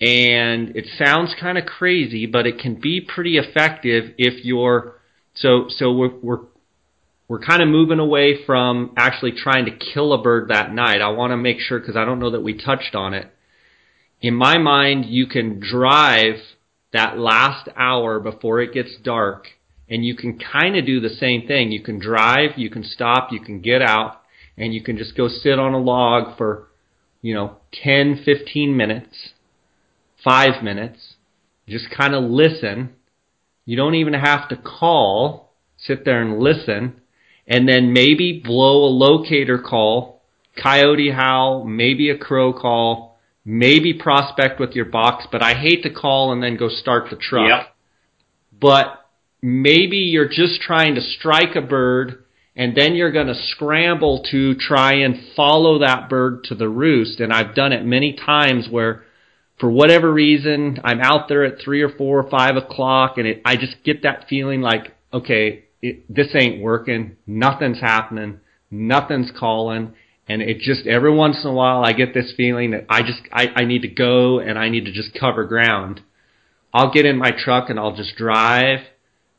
And 0.00 0.76
it 0.76 0.86
sounds 0.96 1.34
kind 1.40 1.58
of 1.58 1.66
crazy, 1.66 2.26
but 2.26 2.46
it 2.46 2.60
can 2.60 2.80
be 2.80 3.00
pretty 3.00 3.36
effective 3.36 4.14
if 4.16 4.44
you're 4.44 4.94
so 5.34 5.66
so 5.68 5.92
we're, 5.92 6.14
we're 6.22 6.38
we're 7.26 7.40
kind 7.40 7.62
of 7.62 7.68
moving 7.68 7.98
away 7.98 8.44
from 8.46 8.92
actually 8.96 9.32
trying 9.32 9.66
to 9.66 9.76
kill 9.76 10.12
a 10.12 10.22
bird 10.22 10.50
that 10.50 10.72
night. 10.72 11.02
I 11.02 11.08
want 11.08 11.32
to 11.32 11.36
make 11.36 11.58
sure 11.58 11.80
because 11.80 11.96
I 11.96 12.04
don't 12.04 12.20
know 12.20 12.30
that 12.30 12.42
we 12.42 12.56
touched 12.56 12.94
on 12.94 13.12
it. 13.12 13.26
In 14.20 14.34
my 14.34 14.56
mind, 14.58 15.06
you 15.06 15.26
can 15.26 15.60
drive 15.60 16.36
that 16.92 17.18
last 17.18 17.68
hour 17.76 18.18
before 18.20 18.60
it 18.60 18.72
gets 18.72 18.96
dark 19.02 19.48
and 19.88 20.04
you 20.04 20.14
can 20.14 20.38
kind 20.38 20.76
of 20.76 20.86
do 20.86 21.00
the 21.00 21.08
same 21.08 21.46
thing. 21.46 21.72
You 21.72 21.82
can 21.82 21.98
drive, 21.98 22.52
you 22.56 22.70
can 22.70 22.84
stop, 22.84 23.32
you 23.32 23.40
can 23.40 23.60
get 23.60 23.82
out 23.82 24.20
and 24.56 24.74
you 24.74 24.82
can 24.82 24.98
just 24.98 25.16
go 25.16 25.28
sit 25.28 25.58
on 25.58 25.72
a 25.72 25.78
log 25.78 26.36
for, 26.36 26.68
you 27.22 27.34
know, 27.34 27.56
10, 27.72 28.22
15 28.24 28.76
minutes, 28.76 29.30
5 30.22 30.62
minutes. 30.62 31.14
Just 31.66 31.90
kind 31.90 32.14
of 32.14 32.24
listen. 32.24 32.94
You 33.64 33.76
don't 33.76 33.94
even 33.94 34.14
have 34.14 34.48
to 34.48 34.56
call. 34.56 35.52
Sit 35.76 36.04
there 36.04 36.20
and 36.20 36.38
listen 36.38 37.00
and 37.48 37.66
then 37.66 37.92
maybe 37.92 38.42
blow 38.44 38.84
a 38.84 38.92
locator 38.92 39.58
call, 39.58 40.20
coyote 40.62 41.10
howl, 41.10 41.64
maybe 41.64 42.10
a 42.10 42.18
crow 42.18 42.52
call, 42.52 43.07
maybe 43.48 43.94
prospect 43.94 44.60
with 44.60 44.72
your 44.72 44.84
box, 44.84 45.26
but 45.32 45.42
I 45.42 45.54
hate 45.54 45.82
to 45.84 45.90
call 45.90 46.32
and 46.32 46.42
then 46.42 46.58
go 46.58 46.68
start 46.68 47.08
the 47.08 47.16
truck. 47.16 47.48
Yep. 47.48 47.74
But 48.60 49.06
maybe 49.40 49.96
you're 49.96 50.28
just 50.28 50.60
trying 50.60 50.96
to 50.96 51.00
strike 51.00 51.56
a 51.56 51.62
bird 51.62 52.24
and 52.54 52.76
then 52.76 52.94
you're 52.94 53.10
going 53.10 53.28
to 53.28 53.34
scramble 53.34 54.22
to 54.30 54.54
try 54.56 54.96
and 54.96 55.32
follow 55.34 55.78
that 55.78 56.10
bird 56.10 56.44
to 56.44 56.54
the 56.54 56.68
roost. 56.68 57.20
And 57.20 57.32
I've 57.32 57.54
done 57.54 57.72
it 57.72 57.86
many 57.86 58.12
times 58.12 58.68
where 58.68 59.04
for 59.58 59.70
whatever 59.70 60.12
reason, 60.12 60.78
I'm 60.84 61.00
out 61.00 61.28
there 61.28 61.44
at 61.44 61.62
three 61.64 61.80
or 61.80 61.88
four 61.88 62.20
or 62.20 62.28
five 62.28 62.56
o'clock 62.56 63.16
and 63.16 63.26
it, 63.26 63.40
I 63.46 63.56
just 63.56 63.76
get 63.82 64.02
that 64.02 64.26
feeling 64.28 64.60
like, 64.60 64.94
okay, 65.10 65.64
it, 65.80 66.04
this 66.14 66.34
ain't 66.34 66.60
working. 66.60 67.16
Nothing's 67.26 67.80
happening. 67.80 68.40
Nothing's 68.70 69.30
calling. 69.38 69.94
And 70.28 70.42
it 70.42 70.60
just 70.60 70.86
every 70.86 71.12
once 71.12 71.42
in 71.42 71.50
a 71.50 71.54
while 71.54 71.84
I 71.84 71.92
get 71.92 72.12
this 72.12 72.32
feeling 72.36 72.72
that 72.72 72.84
I 72.88 73.02
just 73.02 73.22
I, 73.32 73.46
I 73.56 73.64
need 73.64 73.82
to 73.82 73.88
go 73.88 74.40
and 74.40 74.58
I 74.58 74.68
need 74.68 74.84
to 74.84 74.92
just 74.92 75.18
cover 75.18 75.44
ground. 75.44 76.02
I'll 76.72 76.92
get 76.92 77.06
in 77.06 77.16
my 77.16 77.30
truck 77.30 77.70
and 77.70 77.78
I'll 77.78 77.96
just 77.96 78.16
drive. 78.16 78.80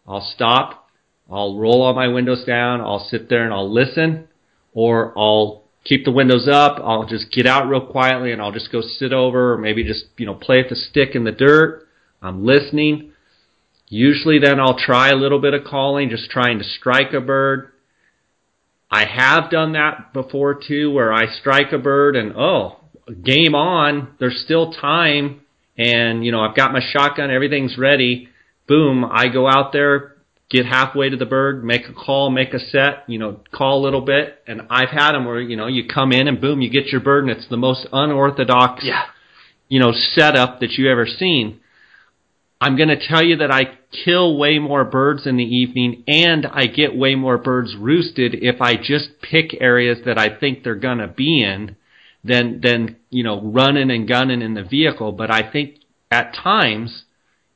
I'll 0.08 0.28
stop. 0.36 0.90
I'll 1.30 1.58
roll 1.58 1.84
all 1.84 1.94
my 1.94 2.08
windows 2.08 2.44
down. 2.44 2.82
I'll 2.82 3.08
sit 3.08 3.30
there 3.30 3.44
and 3.44 3.54
I'll 3.54 3.72
listen, 3.72 4.28
or 4.74 5.14
I'll 5.16 5.64
keep 5.84 6.04
the 6.06 6.12
windows 6.12 6.48
up. 6.52 6.80
I'll 6.84 7.06
just 7.06 7.32
get 7.32 7.46
out 7.46 7.70
real 7.70 7.86
quietly 7.86 8.32
and 8.32 8.42
I'll 8.42 8.52
just 8.52 8.72
go 8.72 8.82
sit 8.82 9.14
over, 9.14 9.54
or 9.54 9.58
maybe 9.60 9.84
just 9.84 10.06
you 10.18 10.26
know 10.26 10.34
play 10.34 10.58
with 10.58 10.70
the 10.70 10.76
stick 10.76 11.14
in 11.14 11.24
the 11.24 11.32
dirt. 11.32 11.88
I'm 12.22 12.46
listening. 12.46 13.12
Usually 13.88 14.40
then 14.40 14.60
I'll 14.60 14.78
try 14.78 15.10
a 15.10 15.16
little 15.16 15.40
bit 15.40 15.54
of 15.54 15.64
calling, 15.64 16.10
just 16.10 16.30
trying 16.30 16.58
to 16.60 16.64
strike 16.64 17.14
a 17.14 17.22
bird. 17.22 17.72
I 18.92 19.06
have 19.06 19.52
done 19.52 19.74
that 19.74 20.14
before 20.14 20.56
too, 20.56 20.92
where 20.92 21.14
I 21.14 21.28
strike 21.40 21.72
a 21.72 21.78
bird 21.78 22.16
and 22.16 22.34
oh, 22.36 22.78
game 23.24 23.56
on, 23.56 24.16
there's 24.20 24.42
still 24.44 24.74
time 24.74 25.42
and 25.78 26.26
you 26.26 26.32
know, 26.32 26.42
I've 26.42 26.56
got 26.56 26.74
my 26.74 26.82
shotgun, 26.82 27.32
everything's 27.32 27.78
ready. 27.78 28.30
Boom, 28.68 29.06
I 29.06 29.30
go 29.30 29.48
out 29.48 29.72
there, 29.72 30.18
get 30.50 30.66
halfway 30.66 31.10
to 31.10 31.18
the 31.18 31.26
bird, 31.26 31.64
make 31.64 31.88
a 31.88 31.94
call, 31.94 32.30
make 32.30 32.54
a 32.54 32.60
set, 32.60 33.04
you 33.08 33.18
know, 33.18 33.40
call 33.52 33.82
a 33.82 33.84
little 33.84 34.02
bit. 34.02 34.42
And 34.46 34.64
I've 34.70 34.90
had 34.90 35.14
them 35.14 35.26
where, 35.26 35.40
you 35.40 35.56
know, 35.56 35.68
you 35.68 35.88
come 35.88 36.12
in 36.12 36.28
and 36.28 36.42
boom, 36.42 36.62
you 36.62 36.70
get 36.70 36.88
your 36.88 37.02
bird 37.02 37.24
and 37.28 37.32
it's 37.32 37.48
the 37.50 37.58
most 37.58 37.88
unorthodox, 37.94 38.84
yeah. 38.84 39.06
you 39.70 39.80
know, 39.80 39.92
setup 39.92 40.60
that 40.60 40.72
you 40.74 40.92
ever 40.92 41.06
seen. 41.06 41.62
I'm 42.62 42.76
going 42.76 42.90
to 42.90 43.08
tell 43.08 43.24
you 43.24 43.38
that 43.38 43.52
I 43.52 43.78
kill 44.04 44.38
way 44.38 44.60
more 44.60 44.84
birds 44.84 45.26
in 45.26 45.38
the 45.38 45.44
evening 45.44 46.04
and 46.08 46.46
I 46.46 46.66
get 46.66 46.96
way 46.96 47.16
more 47.16 47.38
birds 47.38 47.76
roosted 47.78 48.36
if 48.36 48.62
I 48.62 48.76
just 48.76 49.22
pick 49.22 49.56
areas 49.62 50.00
that 50.06 50.18
I 50.18 50.38
think 50.38 50.64
they're 50.64 50.76
going 50.76 50.98
to 50.98 51.08
be 51.08 51.42
in 51.42 51.78
than, 52.24 52.60
than, 52.62 52.98
you 53.10 53.24
know, 53.24 53.42
running 53.42 53.90
and 53.90 54.08
gunning 54.08 54.42
in 54.42 54.56
the 54.56 54.64
vehicle. 54.64 55.14
But 55.14 55.32
I 55.32 55.50
think 55.50 55.76
at 56.12 56.36
times 56.36 57.06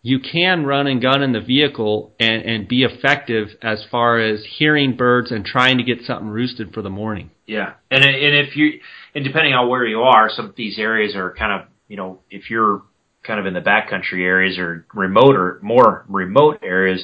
you 0.01 0.19
can 0.19 0.65
run 0.65 0.87
and 0.87 1.01
gun 1.01 1.21
in 1.21 1.33
the 1.33 1.41
vehicle 1.41 2.13
and, 2.17 2.41
and 2.43 2.67
be 2.67 2.83
effective 2.83 3.49
as 3.61 3.85
far 3.91 4.19
as 4.19 4.45
hearing 4.57 4.95
birds 4.95 5.31
and 5.31 5.45
trying 5.45 5.79
to 5.79 5.83
get 5.83 6.03
something 6.05 6.29
roosted 6.29 6.73
for 6.73 6.81
the 6.81 6.89
morning. 6.89 7.29
Yeah. 7.45 7.73
And, 7.91 8.05
and 8.05 8.35
if 8.35 8.55
you, 8.55 8.79
and 9.13 9.25
depending 9.25 9.53
on 9.53 9.67
where 9.67 9.85
you 9.85 10.01
are, 10.03 10.29
some 10.29 10.45
of 10.45 10.55
these 10.55 10.79
areas 10.79 11.13
are 11.13 11.33
kind 11.33 11.61
of, 11.61 11.67
you 11.89 11.97
know, 11.97 12.19
if 12.29 12.49
you're 12.49 12.83
kind 13.23 13.39
of 13.39 13.45
in 13.45 13.53
the 13.53 13.61
backcountry 13.61 14.21
areas 14.23 14.57
or 14.57 14.85
remote 14.93 15.35
or 15.35 15.59
more 15.61 16.05
remote 16.07 16.59
areas, 16.63 17.03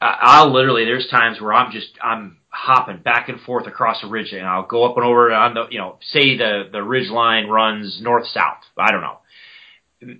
I'll 0.00 0.52
literally 0.52 0.84
there's 0.84 1.08
times 1.08 1.40
where 1.40 1.54
I'm 1.54 1.72
just 1.72 1.88
I'm 2.02 2.38
hopping 2.48 2.98
back 2.98 3.28
and 3.28 3.40
forth 3.40 3.66
across 3.66 4.02
a 4.02 4.08
ridge 4.08 4.32
and 4.32 4.46
I'll 4.46 4.66
go 4.66 4.84
up 4.84 4.96
and 4.96 5.06
over 5.06 5.32
on 5.32 5.54
the 5.54 5.66
you 5.70 5.78
know 5.78 5.98
say 6.00 6.36
the 6.36 6.68
the 6.70 6.82
ridge 6.82 7.08
line 7.08 7.48
runs 7.48 7.98
north 8.00 8.26
south 8.26 8.58
I 8.76 8.90
don't 8.90 9.00
know. 9.00 9.18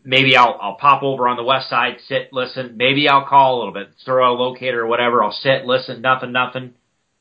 Maybe 0.05 0.37
I'll 0.37 0.59
I'll 0.61 0.77
pop 0.77 1.03
over 1.03 1.29
on 1.29 1.37
the 1.37 1.45
west 1.45 1.69
side 1.69 1.97
sit 2.09 2.33
listen. 2.33 2.77
Maybe 2.77 3.09
I'll 3.09 3.27
call 3.27 3.57
a 3.57 3.59
little 3.59 3.75
bit 3.75 3.91
throw 4.05 4.33
a 4.33 4.35
locator 4.35 4.83
or 4.83 4.87
whatever. 4.87 5.23
I'll 5.23 5.33
sit 5.33 5.67
listen 5.67 6.01
nothing 6.01 6.33
nothing. 6.33 6.75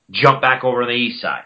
Jump 0.10 0.41
back 0.41 0.64
over 0.64 0.84
on 0.84 0.88
the 0.88 0.95
east 0.95 1.22
side. 1.22 1.43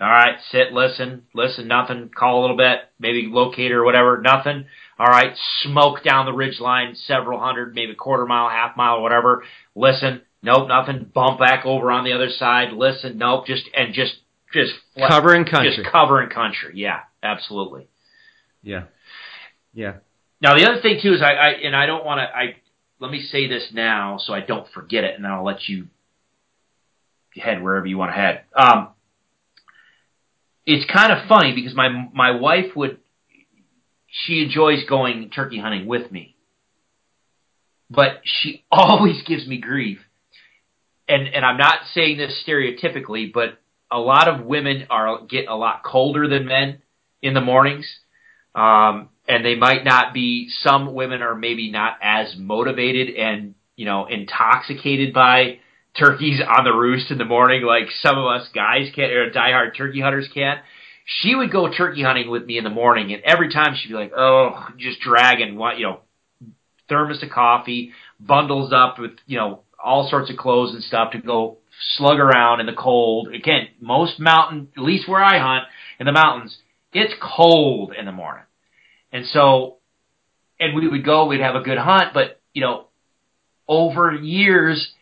All 0.00 0.08
right 0.08 0.38
sit 0.52 0.72
listen 0.72 1.24
listen 1.34 1.66
nothing. 1.66 2.10
Call 2.16 2.40
a 2.40 2.42
little 2.42 2.56
bit 2.56 2.78
maybe 3.00 3.28
locator 3.28 3.80
or 3.80 3.84
whatever 3.84 4.20
nothing 4.20 4.66
all 5.02 5.08
right, 5.08 5.36
smoke 5.62 6.04
down 6.04 6.26
the 6.26 6.32
ridge 6.32 6.60
line 6.60 6.94
several 6.94 7.40
hundred, 7.40 7.74
maybe 7.74 7.90
a 7.90 7.96
quarter 7.96 8.24
mile, 8.24 8.48
half 8.48 8.76
mile, 8.76 9.02
whatever. 9.02 9.42
Listen, 9.74 10.22
nope, 10.44 10.68
nothing. 10.68 11.10
Bump 11.12 11.40
back 11.40 11.66
over 11.66 11.90
on 11.90 12.04
the 12.04 12.12
other 12.12 12.30
side. 12.30 12.72
Listen, 12.72 13.18
nope, 13.18 13.44
just 13.44 13.64
and 13.74 13.94
just 13.94 14.14
just 14.54 14.72
covering 15.08 15.44
country. 15.44 15.74
Just 15.74 15.90
covering 15.90 16.30
country. 16.30 16.74
Yeah, 16.76 17.00
absolutely. 17.20 17.88
Yeah, 18.62 18.84
yeah. 19.74 19.94
Now 20.40 20.56
the 20.56 20.70
other 20.70 20.80
thing 20.80 21.00
too 21.02 21.14
is 21.14 21.20
I, 21.20 21.32
I 21.32 21.48
and 21.64 21.74
I 21.74 21.86
don't 21.86 22.04
want 22.04 22.18
to. 22.18 22.36
I 22.36 22.56
let 23.00 23.10
me 23.10 23.22
say 23.22 23.48
this 23.48 23.70
now 23.72 24.18
so 24.18 24.32
I 24.32 24.38
don't 24.38 24.68
forget 24.72 25.02
it, 25.02 25.16
and 25.16 25.24
then 25.24 25.32
I'll 25.32 25.44
let 25.44 25.68
you 25.68 25.88
head 27.34 27.60
wherever 27.60 27.86
you 27.86 27.98
want 27.98 28.12
to 28.12 28.14
head. 28.14 28.42
Um, 28.54 28.90
it's 30.64 30.88
kind 30.92 31.10
of 31.10 31.26
funny 31.26 31.56
because 31.56 31.74
my 31.74 31.88
my 32.14 32.30
wife 32.30 32.76
would 32.76 33.01
she 34.12 34.42
enjoys 34.42 34.84
going 34.88 35.30
turkey 35.30 35.58
hunting 35.58 35.86
with 35.86 36.12
me. 36.12 36.36
But 37.90 38.20
she 38.24 38.64
always 38.70 39.22
gives 39.22 39.46
me 39.46 39.58
grief. 39.58 39.98
And 41.08 41.26
and 41.26 41.44
I'm 41.44 41.56
not 41.56 41.80
saying 41.94 42.18
this 42.18 42.42
stereotypically, 42.46 43.32
but 43.32 43.58
a 43.90 43.98
lot 43.98 44.28
of 44.28 44.46
women 44.46 44.86
are 44.88 45.22
get 45.26 45.48
a 45.48 45.56
lot 45.56 45.82
colder 45.82 46.28
than 46.28 46.46
men 46.46 46.82
in 47.20 47.34
the 47.34 47.40
mornings. 47.40 47.86
Um, 48.54 49.08
and 49.26 49.44
they 49.44 49.56
might 49.56 49.84
not 49.84 50.14
be. 50.14 50.48
Some 50.62 50.94
women 50.94 51.22
are 51.22 51.34
maybe 51.34 51.70
not 51.70 51.96
as 52.02 52.34
motivated 52.36 53.14
and 53.16 53.54
you 53.76 53.86
know 53.86 54.06
intoxicated 54.06 55.12
by 55.12 55.58
turkeys 55.98 56.40
on 56.40 56.64
the 56.64 56.72
roost 56.72 57.10
in 57.10 57.18
the 57.18 57.24
morning 57.24 57.62
like 57.62 57.88
some 58.00 58.16
of 58.16 58.24
us 58.24 58.48
guys 58.54 58.90
can 58.94 59.10
or 59.10 59.30
diehard 59.30 59.76
turkey 59.76 60.00
hunters 60.00 60.28
can. 60.32 60.58
She 61.20 61.34
would 61.34 61.52
go 61.52 61.72
turkey 61.72 62.02
hunting 62.02 62.30
with 62.30 62.44
me 62.44 62.58
in 62.58 62.64
the 62.64 62.70
morning, 62.70 63.12
and 63.12 63.22
every 63.22 63.52
time 63.52 63.74
she'd 63.74 63.88
be 63.88 63.94
like, 63.94 64.12
"Oh, 64.16 64.68
just 64.78 65.00
dragging 65.00 65.56
what 65.56 65.78
you 65.78 65.86
know." 65.86 66.00
Thermos 66.88 67.22
of 67.22 67.30
coffee, 67.30 67.92
bundles 68.20 68.72
up 68.72 68.98
with, 68.98 69.12
you 69.26 69.38
know, 69.38 69.62
all 69.82 70.08
sorts 70.08 70.30
of 70.30 70.36
clothes 70.36 70.74
and 70.74 70.82
stuff 70.82 71.12
to 71.12 71.18
go 71.18 71.58
slug 71.96 72.18
around 72.18 72.60
in 72.60 72.66
the 72.66 72.72
cold. 72.72 73.34
Again, 73.34 73.68
most 73.80 74.20
mountain, 74.20 74.68
at 74.76 74.82
least 74.82 75.08
where 75.08 75.22
I 75.22 75.38
hunt 75.38 75.64
in 75.98 76.06
the 76.06 76.12
mountains, 76.12 76.56
it's 76.92 77.14
cold 77.20 77.92
in 77.98 78.04
the 78.04 78.12
morning. 78.12 78.44
And 79.12 79.26
so, 79.26 79.78
and 80.60 80.74
we 80.74 80.88
would 80.88 81.04
go, 81.04 81.26
we'd 81.26 81.40
have 81.40 81.56
a 81.56 81.62
good 81.62 81.78
hunt, 81.78 82.14
but, 82.14 82.40
you 82.52 82.62
know, 82.62 82.86
over 83.68 84.12
years, 84.12 84.92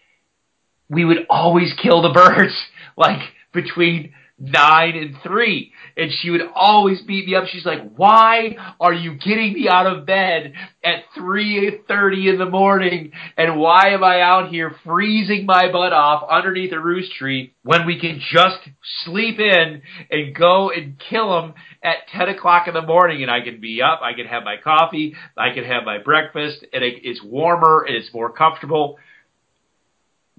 we 0.88 1.04
would 1.04 1.26
always 1.28 1.72
kill 1.80 2.02
the 2.02 2.08
birds, 2.14 2.54
like 2.96 3.20
between 3.52 4.12
nine 4.41 4.97
and 4.97 5.16
three. 5.22 5.72
And 5.97 6.11
she 6.11 6.30
would 6.30 6.41
always 6.55 7.03
beat 7.03 7.26
me 7.26 7.34
up. 7.34 7.45
She's 7.47 7.66
like, 7.66 7.95
why 7.95 8.57
are 8.80 8.95
you 8.95 9.14
getting 9.14 9.53
me 9.53 9.68
out 9.68 9.86
of 9.86 10.07
bed 10.07 10.55
at 10.82 11.05
3.30 11.16 12.32
in 12.32 12.38
the 12.38 12.49
morning? 12.49 13.12
And 13.36 13.59
why 13.59 13.91
am 13.91 14.03
I 14.03 14.22
out 14.22 14.49
here 14.49 14.74
freezing 14.84 15.45
my 15.45 15.70
butt 15.70 15.93
off 15.93 16.28
underneath 16.28 16.72
a 16.72 16.80
roost 16.80 17.12
tree 17.12 17.53
when 17.62 17.86
we 17.86 18.01
can 18.01 18.20
just 18.32 18.59
sleep 19.05 19.38
in 19.38 19.82
and 20.11 20.34
go 20.34 20.70
and 20.70 20.99
kill 21.11 21.41
them 21.41 21.55
at 21.82 22.09
10 22.12 22.30
o'clock 22.30 22.66
in 22.66 22.74
the 22.74 22.82
morning 22.82 23.22
and 23.22 23.30
I 23.30 23.43
can 23.43 23.61
be 23.61 23.82
up, 23.82 24.01
I 24.03 24.14
can 24.14 24.26
have 24.26 24.43
my 24.43 24.57
coffee, 24.57 25.14
I 25.36 25.53
can 25.53 25.64
have 25.64 25.84
my 25.84 25.99
breakfast 25.99 26.64
and 26.72 26.82
it's 26.82 27.22
warmer 27.22 27.84
and 27.86 27.95
it's 27.95 28.12
more 28.14 28.32
comfortable 28.32 28.99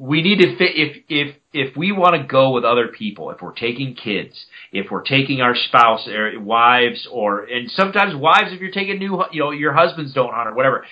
we 0.02 0.24
need 0.24 0.40
to 0.40 0.58
fit 0.58 0.72
if 0.74 1.04
if 1.10 1.36
if 1.54 1.78
we 1.78 1.92
want 1.92 2.20
to 2.20 2.28
go 2.28 2.50
with 2.50 2.64
other 2.64 2.88
people 2.88 3.30
if 3.30 3.40
we're 3.40 3.54
taking 3.54 3.94
kids 3.94 4.46
if 4.72 4.90
we're 4.90 5.04
taking 5.04 5.42
our 5.42 5.56
spouse 5.56 6.08
or 6.08 6.40
wives 6.40 7.08
or 7.12 7.44
and 7.44 7.70
sometimes 7.70 8.16
wives 8.16 8.48
if 8.52 8.60
you're 8.60 8.72
taking 8.72 8.98
new 8.98 9.22
you 9.32 9.40
know 9.40 9.52
your 9.52 9.74
husbands 9.74 10.12
don't 10.14 10.34
hunt 10.34 10.50
or 10.50 10.56
whatever. 10.56 10.86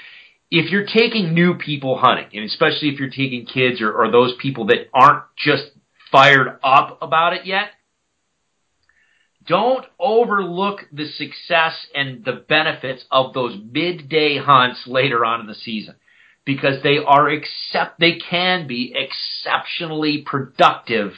If 0.51 0.71
you're 0.71 0.85
taking 0.85 1.33
new 1.33 1.55
people 1.55 1.97
hunting 1.97 2.27
and 2.33 2.45
especially 2.45 2.89
if 2.89 2.99
you're 2.99 3.09
taking 3.09 3.47
kids 3.47 3.81
or, 3.81 3.91
or 3.91 4.11
those 4.11 4.35
people 4.39 4.67
that 4.67 4.89
aren't 4.93 5.23
just 5.35 5.63
fired 6.11 6.59
up 6.63 6.99
about 7.01 7.33
it 7.33 7.47
yet 7.47 7.69
don't 9.47 9.85
overlook 9.99 10.81
the 10.91 11.07
success 11.07 11.73
and 11.95 12.23
the 12.25 12.43
benefits 12.47 13.05
of 13.09 13.33
those 13.33 13.57
midday 13.71 14.37
hunts 14.37 14.83
later 14.85 15.25
on 15.25 15.41
in 15.41 15.47
the 15.47 15.55
season 15.55 15.95
because 16.45 16.81
they 16.83 16.97
are 16.97 17.29
except 17.29 17.99
they 17.99 18.17
can 18.17 18.67
be 18.67 18.93
exceptionally 18.95 20.23
productive 20.25 21.13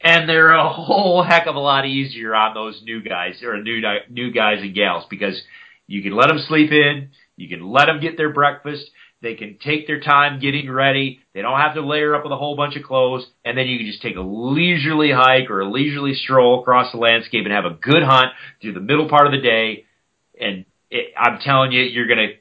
and 0.00 0.28
they're 0.28 0.52
a 0.52 0.68
whole 0.68 1.22
heck 1.22 1.46
of 1.46 1.56
a 1.56 1.60
lot 1.60 1.86
easier 1.86 2.34
on 2.34 2.54
those 2.54 2.80
new 2.84 3.02
guys 3.02 3.42
or 3.42 3.62
new 3.62 3.80
new 4.08 4.32
guys 4.32 4.58
and 4.60 4.74
gals 4.74 5.04
because 5.10 5.40
you 5.86 6.02
can 6.02 6.12
let 6.12 6.28
them 6.28 6.38
sleep 6.46 6.70
in, 6.70 7.10
you 7.36 7.48
can 7.48 7.68
let 7.68 7.86
them 7.86 8.00
get 8.00 8.16
their 8.16 8.32
breakfast, 8.32 8.90
they 9.22 9.34
can 9.34 9.58
take 9.58 9.86
their 9.86 10.00
time 10.00 10.40
getting 10.40 10.70
ready, 10.70 11.20
they 11.34 11.42
don't 11.42 11.58
have 11.58 11.74
to 11.74 11.80
layer 11.80 12.14
up 12.14 12.22
with 12.22 12.32
a 12.32 12.36
whole 12.36 12.56
bunch 12.56 12.76
of 12.76 12.84
clothes, 12.84 13.26
and 13.44 13.58
then 13.58 13.66
you 13.66 13.78
can 13.78 13.86
just 13.86 14.00
take 14.00 14.16
a 14.16 14.20
leisurely 14.20 15.10
hike 15.10 15.50
or 15.50 15.60
a 15.60 15.70
leisurely 15.70 16.14
stroll 16.14 16.60
across 16.60 16.92
the 16.92 16.98
landscape 16.98 17.44
and 17.44 17.52
have 17.52 17.64
a 17.64 17.74
good 17.74 18.02
hunt 18.02 18.28
through 18.62 18.72
the 18.72 18.80
middle 18.80 19.08
part 19.08 19.26
of 19.26 19.32
the 19.32 19.40
day. 19.40 19.84
And 20.40 20.64
it, 20.90 21.12
I'm 21.18 21.40
telling 21.40 21.72
you, 21.72 21.82
you're 21.82 22.08
gonna 22.08 22.34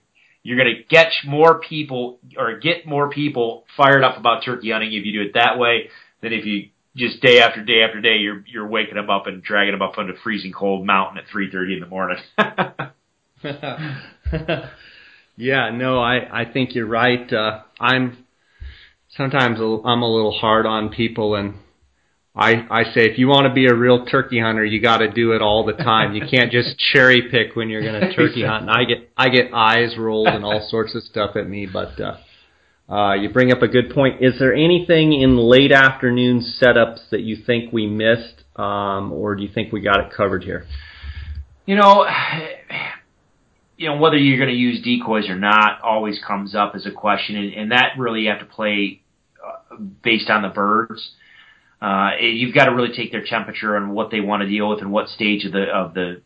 you're 0.44 0.58
going 0.58 0.76
to 0.76 0.84
get 0.84 1.12
more 1.26 1.60
people 1.60 2.20
or 2.38 2.60
get 2.60 2.86
more 2.86 3.10
people 3.10 3.66
fired 3.76 4.04
up 4.04 4.18
about 4.18 4.44
turkey 4.44 4.72
hunting 4.72 4.94
if 4.94 5.06
you 5.06 5.14
do 5.14 5.22
it 5.22 5.34
that 5.34 5.58
way 5.58 5.90
than 6.22 6.34
if 6.34 6.46
you 6.46 6.70
just 6.96 7.22
day 7.22 7.40
after 7.40 7.64
day 7.64 7.82
after 7.82 8.02
day 8.02 8.18
you're 8.18 8.44
you're 8.48 8.68
waking 8.68 8.96
them 8.96 9.10
up 9.10 9.28
and 9.28 9.44
dragging 9.44 9.74
them 9.74 9.82
up 9.82 9.98
on 9.98 10.08
the 10.08 10.14
freezing 10.24 10.52
cold 10.52 10.86
mountain 10.86 11.18
at 11.18 11.28
3:30 11.28 11.74
in 11.74 11.80
the 11.80 11.86
morning. 11.86 12.18
yeah, 15.38 15.70
no, 15.70 16.00
I 16.00 16.42
I 16.42 16.52
think 16.52 16.76
you're 16.76 16.88
right. 16.88 17.32
Uh, 17.32 17.62
I'm 17.80 18.26
sometimes 19.10 19.60
I'm 19.60 20.02
a 20.02 20.14
little 20.14 20.38
hard 20.38 20.66
on 20.66 20.90
people 20.90 21.36
and 21.36 21.56
I, 22.36 22.68
I 22.70 22.84
say 22.94 23.10
if 23.10 23.18
you 23.18 23.28
want 23.28 23.48
to 23.48 23.54
be 23.54 23.66
a 23.66 23.74
real 23.74 24.06
turkey 24.06 24.40
hunter, 24.40 24.64
you 24.64 24.82
got 24.82 24.98
to 25.00 25.12
do 25.12 25.32
it 25.34 25.42
all 25.42 25.66
the 25.66 25.74
time. 25.74 26.14
You 26.14 26.22
can't 26.30 26.52
just 26.52 26.78
cherry 26.94 27.30
pick 27.30 27.56
when 27.56 27.70
you're 27.70 27.82
going 27.82 28.02
to 28.02 28.14
turkey 28.14 28.46
hunt. 28.46 28.62
And 28.64 28.72
I 28.72 28.84
get 28.86 29.12
I 29.18 29.30
get 29.30 29.54
eyes 29.54 29.96
rolled 29.98 30.28
and 30.28 30.46
all 30.46 30.66
sorts 30.70 30.96
of 30.96 31.04
stuff 31.04 31.36
at 31.36 31.50
me. 31.50 31.66
But 31.66 32.00
uh, 32.00 32.18
uh, 32.94 33.14
you 33.14 33.30
bring 33.30 33.52
up 33.52 33.62
a 33.62 33.68
good 33.68 33.92
point. 33.94 34.24
Is 34.24 34.38
there 34.40 34.54
anything 34.54 35.14
in 35.14 35.38
late 35.38 35.72
afternoon 35.72 36.46
setups 36.62 37.10
that 37.12 37.22
you 37.22 37.38
think 37.46 37.74
we 37.74 37.88
missed, 37.88 38.44
um, 38.56 39.12
or 39.12 39.36
do 39.36 39.44
you 39.44 39.50
think 39.54 39.74
we 39.74 39.82
got 39.82 40.00
it 40.00 40.14
covered 40.16 40.44
here? 40.44 40.66
You 41.66 41.76
know, 41.76 42.06
you 43.78 43.90
know 43.90 43.98
whether 43.98 44.18
you're 44.18 44.38
going 44.38 44.50
to 44.50 44.56
use 44.56 44.82
decoys 44.84 45.30
or 45.30 45.36
not 45.36 45.82
always 45.82 46.20
comes 46.26 46.54
up 46.54 46.74
as 46.76 46.86
a 46.86 46.92
question, 46.92 47.36
and, 47.36 47.54
and 47.54 47.72
that 47.72 47.94
really 47.98 48.22
you 48.22 48.30
have 48.30 48.40
to 48.40 48.46
play 48.46 49.02
uh, 49.44 49.78
based 50.04 50.30
on 50.30 50.44
the 50.44 50.50
birds. 50.50 51.12
Uh, 51.82 52.12
you've 52.20 52.54
got 52.54 52.66
to 52.66 52.76
really 52.76 52.94
take 52.96 53.12
their 53.12 53.26
temperature 53.26 53.76
and 53.76 53.94
what 53.94 54.12
they 54.12 54.20
want 54.20 54.42
to 54.42 54.50
deal 54.50 54.70
with 54.70 54.82
and 54.82 54.92
what 54.92 55.08
stage 55.08 55.46
of 55.46 55.54
the 55.54 55.64
of 55.64 55.94
the 55.94 56.22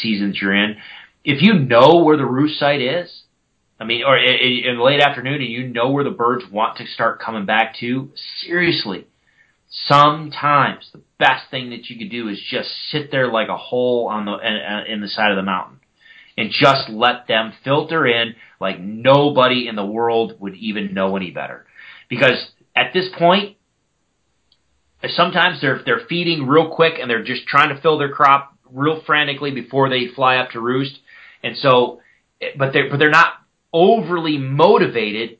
seasons 0.00 0.38
you're 0.40 0.54
in. 0.54 0.76
If 1.24 1.42
you 1.42 1.54
know 1.54 2.02
where 2.04 2.16
the 2.16 2.24
roost 2.24 2.58
site 2.58 2.80
is, 2.80 3.22
I 3.78 3.84
mean, 3.84 4.02
or 4.02 4.16
in 4.16 4.76
the 4.76 4.82
late 4.82 5.00
afternoon, 5.00 5.42
and 5.42 5.50
you 5.50 5.68
know 5.68 5.90
where 5.90 6.04
the 6.04 6.10
birds 6.10 6.44
want 6.50 6.78
to 6.78 6.86
start 6.86 7.20
coming 7.20 7.44
back 7.44 7.76
to, 7.80 8.10
seriously, 8.46 9.06
sometimes 9.68 10.88
the 10.92 11.02
best 11.18 11.50
thing 11.50 11.70
that 11.70 11.90
you 11.90 11.98
could 11.98 12.10
do 12.10 12.28
is 12.28 12.40
just 12.50 12.70
sit 12.90 13.10
there 13.10 13.30
like 13.30 13.48
a 13.48 13.56
hole 13.58 14.08
on 14.10 14.24
the 14.24 14.38
in 14.90 15.02
the 15.02 15.08
side 15.08 15.30
of 15.30 15.36
the 15.36 15.42
mountain, 15.42 15.80
and 16.38 16.50
just 16.50 16.88
let 16.88 17.28
them 17.28 17.52
filter 17.62 18.06
in 18.06 18.34
like 18.58 18.80
nobody 18.80 19.68
in 19.68 19.76
the 19.76 19.84
world 19.84 20.32
would 20.40 20.54
even 20.54 20.94
know 20.94 21.14
any 21.14 21.30
better, 21.30 21.66
because 22.08 22.52
at 22.74 22.94
this 22.94 23.10
point 23.18 23.57
sometimes 25.10 25.60
they're 25.60 25.80
they're 25.84 26.06
feeding 26.08 26.46
real 26.46 26.70
quick 26.70 26.94
and 27.00 27.10
they're 27.10 27.24
just 27.24 27.46
trying 27.46 27.74
to 27.74 27.80
fill 27.80 27.98
their 27.98 28.12
crop 28.12 28.56
real 28.70 29.02
frantically 29.06 29.50
before 29.50 29.88
they 29.88 30.08
fly 30.14 30.36
up 30.36 30.50
to 30.50 30.60
roost. 30.60 30.98
And 31.42 31.56
so, 31.56 32.00
but 32.56 32.72
they're 32.72 32.90
but 32.90 32.98
they're 32.98 33.10
not 33.10 33.34
overly 33.72 34.38
motivated 34.38 35.38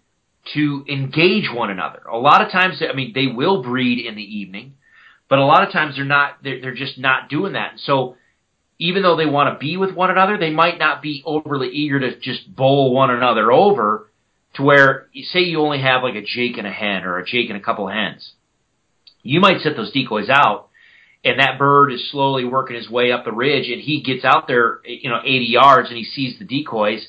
to 0.54 0.84
engage 0.88 1.50
one 1.52 1.70
another. 1.70 2.02
A 2.10 2.18
lot 2.18 2.42
of 2.42 2.50
times, 2.50 2.82
I 2.88 2.94
mean, 2.94 3.12
they 3.14 3.26
will 3.26 3.62
breed 3.62 4.04
in 4.04 4.14
the 4.14 4.22
evening, 4.22 4.74
but 5.28 5.38
a 5.38 5.44
lot 5.44 5.66
of 5.66 5.72
times 5.72 5.96
they're 5.96 6.04
not. 6.04 6.42
They're, 6.42 6.60
they're 6.60 6.74
just 6.74 6.98
not 6.98 7.28
doing 7.28 7.52
that. 7.54 7.72
And 7.72 7.80
so, 7.80 8.16
even 8.78 9.02
though 9.02 9.16
they 9.16 9.26
want 9.26 9.54
to 9.54 9.58
be 9.58 9.76
with 9.76 9.94
one 9.94 10.10
another, 10.10 10.38
they 10.38 10.50
might 10.50 10.78
not 10.78 11.02
be 11.02 11.22
overly 11.26 11.68
eager 11.68 12.00
to 12.00 12.18
just 12.18 12.54
bowl 12.54 12.94
one 12.94 13.10
another 13.10 13.50
over. 13.52 14.04
To 14.54 14.62
where, 14.62 15.08
say, 15.32 15.40
you 15.40 15.60
only 15.60 15.82
have 15.82 16.02
like 16.02 16.14
a 16.14 16.22
Jake 16.22 16.56
and 16.56 16.66
a 16.66 16.70
hen, 16.70 17.04
or 17.04 17.18
a 17.18 17.24
Jake 17.24 17.50
and 17.50 17.58
a 17.58 17.62
couple 17.62 17.86
of 17.86 17.94
hens 17.94 18.32
you 19.28 19.40
might 19.40 19.60
set 19.60 19.76
those 19.76 19.92
decoys 19.92 20.30
out 20.30 20.68
and 21.22 21.38
that 21.38 21.58
bird 21.58 21.92
is 21.92 22.10
slowly 22.10 22.46
working 22.46 22.76
his 22.76 22.88
way 22.88 23.12
up 23.12 23.26
the 23.26 23.32
ridge 23.32 23.68
and 23.68 23.82
he 23.82 24.00
gets 24.00 24.24
out 24.24 24.46
there, 24.46 24.80
you 24.86 25.10
know, 25.10 25.20
80 25.22 25.44
yards 25.44 25.88
and 25.90 25.98
he 25.98 26.04
sees 26.04 26.38
the 26.38 26.46
decoys. 26.46 27.06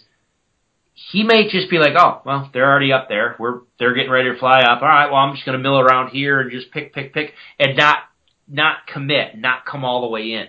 He 1.12 1.24
may 1.24 1.48
just 1.48 1.70
be 1.70 1.78
like, 1.78 1.94
oh, 1.98 2.22
well, 2.26 2.50
they're 2.54 2.70
already 2.70 2.92
up 2.92 3.08
there. 3.08 3.38
We're, 3.40 3.62
they're 3.80 3.94
getting 3.94 4.12
ready 4.12 4.34
to 4.34 4.38
fly 4.38 4.60
up. 4.60 4.82
All 4.82 4.88
right. 4.88 5.06
Well, 5.06 5.16
I'm 5.22 5.34
just 5.34 5.46
going 5.46 5.58
to 5.58 5.64
mill 5.64 5.80
around 5.80 6.10
here 6.10 6.42
and 6.42 6.52
just 6.52 6.72
pick, 6.72 6.94
pick, 6.94 7.14
pick 7.14 7.34
and 7.58 7.78
not, 7.78 8.00
not 8.50 8.86
commit, 8.92 9.38
not 9.38 9.66
come 9.66 9.86
all 9.86 10.02
the 10.02 10.10
way 10.10 10.34
in. 10.34 10.48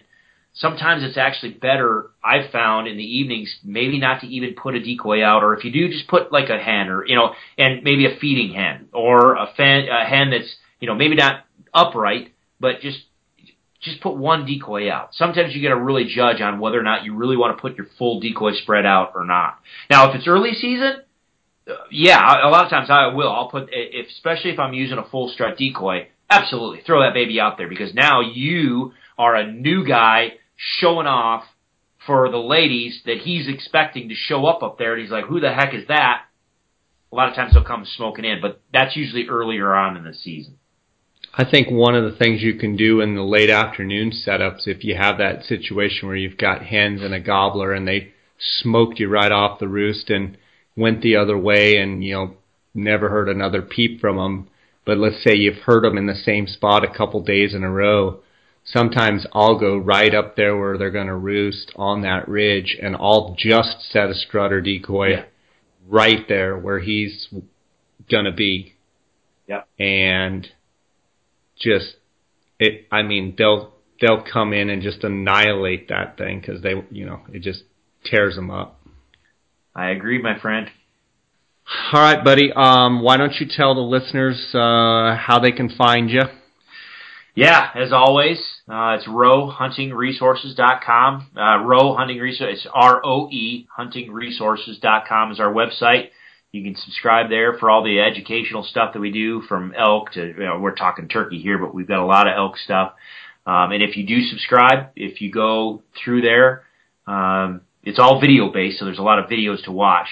Sometimes 0.53 1.05
it's 1.05 1.17
actually 1.17 1.53
better, 1.53 2.11
I've 2.25 2.51
found 2.51 2.89
in 2.89 2.97
the 2.97 3.05
evenings, 3.05 3.55
maybe 3.63 4.01
not 4.01 4.23
to 4.23 4.27
even 4.27 4.55
put 4.55 4.75
a 4.75 4.81
decoy 4.81 5.23
out, 5.23 5.45
or 5.45 5.57
if 5.57 5.65
you 5.65 5.71
do, 5.71 5.89
just 5.89 6.09
put 6.09 6.33
like 6.33 6.49
a 6.49 6.59
hen 6.59 6.89
or, 6.89 7.07
you 7.07 7.15
know, 7.15 7.33
and 7.57 7.85
maybe 7.85 8.07
a 8.07 8.19
feeding 8.19 8.53
hen 8.55 8.89
or 8.93 9.37
a, 9.37 9.47
fan, 9.57 9.87
a 9.89 10.05
hen 10.05 10.31
that's, 10.31 10.53
you 10.81 10.89
know, 10.89 10.97
maybe 10.97 11.15
not 11.15 11.45
upright, 11.75 12.33
but 12.59 12.81
just 12.81 13.01
just 13.81 14.01
put 14.03 14.17
one 14.17 14.45
decoy 14.45 14.91
out. 14.91 15.15
Sometimes 15.15 15.55
you 15.55 15.63
got 15.63 15.75
to 15.75 15.81
really 15.81 16.05
judge 16.05 16.41
on 16.41 16.61
whether 16.61 16.79
or 16.79 16.83
not 16.83 17.05
you 17.05 17.15
really 17.15 17.37
want 17.37 17.57
to 17.57 17.61
put 17.61 17.77
your 17.77 17.87
full 17.99 18.21
decoy 18.21 18.53
spread 18.53 18.85
out 18.85 19.13
or 19.15 19.25
not. 19.25 19.59
Now, 19.89 20.11
if 20.11 20.17
it's 20.17 20.29
early 20.29 20.53
season, 20.53 20.97
uh, 21.67 21.73
yeah, 21.91 22.47
a 22.47 22.51
lot 22.51 22.65
of 22.65 22.71
times 22.71 22.91
I 22.91 23.09
will. 23.15 23.31
I'll 23.31 23.49
put, 23.49 23.71
if, 23.73 24.09
especially 24.09 24.51
if 24.51 24.59
I'm 24.59 24.75
using 24.75 24.99
a 24.99 25.09
full 25.09 25.31
strut 25.31 25.57
decoy, 25.57 26.09
absolutely 26.29 26.83
throw 26.83 27.01
that 27.01 27.15
baby 27.15 27.41
out 27.41 27.57
there 27.57 27.69
because 27.69 27.95
now 27.95 28.21
you 28.21 28.93
are 29.19 29.35
a 29.35 29.51
new 29.51 29.87
guy 29.87 30.35
showing 30.57 31.07
off 31.07 31.45
for 32.07 32.31
the 32.31 32.39
ladies 32.39 33.01
that 33.07 33.19
he's 33.19 33.49
expecting 33.49 34.09
to 34.09 34.15
show 34.15 34.47
up 34.47 34.63
up 34.63 34.79
there, 34.79 34.95
and 34.95 35.03
he's 35.03 35.11
like, 35.11 35.27
"Who 35.27 35.41
the 35.41 35.53
heck 35.53 35.75
is 35.75 35.87
that?" 35.89 36.25
A 37.13 37.17
lot 37.17 37.29
of 37.29 37.35
times 37.35 37.53
they'll 37.53 37.65
come 37.65 37.85
smoking 37.85 38.25
in, 38.25 38.41
but 38.41 38.61
that's 38.73 38.97
usually 38.97 39.29
earlier 39.29 39.75
on 39.75 39.97
in 39.97 40.05
the 40.05 40.15
season. 40.15 40.59
I 41.35 41.49
think 41.49 41.71
one 41.71 41.95
of 41.95 42.05
the 42.05 42.17
things 42.19 42.43
you 42.43 42.55
can 42.55 42.77
do 42.77 43.01
in 43.01 43.15
the 43.15 43.23
late 43.23 43.51
afternoon 43.51 44.11
setups, 44.11 44.67
if 44.67 44.85
you 44.85 44.97
have 44.97 45.19
that 45.19 45.45
situation 45.45 46.09
where 46.09 46.17
you've 46.17 46.37
got 46.37 46.65
hens 46.67 47.03
and 47.03 47.15
a 47.15 47.21
gobbler 47.21 47.73
and 47.73 47.87
they 47.87 48.13
smoked 48.39 48.99
you 48.99 49.09
right 49.09 49.31
off 49.31 49.61
the 49.61 49.69
roost 49.69 50.11
and 50.11 50.37
went 50.77 51.03
the 51.03 51.17
other 51.17 51.39
way 51.39 51.77
and 51.77 52.03
you 52.03 52.15
know 52.15 52.35
never 52.75 53.09
heard 53.11 53.29
another 53.29 53.63
peep 53.63 54.01
from 54.01 54.17
them. 54.17 54.49
But 54.85 54.99
let's 54.99 55.23
say 55.23 55.35
you've 55.35 55.63
heard 55.65 55.85
them 55.85 55.99
in 55.99 56.07
the 56.07 56.15
same 56.15 56.47
spot 56.47 56.85
a 56.85 56.93
couple 56.93 57.23
days 57.23 57.55
in 57.55 57.63
a 57.63 57.71
row. 57.71 58.21
Sometimes 58.65 59.27
I'll 59.33 59.59
go 59.59 59.77
right 59.77 60.15
up 60.15 60.37
there 60.37 60.57
where 60.57 60.77
they're 60.79 60.91
going 60.91 61.07
to 61.07 61.15
roost 61.15 61.73
on 61.77 62.03
that 62.03 62.29
ridge, 62.29 62.77
and 62.81 62.97
I'll 62.97 63.35
just 63.39 63.91
set 63.91 64.11
a 64.11 64.15
strutter 64.15 64.61
decoy 64.61 65.11
Yeah. 65.11 65.25
right 65.89 66.27
there 66.29 66.59
where 66.59 66.79
he's 66.81 67.29
going 68.11 68.25
to 68.25 68.33
be. 68.33 68.75
Yep. 69.49 69.69
And 69.79 70.49
just 71.61 71.97
it. 72.59 72.87
I 72.91 73.03
mean, 73.03 73.35
they'll 73.37 73.75
they'll 74.01 74.23
come 74.23 74.53
in 74.53 74.71
and 74.71 74.83
just 74.83 75.05
annihilate 75.05 75.89
that 75.89 76.17
thing 76.17 76.41
because 76.41 76.63
they, 76.63 76.75
you 76.91 77.07
know, 77.07 77.21
it 77.33 77.43
just 77.43 77.63
tears 78.05 78.35
them 78.35 78.51
up. 78.51 78.81
I 79.75 79.91
agree, 79.91 80.21
my 80.21 80.39
friend. 80.39 80.69
All 81.93 82.01
right, 82.01 82.25
buddy. 82.25 82.53
Um, 82.53 83.03
why 83.03 83.17
don't 83.17 83.35
you 83.39 83.47
tell 83.49 83.75
the 83.75 83.81
listeners 83.81 84.55
uh, 84.55 85.17
how 85.17 85.39
they 85.41 85.53
can 85.53 85.69
find 85.69 86.11
you? 86.11 86.23
Yeah, 87.35 87.69
as 87.77 87.93
always, 87.93 88.39
uh, 88.69 88.97
it's 88.99 89.07
roehuntingresources.com. 89.07 91.31
Uh, 91.37 91.59
Roe 91.65 91.95
Hunting 91.95 92.19
Resources, 92.19 92.67
R-O-E, 92.73 93.69
huntingresources.com 93.79 95.31
is 95.31 95.39
our 95.39 95.53
website. 95.53 96.09
You 96.53 96.65
can 96.65 96.75
subscribe 96.75 97.31
there 97.31 97.57
for 97.59 97.71
all 97.71 97.85
the 97.85 98.01
educational 98.01 98.65
stuff 98.65 98.95
that 98.95 99.01
we 99.01 99.13
do 99.13 99.43
from 99.43 99.73
elk 99.77 100.13
to, 100.13 100.27
you 100.27 100.45
know, 100.45 100.59
we're 100.59 100.75
talking 100.75 101.09
turkey 101.09 101.41
here, 101.41 101.59
but 101.59 101.75
we've 101.75 101.87
got 101.87 102.03
a 102.03 102.07
lot 102.07 102.27
of 102.27 102.35
elk 102.37 102.57
stuff. 102.57 102.95
Um, 103.47 103.73
and 103.73 103.83
if 103.83 103.97
you 103.97 104.07
do 104.07 104.21
subscribe, 104.23 104.89
if 104.97 105.21
you 105.21 105.31
go 105.31 105.83
through 106.03 106.23
there, 106.23 106.65
um, 107.07 107.63
it's 107.83 107.99
all 107.99 108.21
video 108.21 108.53
based, 108.53 108.79
so 108.79 108.85
there's 108.85 108.99
a 108.99 109.03
lot 109.03 109.19
of 109.19 109.31
videos 109.31 109.65
to 109.65 109.73
watch. 109.73 110.09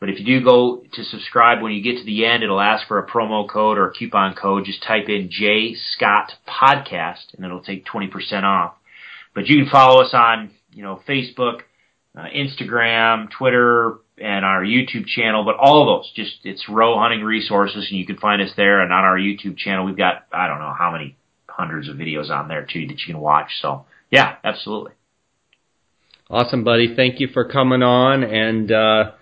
But 0.00 0.10
if 0.10 0.20
you 0.20 0.24
do 0.24 0.44
go 0.44 0.84
to 0.92 1.04
subscribe, 1.04 1.60
when 1.60 1.72
you 1.72 1.82
get 1.82 1.98
to 1.98 2.04
the 2.04 2.24
end, 2.24 2.44
it'll 2.44 2.60
ask 2.60 2.86
for 2.86 2.98
a 2.98 3.06
promo 3.06 3.48
code 3.48 3.78
or 3.78 3.88
a 3.88 3.92
coupon 3.92 4.34
code. 4.34 4.64
Just 4.64 4.82
type 4.82 5.08
in 5.08 5.28
J 5.30 5.74
Scott 5.74 6.34
Podcast, 6.46 7.34
and 7.34 7.44
it'll 7.44 7.62
take 7.62 7.84
20% 7.84 8.44
off. 8.44 8.74
But 9.34 9.48
you 9.48 9.62
can 9.62 9.70
follow 9.70 10.02
us 10.02 10.14
on, 10.14 10.52
you 10.72 10.84
know, 10.84 11.02
Facebook, 11.08 11.62
uh, 12.16 12.26
Instagram, 12.34 13.28
Twitter, 13.30 13.98
and 14.20 14.44
our 14.44 14.62
YouTube 14.62 15.06
channel. 15.06 15.44
But 15.44 15.56
all 15.56 15.82
of 15.82 15.86
those, 15.86 16.12
just 16.14 16.44
it's 16.44 16.68
Roe 16.68 16.98
Hunting 16.98 17.22
Resources, 17.22 17.88
and 17.90 17.98
you 17.98 18.06
can 18.06 18.16
find 18.16 18.42
us 18.42 18.50
there. 18.56 18.80
And 18.80 18.92
on 18.92 19.04
our 19.04 19.18
YouTube 19.18 19.56
channel, 19.56 19.84
we've 19.84 19.96
got 19.96 20.26
I 20.32 20.46
don't 20.46 20.58
know 20.58 20.74
how 20.76 20.92
many 20.92 21.16
hundreds 21.48 21.88
of 21.88 21.96
videos 21.96 22.30
on 22.30 22.48
there 22.48 22.66
too 22.70 22.86
that 22.86 22.98
you 23.00 23.06
can 23.06 23.20
watch. 23.20 23.50
So 23.60 23.86
yeah, 24.10 24.36
absolutely. 24.44 24.92
Awesome, 26.30 26.62
buddy. 26.62 26.94
Thank 26.94 27.20
you 27.20 27.28
for 27.28 27.46
coming 27.46 27.82
on. 27.82 28.22
And 28.22 28.70
uh, 28.70 29.12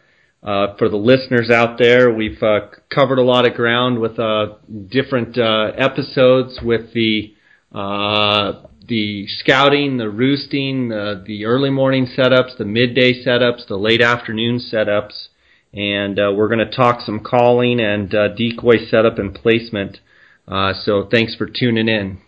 uh, 0.42 0.76
for 0.76 0.88
the 0.88 0.96
listeners 0.96 1.50
out 1.50 1.78
there, 1.78 2.12
we've 2.12 2.42
uh, 2.42 2.68
covered 2.92 3.18
a 3.18 3.22
lot 3.22 3.46
of 3.46 3.54
ground 3.54 4.00
with 4.00 4.18
uh, 4.18 4.54
different 4.88 5.38
uh, 5.38 5.72
episodes 5.76 6.58
with 6.62 6.92
the 6.92 7.34
uh, 7.72 8.62
the 8.88 9.26
scouting, 9.26 9.96
the 9.96 10.10
roosting, 10.10 10.88
the, 10.88 11.22
the 11.26 11.44
early 11.44 11.70
morning 11.70 12.06
setups, 12.06 12.56
the 12.58 12.64
midday 12.64 13.24
setups, 13.24 13.66
the 13.66 13.76
late 13.76 14.00
afternoon 14.00 14.58
setups, 14.58 15.28
and 15.72 16.18
uh, 16.18 16.32
we're 16.34 16.48
going 16.48 16.66
to 16.66 16.76
talk 16.76 17.00
some 17.00 17.20
calling 17.20 17.80
and 17.80 18.14
uh, 18.14 18.28
decoy 18.28 18.76
setup 18.88 19.18
and 19.18 19.34
placement. 19.34 19.98
Uh, 20.48 20.72
so 20.72 21.08
thanks 21.10 21.34
for 21.34 21.46
tuning 21.46 21.88
in. 21.88 22.18